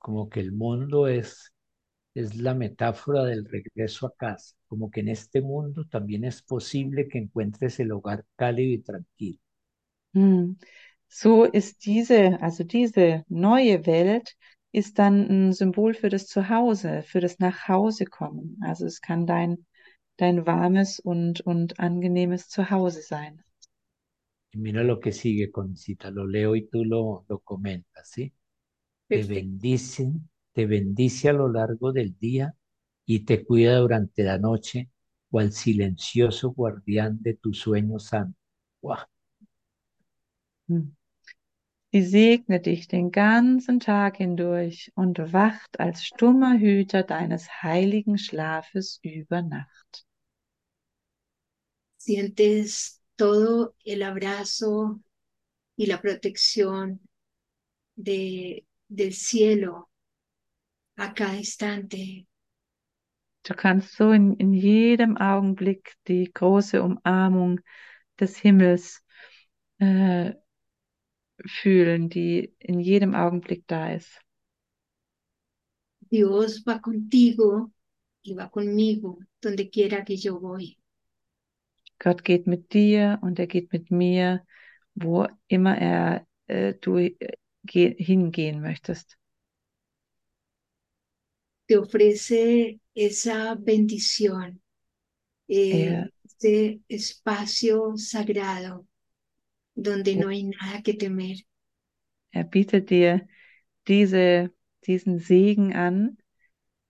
como 0.00 0.28
que 0.28 0.40
el 0.40 0.50
mundo 0.50 1.06
es, 1.06 1.52
es 2.12 2.34
la 2.34 2.54
metáfora 2.54 3.22
del 3.22 3.44
regreso 3.44 4.08
a 4.08 4.12
casa, 4.16 4.56
como 4.66 4.90
que 4.90 4.98
en 4.98 5.08
este 5.10 5.40
mundo 5.40 5.84
también 5.84 6.24
es 6.24 6.42
posible 6.42 7.06
que 7.06 7.18
encuentres 7.18 7.78
el 7.78 7.92
hogar 7.92 8.24
cálido 8.34 8.72
y 8.72 8.78
tranquilo. 8.78 9.38
Hm. 10.14 10.56
So 11.06 11.44
ist 11.44 11.86
diese, 11.86 12.42
also 12.42 12.64
diese 12.64 13.24
neue 13.28 13.86
Welt 13.86 14.36
ist 14.72 14.98
dann 14.98 15.28
ein 15.30 15.52
Symbol 15.52 15.94
für 15.94 16.08
das 16.08 16.26
Zuhause, 16.26 17.04
für 17.04 17.20
das 17.20 17.38
Nachhausekommen. 17.38 18.58
Also 18.64 18.86
es 18.86 19.00
kann 19.00 19.28
dein, 19.28 19.64
dein 20.16 20.46
warmes 20.46 20.98
und, 21.00 21.40
und 21.42 21.78
angenehmes 21.80 22.48
Zuhause 22.48 23.02
sein. 23.02 23.44
Y 24.52 24.58
mira 24.58 24.82
lo 24.82 25.00
que 25.00 25.12
sigue, 25.12 25.50
Concita, 25.50 26.10
lo 26.10 26.26
leo 26.26 26.54
y 26.56 26.66
tú 26.68 26.84
lo, 26.84 27.24
lo 27.28 27.38
comentas, 27.40 28.08
¿sí? 28.10 28.32
Te 29.10 29.24
bendice, 29.24 30.12
te 30.52 30.66
bendice 30.66 31.28
a 31.30 31.32
lo 31.34 31.48
largo 31.50 31.92
del 31.92 32.18
día 32.18 32.54
y 33.06 33.20
te 33.26 33.44
cuida 33.44 33.78
durante 33.78 34.24
la 34.24 34.38
noche, 34.38 34.90
cual 35.30 35.52
silencioso 35.52 36.52
guardián 36.52 37.22
de 37.22 37.34
tu 37.34 37.54
sueño 37.54 37.98
santo. 38.00 38.38
Hm. 40.68 40.92
Sie 41.94 42.02
segnet 42.02 42.64
dich 42.64 42.88
den 42.88 43.12
ganzen 43.12 43.78
Tag 43.78 44.16
hindurch 44.16 44.90
und 44.94 45.18
wacht 45.34 45.78
als 45.78 46.06
stummer 46.06 46.58
Hüter 46.58 47.02
deines 47.02 47.62
heiligen 47.62 48.16
Schlafes 48.16 48.98
über 49.02 49.42
Nacht. 49.42 50.06
Sientes 51.98 53.02
todo 53.16 53.74
el 53.84 54.02
abrazo 54.02 55.00
y 55.76 55.84
la 55.84 56.00
protección 56.00 56.98
de, 57.94 58.64
del 58.88 59.12
cielo 59.12 59.90
a 60.96 61.12
cada 61.12 61.36
instante. 61.36 62.26
Du 63.44 63.54
kannst 63.54 63.96
so 63.96 64.12
in, 64.12 64.34
in 64.38 64.54
jedem 64.54 65.18
Augenblick 65.18 65.94
die 66.08 66.32
große 66.32 66.82
Umarmung 66.82 67.60
des 68.18 68.38
Himmels 68.38 69.02
äh, 69.78 70.32
fühlen, 71.46 72.08
die 72.08 72.54
in 72.58 72.80
jedem 72.80 73.14
Augenblick 73.14 73.66
da 73.66 73.92
ist. 73.94 74.20
Dios 76.10 76.62
va 76.66 76.80
contigo 76.80 77.72
y 78.22 78.34
va 78.34 78.50
conmigo 78.50 79.18
donde 79.40 79.70
quiera 79.70 80.04
que 80.04 80.16
yo 80.16 80.38
voy. 80.38 80.78
Gott 81.98 82.24
geht 82.24 82.46
mit 82.46 82.72
dir 82.72 83.18
und 83.22 83.38
er 83.38 83.46
geht 83.46 83.72
mit 83.72 83.90
mir, 83.90 84.44
wo 84.94 85.26
immer 85.46 85.78
er 85.78 86.26
äh, 86.48 86.74
du 86.74 86.98
äh, 86.98 87.36
hingehen 87.64 88.60
möchtest. 88.60 89.16
Te 91.66 91.78
ofrece 91.78 92.80
esa 92.92 93.54
bendición, 93.54 94.60
eh, 95.48 95.86
Er, 95.86 96.12
este 96.24 96.80
espacio 96.88 97.96
sagrado 97.96 98.86
donde 99.74 100.16
no 100.16 100.28
hay 100.28 100.44
nada 100.44 100.82
que 100.82 100.94
temer. 100.94 101.36
er 102.32 102.44
bietet 102.44 102.90
dir 102.90 103.28
diese, 103.88 104.50
diesen 104.86 105.18
Segen 105.18 105.74
an, 105.74 106.18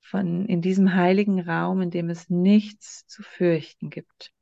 von 0.00 0.46
in 0.46 0.62
diesem 0.62 0.94
heiligen 0.94 1.40
Raum, 1.40 1.82
in 1.82 1.90
dem 1.90 2.10
es 2.10 2.28
nichts 2.30 3.06
zu 3.06 3.22
fürchten 3.22 3.90
gibt. 3.90 4.32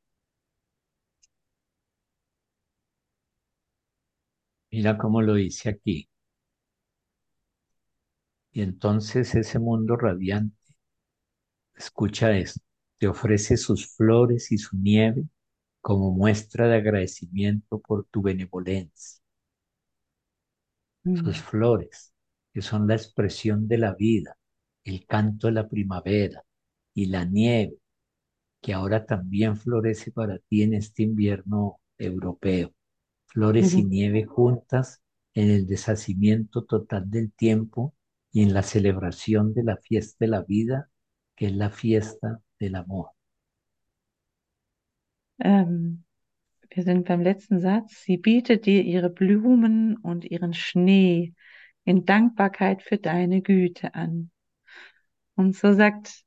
Mira 4.71 4.97
cómo 4.97 5.21
lo 5.21 5.35
dice 5.35 5.69
aquí. 5.69 6.07
Y 8.53 8.61
entonces 8.61 9.35
ese 9.35 9.59
mundo 9.59 9.95
radiante, 9.97 10.55
escucha 11.75 12.31
esto, 12.31 12.61
te 12.97 13.07
ofrece 13.09 13.57
sus 13.57 13.93
flores 13.95 14.51
y 14.53 14.57
su 14.57 14.77
nieve 14.77 15.25
como 15.81 16.11
muestra 16.11 16.67
de 16.67 16.77
agradecimiento 16.77 17.79
por 17.81 18.05
tu 18.07 18.21
benevolencia. 18.21 19.21
Sus 21.13 21.41
flores, 21.41 22.13
que 22.53 22.61
son 22.61 22.85
la 22.87 22.95
expresión 22.95 23.67
de 23.69 23.77
la 23.77 23.93
vida, 23.95 24.37
el 24.83 25.05
canto 25.05 25.47
de 25.47 25.53
la 25.53 25.69
primavera 25.69 26.43
y 26.93 27.05
la 27.05 27.23
nieve, 27.25 27.77
que 28.61 28.73
ahora 28.73 29.05
también 29.05 29.57
florece 29.57 30.11
para 30.11 30.39
ti 30.39 30.63
en 30.63 30.73
este 30.75 31.03
invierno 31.03 31.79
europeo. 31.97 32.73
Flores 33.27 33.77
y 33.77 33.83
nieve 33.83 34.25
juntas 34.25 35.01
en 35.33 35.49
el 35.51 35.67
deshacimiento 35.67 36.65
total 36.65 37.09
del 37.09 37.31
tiempo 37.33 37.95
y 38.31 38.43
en 38.43 38.53
la 38.53 38.63
celebración 38.63 39.53
de 39.53 39.63
la 39.63 39.77
fiesta 39.77 40.25
de 40.25 40.29
la 40.31 40.43
vida, 40.43 40.89
que 41.35 41.47
es 41.47 41.53
la 41.55 41.71
fiesta 41.71 42.41
del 42.59 42.75
amor. 42.75 43.09
Ähm, 45.41 46.03
wir 46.69 46.83
sind 46.83 47.05
beim 47.05 47.21
letzten 47.21 47.59
Satz. 47.59 48.03
Sie 48.03 48.17
bietet 48.17 48.65
dir 48.65 48.83
ihre 48.83 49.09
Blumen 49.09 49.97
und 49.97 50.23
ihren 50.25 50.53
Schnee 50.53 51.33
in 51.83 52.05
Dankbarkeit 52.05 52.83
für 52.83 52.97
deine 52.97 53.41
Güte 53.41 53.95
an. 53.95 54.31
Und 55.35 55.55
so 55.55 55.73
sagt 55.73 56.23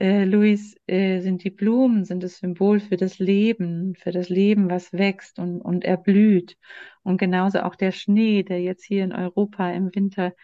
äh, 0.00 0.24
Luis, 0.24 0.76
äh, 0.86 1.20
sind 1.20 1.44
die 1.44 1.50
Blumen, 1.50 2.04
sind 2.04 2.22
das 2.22 2.38
Symbol 2.38 2.80
für 2.80 2.96
das 2.96 3.18
Leben, 3.18 3.94
für 3.94 4.10
das 4.12 4.28
Leben, 4.28 4.68
was 4.70 4.92
wächst 4.92 5.38
und, 5.38 5.60
und 5.60 5.84
erblüht. 5.84 6.56
Und 7.02 7.18
genauso 7.18 7.60
auch 7.60 7.76
der 7.76 7.92
Schnee, 7.92 8.42
der 8.42 8.60
jetzt 8.60 8.84
hier 8.84 9.04
in 9.04 9.12
Europa 9.12 9.70
im 9.70 9.94
Winter 9.94 10.34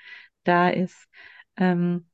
da 0.44 0.68
ist, 0.70 1.08
ähm, 1.56 2.08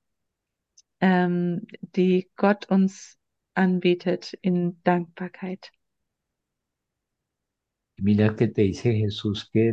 ähm, 1.00 1.66
die 1.94 2.30
Gott 2.36 2.68
uns 2.70 3.18
anbietet 3.54 4.34
in 4.42 4.80
Dankbarkeit. 4.84 5.70
Mira 8.00 8.34
que 8.34 8.48
te 8.48 8.62
dice 8.62 8.94
Jesús 8.94 9.48
que 9.52 9.72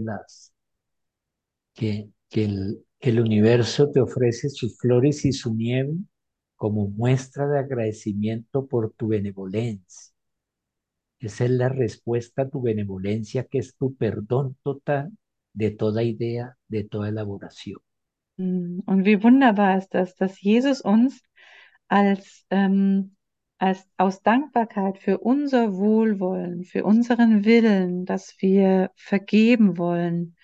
que, 1.74 2.10
el, 3.00 3.22
universo 3.22 3.90
te 3.92 4.02
ofrece 4.02 4.50
sus 4.50 4.78
flores 4.78 5.24
y 5.26 5.32
su 5.32 5.54
nieve 5.56 5.94
como 6.56 6.90
muestra 6.90 7.48
de 7.48 7.60
agradecimiento 7.60 8.66
por 8.68 8.92
tu 8.94 9.10
benevolencia. 9.10 10.14
Esa 11.20 11.46
es 11.46 11.52
la 11.52 11.70
respuesta 11.70 12.44
a 12.44 12.50
tu 12.50 12.62
benevolencia, 12.62 13.46
que 13.46 13.60
es 13.60 13.76
tu 13.76 13.96
perdón 13.96 14.58
total 14.62 15.12
de 15.54 15.72
toda 15.72 16.04
idea, 16.04 16.58
de 16.68 16.84
toda 16.84 17.10
elaboración. 17.10 17.80
Mm, 18.38 18.82
Und 18.86 19.06
wie 19.06 19.24
wunderbar 19.24 19.78
ist 19.78 19.94
das, 19.94 20.16
dass 20.16 20.40
Jesus 20.40 20.82
uns 20.82 21.22
als, 21.88 22.46
als 23.58 23.88
aus 23.98 24.22
Dankbarkeit 24.22 25.00
für 25.00 25.20
unser 25.20 25.76
Wohlwollen, 25.76 26.64
für 26.64 26.84
unseren 26.86 27.44
Willen, 27.44 28.06
dass 28.06 28.36
wir 28.40 28.92
vergeben 28.96 29.78
wollen 29.78 30.36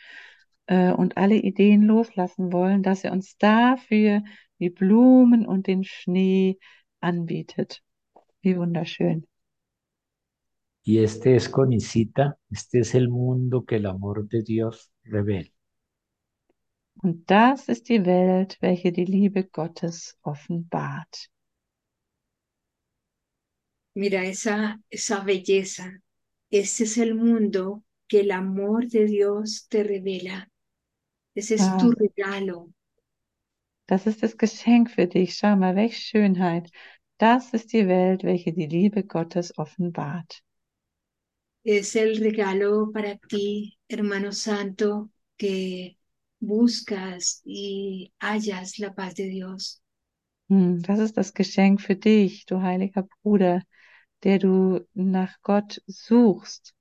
äh, 0.66 0.91
und 0.91 1.18
alle 1.18 1.36
Ideen 1.36 1.84
loslassen 1.84 2.51
wollen, 2.51 2.82
dass 2.82 3.03
er 3.03 3.11
uns 3.11 3.38
dafür 3.38 4.24
die 4.59 4.70
Blumen 4.70 5.45
und 5.45 5.68
den 5.68 5.84
Schnee 5.84 6.57
anbietet. 6.99 7.84
Wie 8.41 8.57
wunderschön. 8.57 9.28
Y 10.86 10.97
este 10.97 11.36
es 11.36 11.49
conicita, 11.49 12.38
este 12.49 12.80
es 12.80 12.93
el 12.93 13.07
mundo 13.07 13.64
que 13.64 13.78
el 13.78 13.86
amor 13.86 14.28
de 14.28 14.43
Dios 14.43 14.91
revela. 15.05 15.49
Und 17.01 17.30
das 17.30 17.70
ist 17.70 17.89
die 17.89 18.05
Welt, 18.05 18.57
welche 18.61 18.91
die 18.91 19.05
Liebe 19.05 19.45
Gottes 19.45 20.18
offenbart. 20.22 21.33
Mira 23.96 24.24
esa, 24.26 24.80
esa 24.89 25.20
belleza. 25.24 26.02
Este 26.52 26.84
es 26.86 26.98
el 26.98 27.16
mundo 27.16 27.84
que 28.08 28.22
el 28.22 28.32
amor 28.32 28.88
de 28.88 29.06
Dios 29.06 29.68
te 29.70 29.84
revela. 29.84 30.50
Ese 31.36 31.56
es 31.56 31.76
tu 31.78 31.91
Wow. 31.91 31.94
regalo. 31.94 32.72
Das 33.88 34.08
ist 34.08 34.22
das 34.24 34.38
Geschenk 34.38 34.91
für 34.91 35.08
dich. 35.08 35.36
Schau 35.38 35.56
mal, 35.56 35.78
welche 35.78 36.02
Schönheit. 36.02 36.70
Das 37.18 37.54
ist 37.54 37.72
die 37.72 37.88
Welt, 37.88 38.24
welche 38.26 38.52
die 38.52 38.68
Liebe 38.68 39.06
Gottes 39.06 39.58
offenbart. 39.58 40.44
Es 41.66 41.96
el 41.98 42.18
regalo 42.20 42.91
para 42.94 43.18
ti, 43.18 43.78
hermano 43.89 44.32
santo, 44.32 45.10
que 45.38 45.98
buscas 46.39 47.41
y 47.46 48.14
hallas 48.20 48.80
la 48.80 48.94
paz 48.96 49.16
de 49.16 49.26
Dios. 49.28 49.82
Hm, 50.50 50.82
Das 50.84 51.00
ist 51.00 51.18
das 51.18 51.34
Geschenk 51.34 51.82
für 51.82 51.96
dich, 51.96 52.46
du 52.46 52.62
heiliger 52.62 53.04
Bruder, 53.24 53.62
der 54.24 54.40
du 54.40 54.88
nach 54.94 55.42
Gott 55.42 55.82
suchst 55.88 56.76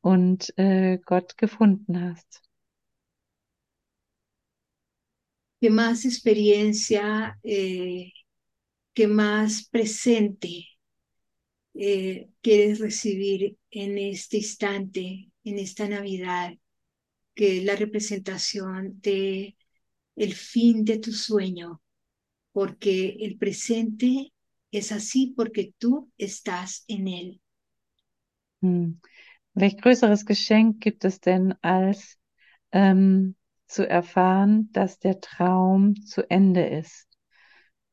und 0.00 0.56
äh, 0.56 0.98
Gott 1.04 1.36
gefunden 1.36 2.00
hast. 2.00 2.42
¿Qué 5.60 5.68
más 5.68 6.06
experiencia, 6.06 7.38
eh, 7.42 8.12
qué 8.94 9.06
más 9.06 9.68
presente 9.68 10.66
eh, 11.74 12.30
quieres 12.40 12.78
recibir 12.78 13.58
en 13.70 13.98
este 13.98 14.38
instante, 14.38 15.30
en 15.44 15.58
esta 15.58 15.86
Navidad, 15.86 16.54
que 17.34 17.62
la 17.62 17.76
representación 17.76 19.00
de 19.02 19.56
el 20.16 20.34
fin 20.34 20.84
de 20.84 20.98
tu 20.98 21.12
sueño? 21.12 21.82
Porque 22.52 23.18
el 23.20 23.36
presente 23.36 24.32
es 24.70 24.92
así 24.92 25.32
porque 25.36 25.74
tú 25.78 26.10
estás 26.18 26.84
en 26.88 27.08
él. 27.08 27.40
Hm. 28.62 29.00
Welch 29.54 29.78
größeres 29.78 30.26
Geschenk 30.26 30.80
gibt 30.80 31.04
es 31.04 31.20
denn, 31.20 31.54
als 31.62 32.18
ähm, 32.72 33.36
zu 33.66 33.88
erfahren, 33.88 34.70
dass 34.72 34.98
der 34.98 35.20
Traum 35.20 35.96
zu 36.04 36.28
Ende 36.30 36.66
ist, 36.66 37.08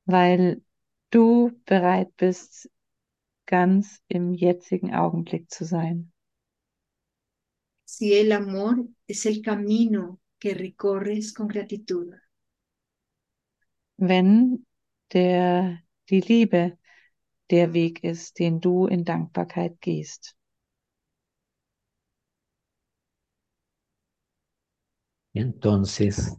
weil 0.06 0.62
du 1.10 1.52
bereit 1.66 2.16
bist, 2.18 2.70
ganz 3.46 4.02
im 4.08 4.34
jetzigen 4.34 4.94
Augenblick 4.94 5.50
zu 5.50 5.66
sein. 5.66 6.12
Si 7.86 8.14
el 8.14 8.34
amor 8.34 8.86
es 9.08 9.26
el 9.26 9.42
camino 9.42 10.20
que 10.38 10.54
recorres 10.54 11.34
con 11.34 11.48
gratitud, 11.48 12.14
Wenn 13.98 14.66
der, 15.14 15.82
die 16.10 16.22
Liebe 16.22 16.78
der 17.52 17.74
Weg 17.74 18.04
ist, 18.04 18.40
den 18.40 18.62
du 18.62 18.88
in 18.88 19.06
Dankbarkeit 19.06 19.82
gehst. 19.82 20.38
Entonces, 25.34 26.36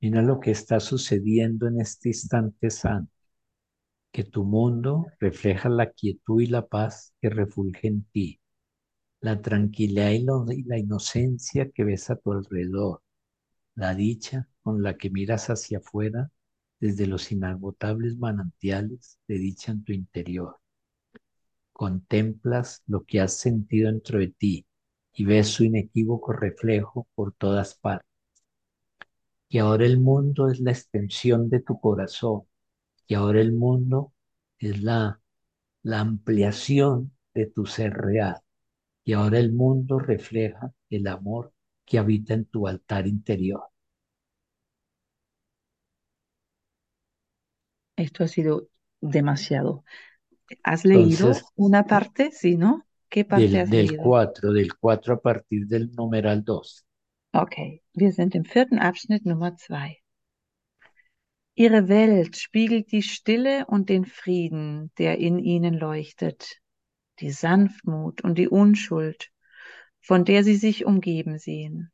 mira 0.00 0.22
lo 0.22 0.40
que 0.40 0.52
está 0.52 0.80
sucediendo 0.80 1.68
en 1.68 1.80
este 1.80 2.10
instante 2.10 2.70
santo, 2.70 3.12
que 4.12 4.24
tu 4.24 4.44
mundo 4.44 5.06
refleja 5.20 5.68
la 5.70 5.90
quietud 5.92 6.40
y 6.42 6.46
la 6.46 6.66
paz 6.66 7.14
que 7.20 7.30
refulge 7.30 7.88
en 7.88 8.04
ti, 8.12 8.40
la 9.20 9.40
tranquilidad 9.42 10.10
y, 10.12 10.24
lo- 10.24 10.46
y 10.52 10.64
la 10.64 10.78
inocencia 10.78 11.70
que 11.70 11.84
ves 11.84 12.10
a 12.10 12.16
tu 12.16 12.32
alrededor, 12.32 13.02
la 13.76 13.94
dicha 13.94 14.48
con 14.62 14.82
la 14.82 14.96
que 14.98 15.10
miras 15.10 15.48
hacia 15.50 15.78
afuera 15.78 16.30
desde 16.80 17.06
los 17.06 17.30
inagotables 17.32 18.16
manantiales 18.18 19.18
de 19.28 19.38
dicha 19.38 19.72
en 19.72 19.84
tu 19.84 19.92
interior. 19.92 20.56
Contemplas 21.72 22.82
lo 22.86 23.04
que 23.04 23.20
has 23.20 23.38
sentido 23.38 23.90
dentro 23.90 24.18
de 24.18 24.28
ti 24.28 24.66
y 25.14 25.24
ves 25.24 25.48
su 25.48 25.64
inequívoco 25.64 26.32
reflejo 26.34 27.08
por 27.14 27.32
todas 27.32 27.74
partes. 27.74 28.06
Y 29.48 29.58
ahora 29.58 29.86
el 29.86 29.98
mundo 29.98 30.48
es 30.50 30.60
la 30.60 30.70
extensión 30.72 31.48
de 31.50 31.60
tu 31.60 31.80
corazón. 31.80 32.42
Y 33.06 33.14
ahora 33.14 33.40
el 33.40 33.52
mundo 33.52 34.12
es 34.58 34.82
la, 34.82 35.20
la 35.82 36.00
ampliación 36.00 37.12
de 37.34 37.46
tu 37.46 37.66
ser 37.66 37.94
real. 37.94 38.36
Y 39.04 39.14
ahora 39.14 39.38
el 39.38 39.52
mundo 39.52 39.98
refleja 39.98 40.72
el 40.90 41.06
amor 41.08 41.52
que 41.86 41.98
habita 41.98 42.34
en 42.34 42.46
tu 42.46 42.68
altar 42.68 43.06
interior. 43.06 43.62
Esto 47.98 48.24
ha 48.24 48.28
sido 48.28 48.68
demasiado. 49.00 49.84
¿Has 50.62 50.84
leído 50.84 51.28
Entonces, 51.28 51.44
una 51.56 51.84
parte? 51.84 52.30
Sí, 52.32 52.56
¿no? 52.56 52.86
¿Qué 53.08 53.24
parte 53.24 53.48
del, 53.48 53.56
has 53.56 53.70
del 53.70 53.86
leído? 53.86 54.02
4, 54.02 54.52
del 54.52 54.74
4 54.76 55.14
a 55.14 55.20
partir 55.20 55.66
del 55.66 55.90
numeral 55.94 56.44
2. 56.44 56.86
Okay, 57.32 57.82
wir 57.94 58.12
sind 58.12 58.34
im 58.34 58.44
vierten 58.44 58.78
Abschnitt 58.78 59.26
Nummer 59.26 59.54
zwei. 59.56 59.98
Ihre 61.54 61.88
Welt 61.88 62.36
spiegelt 62.36 62.92
die 62.92 63.02
Stille 63.02 63.66
und 63.66 63.88
den 63.88 64.04
Frieden, 64.04 64.92
der 64.96 65.18
in 65.18 65.38
ihnen 65.38 65.74
leuchtet, 65.74 66.60
die 67.18 67.30
Sanftmut 67.30 68.22
und 68.22 68.38
die 68.38 68.48
Unschuld, 68.48 69.30
von 70.00 70.24
der 70.24 70.44
sie 70.44 70.54
sich 70.54 70.86
umgeben 70.86 71.38
sehen, 71.38 71.90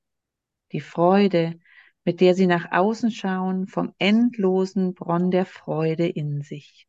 die 0.73 0.81
Freude, 0.81 1.59
mit 2.05 2.21
der 2.21 2.35
sie 2.35 2.47
nach 2.47 2.73
außen 2.73 3.11
schauen, 3.11 3.67
vom 3.67 3.95
endlosen 3.99 4.95
Bronn 4.95 5.31
der 5.31 5.47
Freude 5.47 6.07
in 6.07 6.43
sich. 6.43 6.87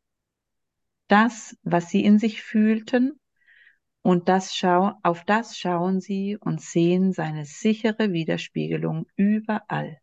Das, 1.08 1.56
was 1.64 1.88
sie 1.90 2.04
in 2.04 2.20
sich 2.20 2.44
fühlten, 2.44 3.18
und 4.02 4.28
das 4.28 4.54
schau 4.56 4.92
auf 5.02 5.24
das 5.24 5.58
schauen 5.58 6.00
sie 6.00 6.36
und 6.40 6.60
sehen 6.60 7.12
seine 7.12 7.44
sichere 7.46 8.12
Widerspiegelung 8.12 9.06
überall. 9.16 10.00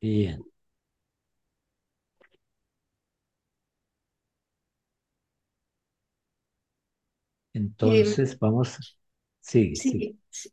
Bien. 0.00 0.44
Entonces 7.54 8.38
vamos. 8.38 8.78
Sigue, 9.40 9.80
sigue. 9.80 10.14
Sí. 10.30 10.50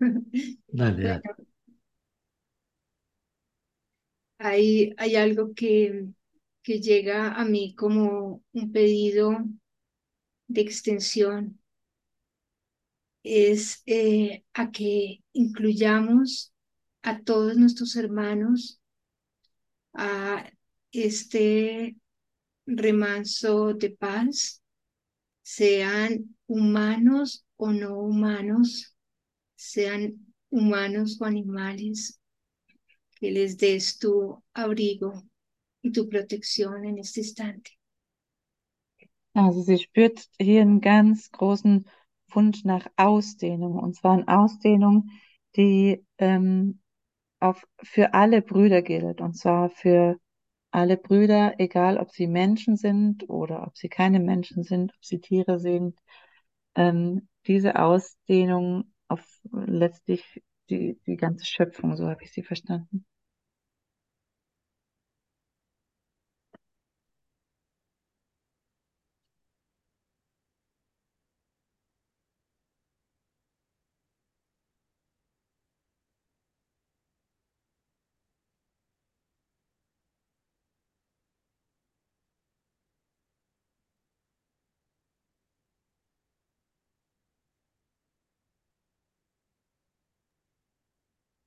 Dale, 0.68 1.02
dale. 1.02 1.24
Hay, 4.38 4.94
hay 4.98 5.16
algo 5.16 5.54
que, 5.54 6.06
que 6.62 6.80
llega 6.80 7.34
a 7.34 7.44
mí 7.44 7.74
como 7.76 8.42
un 8.52 8.72
pedido 8.72 9.38
de 10.48 10.62
extensión. 10.62 11.58
Es 13.24 13.82
eh, 13.86 14.44
a 14.54 14.70
que 14.70 15.22
incluyamos 15.32 16.52
a 17.02 17.20
todos 17.22 17.56
nuestros 17.56 17.96
hermanos 17.96 18.80
a 19.94 20.50
este 20.92 21.96
remanso 22.66 23.74
de 23.74 23.90
paz, 23.90 24.62
sean 25.44 26.34
humanos 26.48 27.44
o 27.56 27.70
no 27.70 28.00
humanos, 28.00 28.96
sean 29.54 30.34
humanos 30.50 31.20
o 31.20 31.26
animales, 31.26 32.18
que 33.20 33.30
les 33.30 33.56
des 33.56 33.98
tu 33.98 34.42
abrigo 34.54 35.22
y 35.82 35.92
tu 35.92 36.08
protección 36.08 36.84
en 36.84 36.98
este 36.98 37.20
instante. 37.20 37.72
Also 39.34 39.62
sie 39.62 39.78
spürt 39.78 40.28
hier 40.40 40.62
einen 40.62 40.80
ganz 40.80 41.30
großen 41.30 41.86
Wunsch 42.28 42.64
nach 42.64 42.86
Ausdehnung, 42.96 43.78
und 43.78 43.94
zwar 43.96 44.14
eine 44.14 44.28
Ausdehnung, 44.28 45.10
die 45.56 46.04
ähm, 46.18 46.80
auf, 47.40 47.66
für 47.82 48.14
alle 48.14 48.42
Brüder 48.42 48.82
gilt, 48.82 49.20
und 49.20 49.34
zwar 49.36 49.70
für 49.70 50.18
alle 50.74 50.96
Brüder, 50.96 51.54
egal 51.58 51.98
ob 51.98 52.10
sie 52.10 52.26
Menschen 52.26 52.76
sind 52.76 53.28
oder 53.28 53.66
ob 53.66 53.76
sie 53.78 53.88
keine 53.88 54.20
Menschen 54.20 54.62
sind, 54.64 54.92
ob 54.94 55.04
sie 55.04 55.20
Tiere 55.20 55.58
sind. 55.60 55.98
Ähm, 56.76 57.28
diese 57.46 57.78
Ausdehnung 57.80 58.92
auf 59.08 59.24
letztlich 59.52 60.42
die, 60.70 60.98
die 61.06 61.16
ganze 61.16 61.46
Schöpfung, 61.46 61.96
so 61.96 62.08
habe 62.08 62.24
ich 62.24 62.32
sie 62.32 62.42
verstanden. 62.42 63.06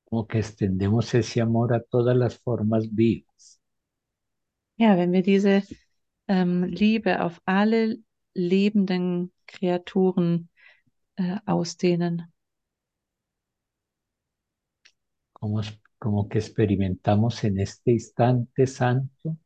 Como 0.10 0.26
que 0.26 0.40
extendemos 0.40 1.14
ese 1.14 1.42
amor 1.42 1.74
a 1.74 1.82
todas 1.82 2.16
las 2.16 2.38
formas 2.38 2.94
vivas. 2.96 3.60
Ja, 4.78 4.96
wenn 4.98 5.12
wir 5.12 5.22
diese 5.24 5.64
ähm, 6.28 6.64
Liebe 6.64 7.22
auf 7.22 7.42
alle 7.46 7.98
lebenden 8.34 9.34
Kreaturen 9.48 10.50
äh, 11.18 11.38
ausdehnen, 11.46 12.32
Como, 15.34 15.62
como 16.00 16.28
que 16.28 16.40
experimentamos 16.40 17.44
en 17.44 17.60
este 17.60 17.92
instante 17.92 18.66
santo. 18.66 19.38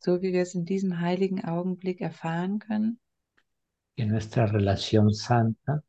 So 0.00 0.22
wie 0.22 0.32
wir 0.32 0.42
es 0.42 0.54
in 0.54 0.64
diesem 0.64 1.00
heiligen 1.00 1.44
Augenblick 1.44 2.00
erfahren 2.00 2.58
können, 2.58 2.98
que 3.96 4.06
nuestra 4.06 4.46
relación 4.46 5.12
santa, 5.12 5.82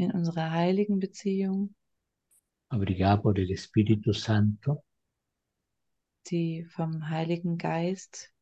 in 0.00 0.12
unserer 0.12 0.50
heiligen 0.50 0.98
Beziehung, 0.98 1.74
abrigada 2.68 3.22
por 3.22 3.38
el 3.38 3.50
Espíritu 3.50 4.12
Santo, 4.12 4.82
die 6.26 6.64
vom 6.64 7.08
Heiligen 7.08 7.58
Geist 7.58 8.32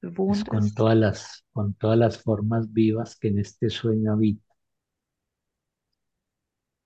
bewohnt 0.00 0.48
con 0.48 0.64
ist, 0.64 0.76
todas 0.76 0.96
las, 0.96 1.44
con 1.52 1.74
todas 1.74 1.98
las 1.98 2.16
formas 2.18 2.72
vivas 2.72 3.16
que 3.16 3.28
en 3.28 3.38
este 3.38 3.70
sueño 3.70 4.12
habitan. 4.12 4.50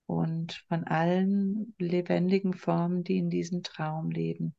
und 0.07 0.65
von 0.69 0.85
allen 0.85 1.75
lebendigen 1.79 2.55
Formen, 2.55 3.05
die 3.05 3.19
in 3.19 3.31
diesem 3.31 3.63
Traum 3.63 4.11
leben. 4.11 4.55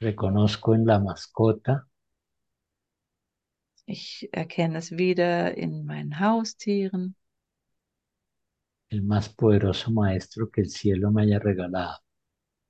Reconozco 0.00 0.74
en 0.74 0.84
la 0.84 0.98
mascota. 0.98 1.84
Ich 3.84 4.28
erkenne 4.32 4.78
es 4.78 4.92
wieder 4.92 5.56
in 5.56 5.84
meinen 5.84 6.20
Haustieren, 6.20 7.16
el 8.90 9.02
más 9.02 9.28
poderoso 9.30 9.90
maestro 9.90 10.50
que 10.50 10.60
el 10.62 10.70
cielo 10.70 11.10
me 11.10 11.22
haya 11.22 11.38
regalado. 11.38 11.96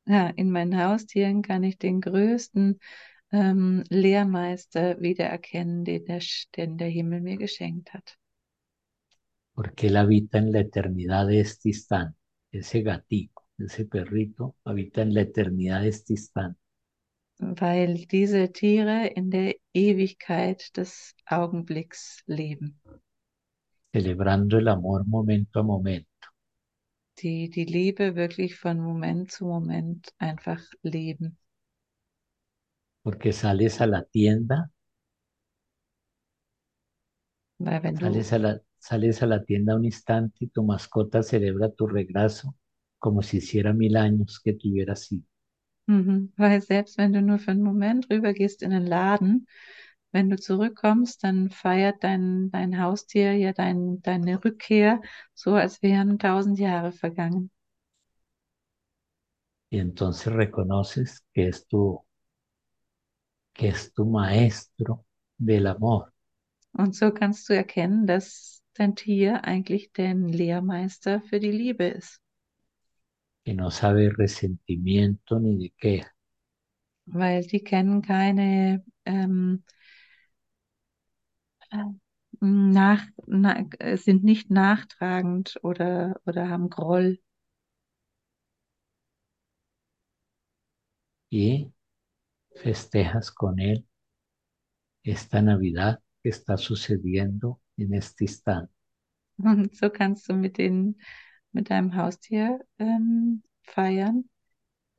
ja, 0.06 0.30
in 0.36 0.50
meinen 0.50 0.76
Haustieren 0.80 1.42
kann 1.42 1.62
ich 1.64 1.78
den 1.78 2.00
größten 2.00 2.80
ähm, 3.32 3.84
Lehrmeister 3.90 5.00
wiedererkennen, 5.00 5.84
den 5.84 6.04
der, 6.06 6.20
den 6.56 6.78
der 6.78 6.88
Himmel 6.88 7.20
mir 7.20 7.36
geschenkt 7.36 7.92
hat. 7.94 8.18
porque 9.52 9.88
él 9.88 9.98
habita 9.98 10.38
en 10.38 10.52
la 10.52 10.60
eternidad 10.60 11.26
de 11.26 11.40
este 11.40 11.68
instante. 11.68 12.16
Ese 12.50 12.80
gatito, 12.82 13.42
ese 13.58 13.84
perrito, 13.84 14.56
habita 14.64 15.02
en 15.02 15.12
la 15.12 15.20
eternidad 15.22 15.82
de 15.82 15.88
este 15.88 16.14
instante. 16.14 16.58
weil 17.40 18.06
diese 18.06 18.52
Tiere 18.52 19.08
in 19.08 19.30
der 19.30 19.54
Ewigkeit 19.74 20.76
des 20.76 21.16
Augenblicks 21.26 22.22
leben, 22.26 22.80
celebrando 23.92 24.56
el 24.56 24.66
amor 24.68 25.04
momento 25.06 25.60
a 25.60 25.62
momento. 25.62 26.07
Die 27.22 27.50
die 27.50 27.64
Liebe 27.64 28.16
wirklich 28.16 28.56
von 28.58 28.80
Moment 28.80 29.30
zu 29.32 29.46
Moment 29.46 30.14
einfach 30.18 30.62
leben. 30.82 31.38
Porque 33.02 33.32
sales 33.32 33.80
a 33.80 33.86
la 33.88 34.00
tienda, 34.04 34.70
Weil 37.58 37.82
wenn 37.84 37.98
du, 37.98 38.24
sales 38.24 38.32
a 38.32 38.38
la, 38.38 38.52
sales 38.78 39.22
a 39.22 39.26
la 39.26 39.44
tienda 39.44 39.74
un 39.76 39.84
instante 39.84 40.44
y 40.46 40.48
tu 40.48 40.62
mascota 40.64 41.22
celebra 41.22 41.70
tu 41.70 41.86
regreso 41.86 42.56
como 42.98 43.22
si 43.22 43.36
hiciera 43.38 43.72
mil 43.74 43.96
años 43.96 44.40
que 44.42 44.54
te 44.54 44.68
hubiera 44.70 44.96
sido. 44.96 45.24
mhm, 45.86 46.32
weil 46.36 46.60
selbst 46.62 46.98
wenn 46.98 47.12
du 47.12 47.22
nur 47.22 47.38
für 47.38 47.50
einen 47.52 47.62
Moment 47.62 48.08
rübergehst 48.10 48.62
in 48.62 48.70
den 48.70 48.86
Laden, 48.86 49.46
wenn 50.12 50.30
du 50.30 50.36
zurückkommst, 50.38 51.22
dann 51.24 51.50
feiert 51.50 52.02
dein, 52.04 52.50
dein 52.50 52.80
Haustier 52.82 53.34
ja 53.34 53.52
dein, 53.52 54.02
deine 54.02 54.44
Rückkehr 54.44 55.00
so, 55.34 55.54
als 55.54 55.82
wären 55.82 56.18
tausend 56.18 56.58
Jahre 56.58 56.92
vergangen. 56.92 57.50
Y 59.70 59.78
entonces 59.78 60.30
reconoces 60.30 61.24
que 61.32 61.48
es 61.48 61.66
tu, 61.66 62.04
que 63.52 63.68
es 63.68 63.92
tu 63.92 64.06
maestro 64.06 65.04
del 65.36 65.66
amor, 65.66 66.12
Und 66.72 66.94
so 66.96 67.10
kannst 67.10 67.46
du 67.50 67.52
erkennen, 67.54 68.06
dass 68.06 68.62
dein 68.72 68.96
Tier 68.96 69.44
eigentlich 69.44 69.92
dein 69.92 70.28
Lehrmeister 70.28 71.20
für 71.20 71.40
die 71.40 71.50
Liebe 71.52 71.84
ist, 71.84 72.22
que 73.44 73.52
no 73.54 73.70
sabe 73.78 74.04
resentimiento 74.20 75.40
ni 75.40 75.52
de 75.58 75.70
queja, 75.80 76.06
weil 77.06 77.44
die 77.46 77.62
kennen 77.64 78.02
keine 78.02 78.84
ähm, 79.04 79.64
äh, 79.66 79.77
nach, 82.40 83.04
na, 83.26 83.64
äh, 83.78 83.96
sind 83.96 84.24
nicht 84.24 84.50
nachtragend 84.50 85.58
oder, 85.62 86.20
oder 86.26 86.48
haben 86.48 86.70
Groll. 86.70 87.18
y 91.30 91.72
festejas 92.62 93.30
con 93.30 93.58
él 93.58 93.86
esta 95.02 95.42
Navidad 95.42 96.00
que 96.22 96.30
está 96.30 96.56
sucediendo 96.56 97.60
en 97.76 97.94
este 97.94 98.24
instante. 98.24 98.72
Und 99.36 99.74
so 99.76 99.88
kannst 99.88 100.28
du 100.28 100.34
mit, 100.34 100.58
den, 100.58 101.00
mit 101.52 101.70
deinem 101.70 101.94
Haustier 101.94 102.60
ähm, 102.78 103.42
feiern, 103.62 104.28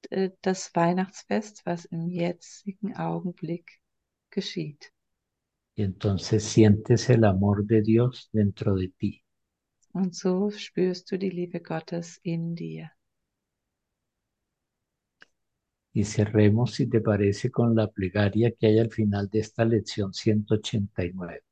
äh, 0.09 0.29
das 0.41 0.73
Weihnachtsfest, 0.75 1.65
was 1.65 1.85
im 1.85 2.07
jetzigen 2.07 2.95
Augenblick 2.95 3.81
geschieht. 4.29 4.93
Y 5.79 5.83
entonces 5.83 6.43
sientes 6.43 7.09
el 7.09 7.23
amor 7.23 7.65
de 7.65 7.81
Dios 7.81 8.27
dentro 8.33 8.75
de 8.75 8.89
ti. 8.89 9.23
Und 9.93 10.13
so 10.13 10.51
spürst 10.51 11.09
du 11.09 11.17
die 11.17 11.29
Liebe 11.29 11.61
Gottes 11.61 12.19
in 12.21 12.53
dir. 12.53 12.89
Y 15.93 16.03
cerremos, 16.03 16.73
si 16.73 16.87
te 16.87 16.99
parece, 16.99 17.49
con 17.49 17.77
la 17.77 17.87
plegaria 17.87 18.51
que 18.51 18.67
hay 18.67 18.79
al 18.79 18.91
final 18.91 19.29
de 19.29 19.39
esta 19.39 19.63
lección 19.63 20.13
189. 20.13 21.43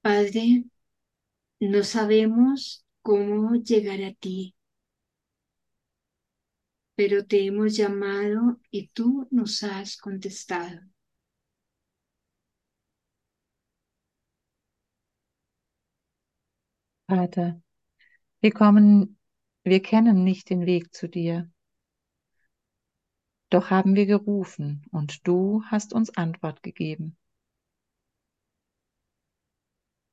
Padre, 0.00 0.64
no 1.60 1.84
sabemos 1.84 2.86
cómo 3.02 3.54
llegar 3.56 4.02
a 4.02 4.12
ti, 4.14 4.54
pero 6.94 7.24
te 7.26 7.46
hemos 7.46 7.76
llamado 7.76 8.60
y 8.70 8.88
tú 8.88 9.26
nos 9.30 9.62
has 9.62 9.96
contestado. 9.96 10.80
Vater, 17.08 17.60
wir 18.40 18.52
kommen, 18.52 19.18
wir 19.64 19.82
kennen 19.82 20.24
nicht 20.24 20.50
den 20.50 20.64
Weg 20.66 20.94
zu 20.94 21.08
dir. 21.08 21.50
Doch 23.50 23.70
haben 23.70 23.96
wir 23.96 24.06
gerufen 24.06 24.84
und 24.92 25.26
du 25.26 25.62
hast 25.66 25.92
uns 25.92 26.16
Antwort 26.16 26.62
gegeben. 26.62 27.16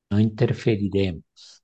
No 0.10 0.18
interferiremos. 0.18 1.64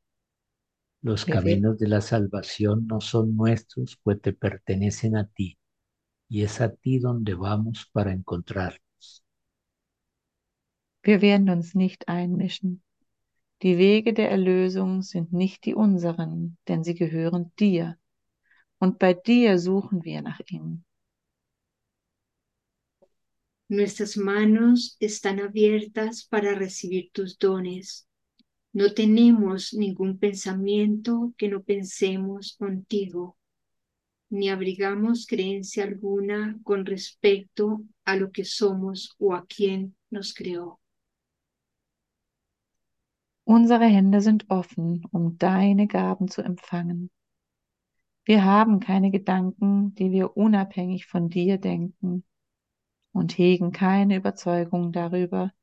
Los 1.03 1.25
caminos 1.25 1.77
de 1.79 1.89
la 1.89 1.99
salvación 1.99 2.87
no 2.87 3.01
son 3.01 3.35
nuestros, 3.35 3.99
pues 4.01 4.21
te 4.21 4.31
pertenecen 4.31 5.17
a 5.17 5.27
ti. 5.27 5.57
Y 6.29 6.43
es 6.43 6.61
a 6.61 6.73
ti 6.73 6.97
donde 6.97 7.33
vamos 7.33 7.89
para 7.91 8.13
encontrarnos. 8.13 9.25
Wir 11.03 11.21
werden 11.21 11.49
uns 11.49 11.75
nicht 11.75 12.07
einmischen. 12.07 12.83
Die 13.63 13.77
Wege 13.77 14.13
der 14.13 14.31
Erlösung 14.31 15.01
sind 15.01 15.33
nicht 15.33 15.65
die 15.65 15.75
unseren, 15.75 16.57
denn 16.69 16.85
sie 16.85 16.95
gehören 16.95 17.51
dir. 17.59 17.97
Und 18.79 18.97
bei 18.97 19.13
dir 19.13 19.59
suchen 19.59 20.05
wir 20.05 20.21
nach 20.21 20.39
ihnen. 20.47 20.85
Nuestras 23.67 24.15
manos 24.15 24.95
están 25.01 25.41
abiertas 25.41 26.23
para 26.23 26.53
recibir 26.53 27.11
tus 27.11 27.37
dones. 27.37 28.07
No 28.74 28.93
tenemos 28.93 29.74
ningún 29.74 30.17
pensamiento 30.17 31.34
que 31.38 31.47
no 31.47 31.61
pensemos 31.61 32.55
contigo, 32.57 33.38
ni 34.32 34.49
abrigamos 34.49 35.28
creencia 35.28 35.84
alguna 35.84 36.59
con 36.63 36.86
respecto 36.86 37.84
a 38.03 38.15
lo 38.15 38.32
que 38.32 38.43
somos 38.43 39.15
o 39.19 39.36
a 39.36 39.45
quien 39.45 39.95
nos 40.09 40.34
creó. 40.34 40.80
Unsere 43.45 43.88
Hände 43.89 44.21
sind 44.21 44.45
offen, 44.49 45.03
um 45.11 45.38
deine 45.38 45.86
Gaben 45.86 46.28
zu 46.28 46.41
empfangen. 46.41 47.11
Wir 48.26 48.43
haben 48.43 48.80
keine 48.80 49.11
Gedanken, 49.11 49.93
die 49.95 50.11
wir 50.11 50.36
unabhängig 50.36 51.05
von 51.05 51.30
dir 51.30 51.59
denken 51.59 52.24
und 53.11 53.38
hegen 53.38 53.71
keine 53.71 54.15
Überzeugung 54.15 54.91
darüber, 54.93 55.53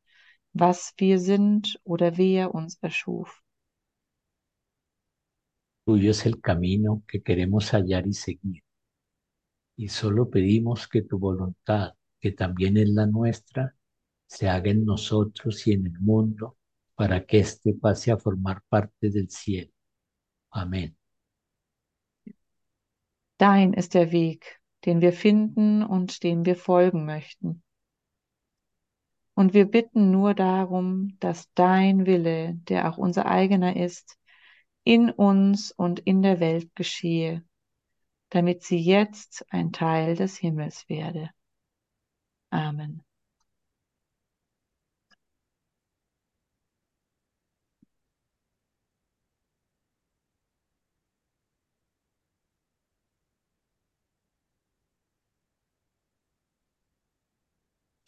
was 0.53 0.93
wir 0.99 1.19
sind 1.19 1.81
oder 1.85 2.17
wer 2.17 2.55
uns 2.55 2.79
erschuf. 2.81 3.43
Tuyo 5.85 6.11
es 6.11 6.27
el 6.27 6.41
camino 6.41 7.03
que 7.07 7.23
queremos 7.23 7.73
hallar 7.73 8.07
y 8.07 8.13
seguir. 8.13 8.63
Y 9.77 9.89
solo 9.89 10.29
pedimos 10.29 10.87
que 10.87 11.03
tu 11.03 11.19
voluntad, 11.19 11.95
que 12.21 12.33
también 12.33 12.77
es 12.77 12.89
la 12.91 13.07
nuestra, 13.07 13.75
se 14.27 14.49
haga 14.49 14.71
en 14.71 14.85
nosotros 14.85 15.67
y 15.67 15.73
en 15.73 15.87
el 15.87 15.99
mundo 15.99 16.57
para 16.95 17.25
que 17.25 17.41
éste 17.41 17.75
pase 17.75 18.13
a 18.13 18.19
formar 18.19 18.63
parte 18.69 19.11
del 19.11 19.31
cielo. 19.31 19.73
Amén. 20.51 20.97
Dein 23.39 23.73
ist 23.73 23.95
der 23.95 24.13
Weg, 24.13 24.61
den 24.85 25.01
wir 25.01 25.15
finden 25.15 25.83
und 25.83 26.23
dem 26.23 26.45
wir 26.45 26.57
folgen 26.57 27.07
möchten. 27.07 27.63
Und 29.41 29.55
wir 29.55 29.65
bitten 29.65 30.11
nur 30.11 30.35
darum, 30.35 31.17
dass 31.19 31.51
dein 31.55 32.05
Wille, 32.05 32.57
der 32.69 32.91
auch 32.91 32.99
unser 32.99 33.25
eigener 33.25 33.75
ist, 33.75 34.19
in 34.85 35.09
uns 35.11 35.73
und 35.73 35.99
in 36.01 36.21
der 36.21 36.41
Welt 36.41 36.77
geschehe, 36.77 37.43
damit 38.29 38.63
sie 38.65 38.77
jetzt 38.77 39.47
ein 39.49 39.73
Teil 39.73 40.15
des 40.15 40.37
Himmels 40.37 40.87
werde. 40.91 41.31
Amen. 42.51 43.03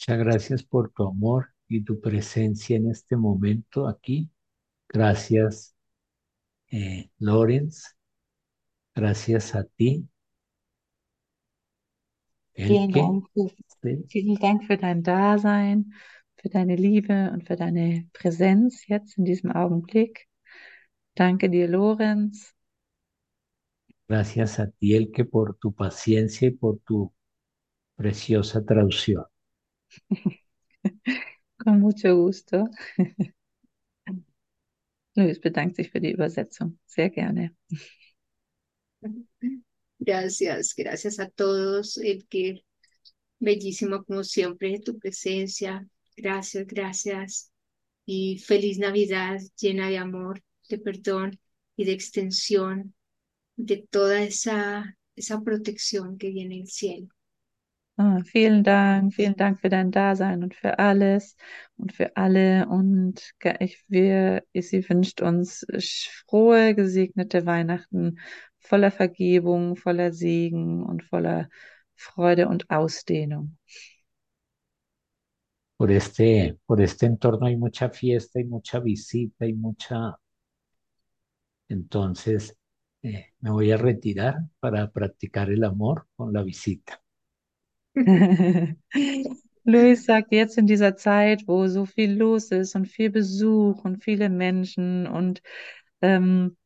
Muchas 0.02 0.18
gracias 0.18 0.62
por 0.64 0.90
tu 0.90 1.04
amor 1.04 1.50
y 1.68 1.84
tu 1.84 2.00
presencia 2.00 2.76
en 2.76 2.90
este 2.90 3.16
momento 3.16 3.86
aquí. 3.86 4.28
Gracias, 4.88 5.76
eh, 6.72 7.08
Lorenz. 7.20 7.96
Gracias 8.96 9.54
a 9.54 9.62
ti. 9.62 10.08
Dank, 12.56 13.28
vielen 14.08 14.38
Dank 14.40 14.64
für 14.64 14.76
dein 14.76 15.04
Dasein, 15.04 15.92
für 16.34 16.48
deine 16.48 16.74
Liebe 16.74 17.30
und 17.32 17.46
für 17.46 17.54
deine 17.54 18.08
Präsenz 18.12 18.84
jetzt 18.88 19.16
in 19.18 19.24
diesem 19.24 19.52
Augenblick. 19.52 20.28
Danke 21.14 21.48
dir, 21.48 21.68
Lorenz. 21.68 22.52
Gracias 24.08 24.58
a 24.58 24.66
ti, 24.66 24.96
Elke, 24.96 25.24
por 25.24 25.56
tu 25.58 25.72
paciencia 25.72 26.48
y 26.48 26.50
por 26.50 26.80
tu 26.80 27.14
preciosa 27.94 28.64
traducción. 28.64 29.31
Con 31.56 31.80
mucho 31.80 32.16
gusto. 32.16 32.68
Luis 35.14 35.40
bedankt 35.40 35.76
sich 35.76 35.90
für 35.90 36.00
die 36.00 36.12
Übersetzung. 36.12 36.78
Sehr. 36.86 37.10
Gracias, 39.98 40.74
gracias 40.74 41.20
a 41.20 41.28
todos, 41.28 41.96
el 41.98 42.26
que 42.28 42.64
bellísimo 43.38 44.04
como 44.04 44.24
siempre 44.24 44.80
tu 44.80 44.98
presencia. 44.98 45.86
Gracias, 46.16 46.66
gracias. 46.66 47.52
Y 48.04 48.38
feliz 48.38 48.78
Navidad 48.78 49.40
llena 49.56 49.88
de 49.88 49.98
amor, 49.98 50.42
de 50.68 50.78
perdón 50.78 51.38
y 51.76 51.84
de 51.84 51.92
extensión 51.92 52.94
de 53.56 53.86
toda 53.90 54.22
esa, 54.22 54.96
esa 55.14 55.40
protección 55.42 56.18
que 56.18 56.30
viene 56.30 56.56
del 56.56 56.68
cielo. 56.68 57.08
Ah, 57.98 58.20
vielen 58.24 58.64
Dank, 58.64 59.14
vielen 59.14 59.36
Dank 59.36 59.60
für 59.60 59.68
dein 59.68 59.90
Dasein 59.90 60.42
und 60.42 60.54
für 60.54 60.78
alles 60.78 61.36
und 61.76 61.92
für 61.92 62.16
alle. 62.16 62.66
Und 62.68 63.32
ich, 63.60 63.84
wir, 63.88 64.42
sie 64.54 64.88
wünscht 64.88 65.20
uns 65.20 65.66
frohe, 66.26 66.74
gesegnete 66.74 67.46
Weihnachten 67.46 68.18
voller 68.58 68.90
Vergebung, 68.90 69.76
voller 69.76 70.12
Segen 70.12 70.82
und 70.82 71.04
voller 71.04 71.48
Freude 71.94 72.48
und 72.48 72.70
Ausdehnung. 72.70 73.58
Por 75.76 75.90
este, 75.90 76.56
por 76.64 76.80
este 76.80 77.04
entorno 77.04 77.44
hay 77.44 77.56
mucha 77.58 77.90
fiesta 77.90 78.40
y 78.40 78.44
mucha 78.44 78.80
visita 78.80 79.46
y 79.46 79.52
mucha 79.52 80.16
Entonces, 81.68 82.56
eh, 83.02 83.32
me 83.40 83.50
voy 83.50 83.72
a 83.72 83.76
retirar 83.76 84.36
para 84.60 84.90
practicar 84.92 85.50
el 85.50 85.64
amor 85.64 86.06
con 86.16 86.32
la 86.32 86.42
visita. 86.44 87.01
Luis 89.64 90.04
sagt 90.04 90.32
jetzt 90.32 90.58
in 90.58 90.66
dieser 90.66 90.96
Zeit, 90.96 91.44
wo 91.46 91.66
so 91.68 91.86
viel 91.86 92.12
los 92.12 92.50
ist 92.50 92.74
und 92.74 92.86
viel 92.86 93.10
Besuch 93.10 93.84
und 93.84 94.02
viele 94.02 94.28
Menschen 94.28 95.06
und 95.06 95.42
ähm, 96.00 96.56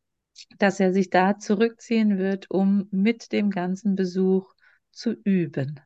dass 0.59 0.81
er 0.81 0.93
sich 0.93 1.11
da 1.11 1.39
zurückziehen 1.39 2.19
wird, 2.19 2.51
um 2.51 2.89
mit 2.91 3.33
dem 3.33 3.51
ganzen 3.51 3.97
Besuch 3.97 4.55
zu 4.93 5.13
üben. 5.25 5.81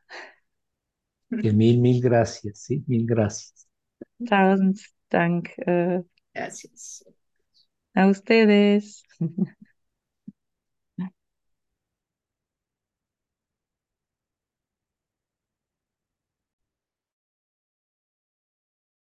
Que 1.29 1.53
mil, 1.53 1.79
mil 1.79 2.01
gracias, 2.01 2.63
sí, 2.65 2.83
mil 2.87 3.05
gracias. 3.05 3.67
Tausend 4.27 4.79
Dank 5.09 5.57
äh, 5.59 6.01
Gracias. 6.33 7.03
a 7.95 8.07
ustedes. 8.07 9.03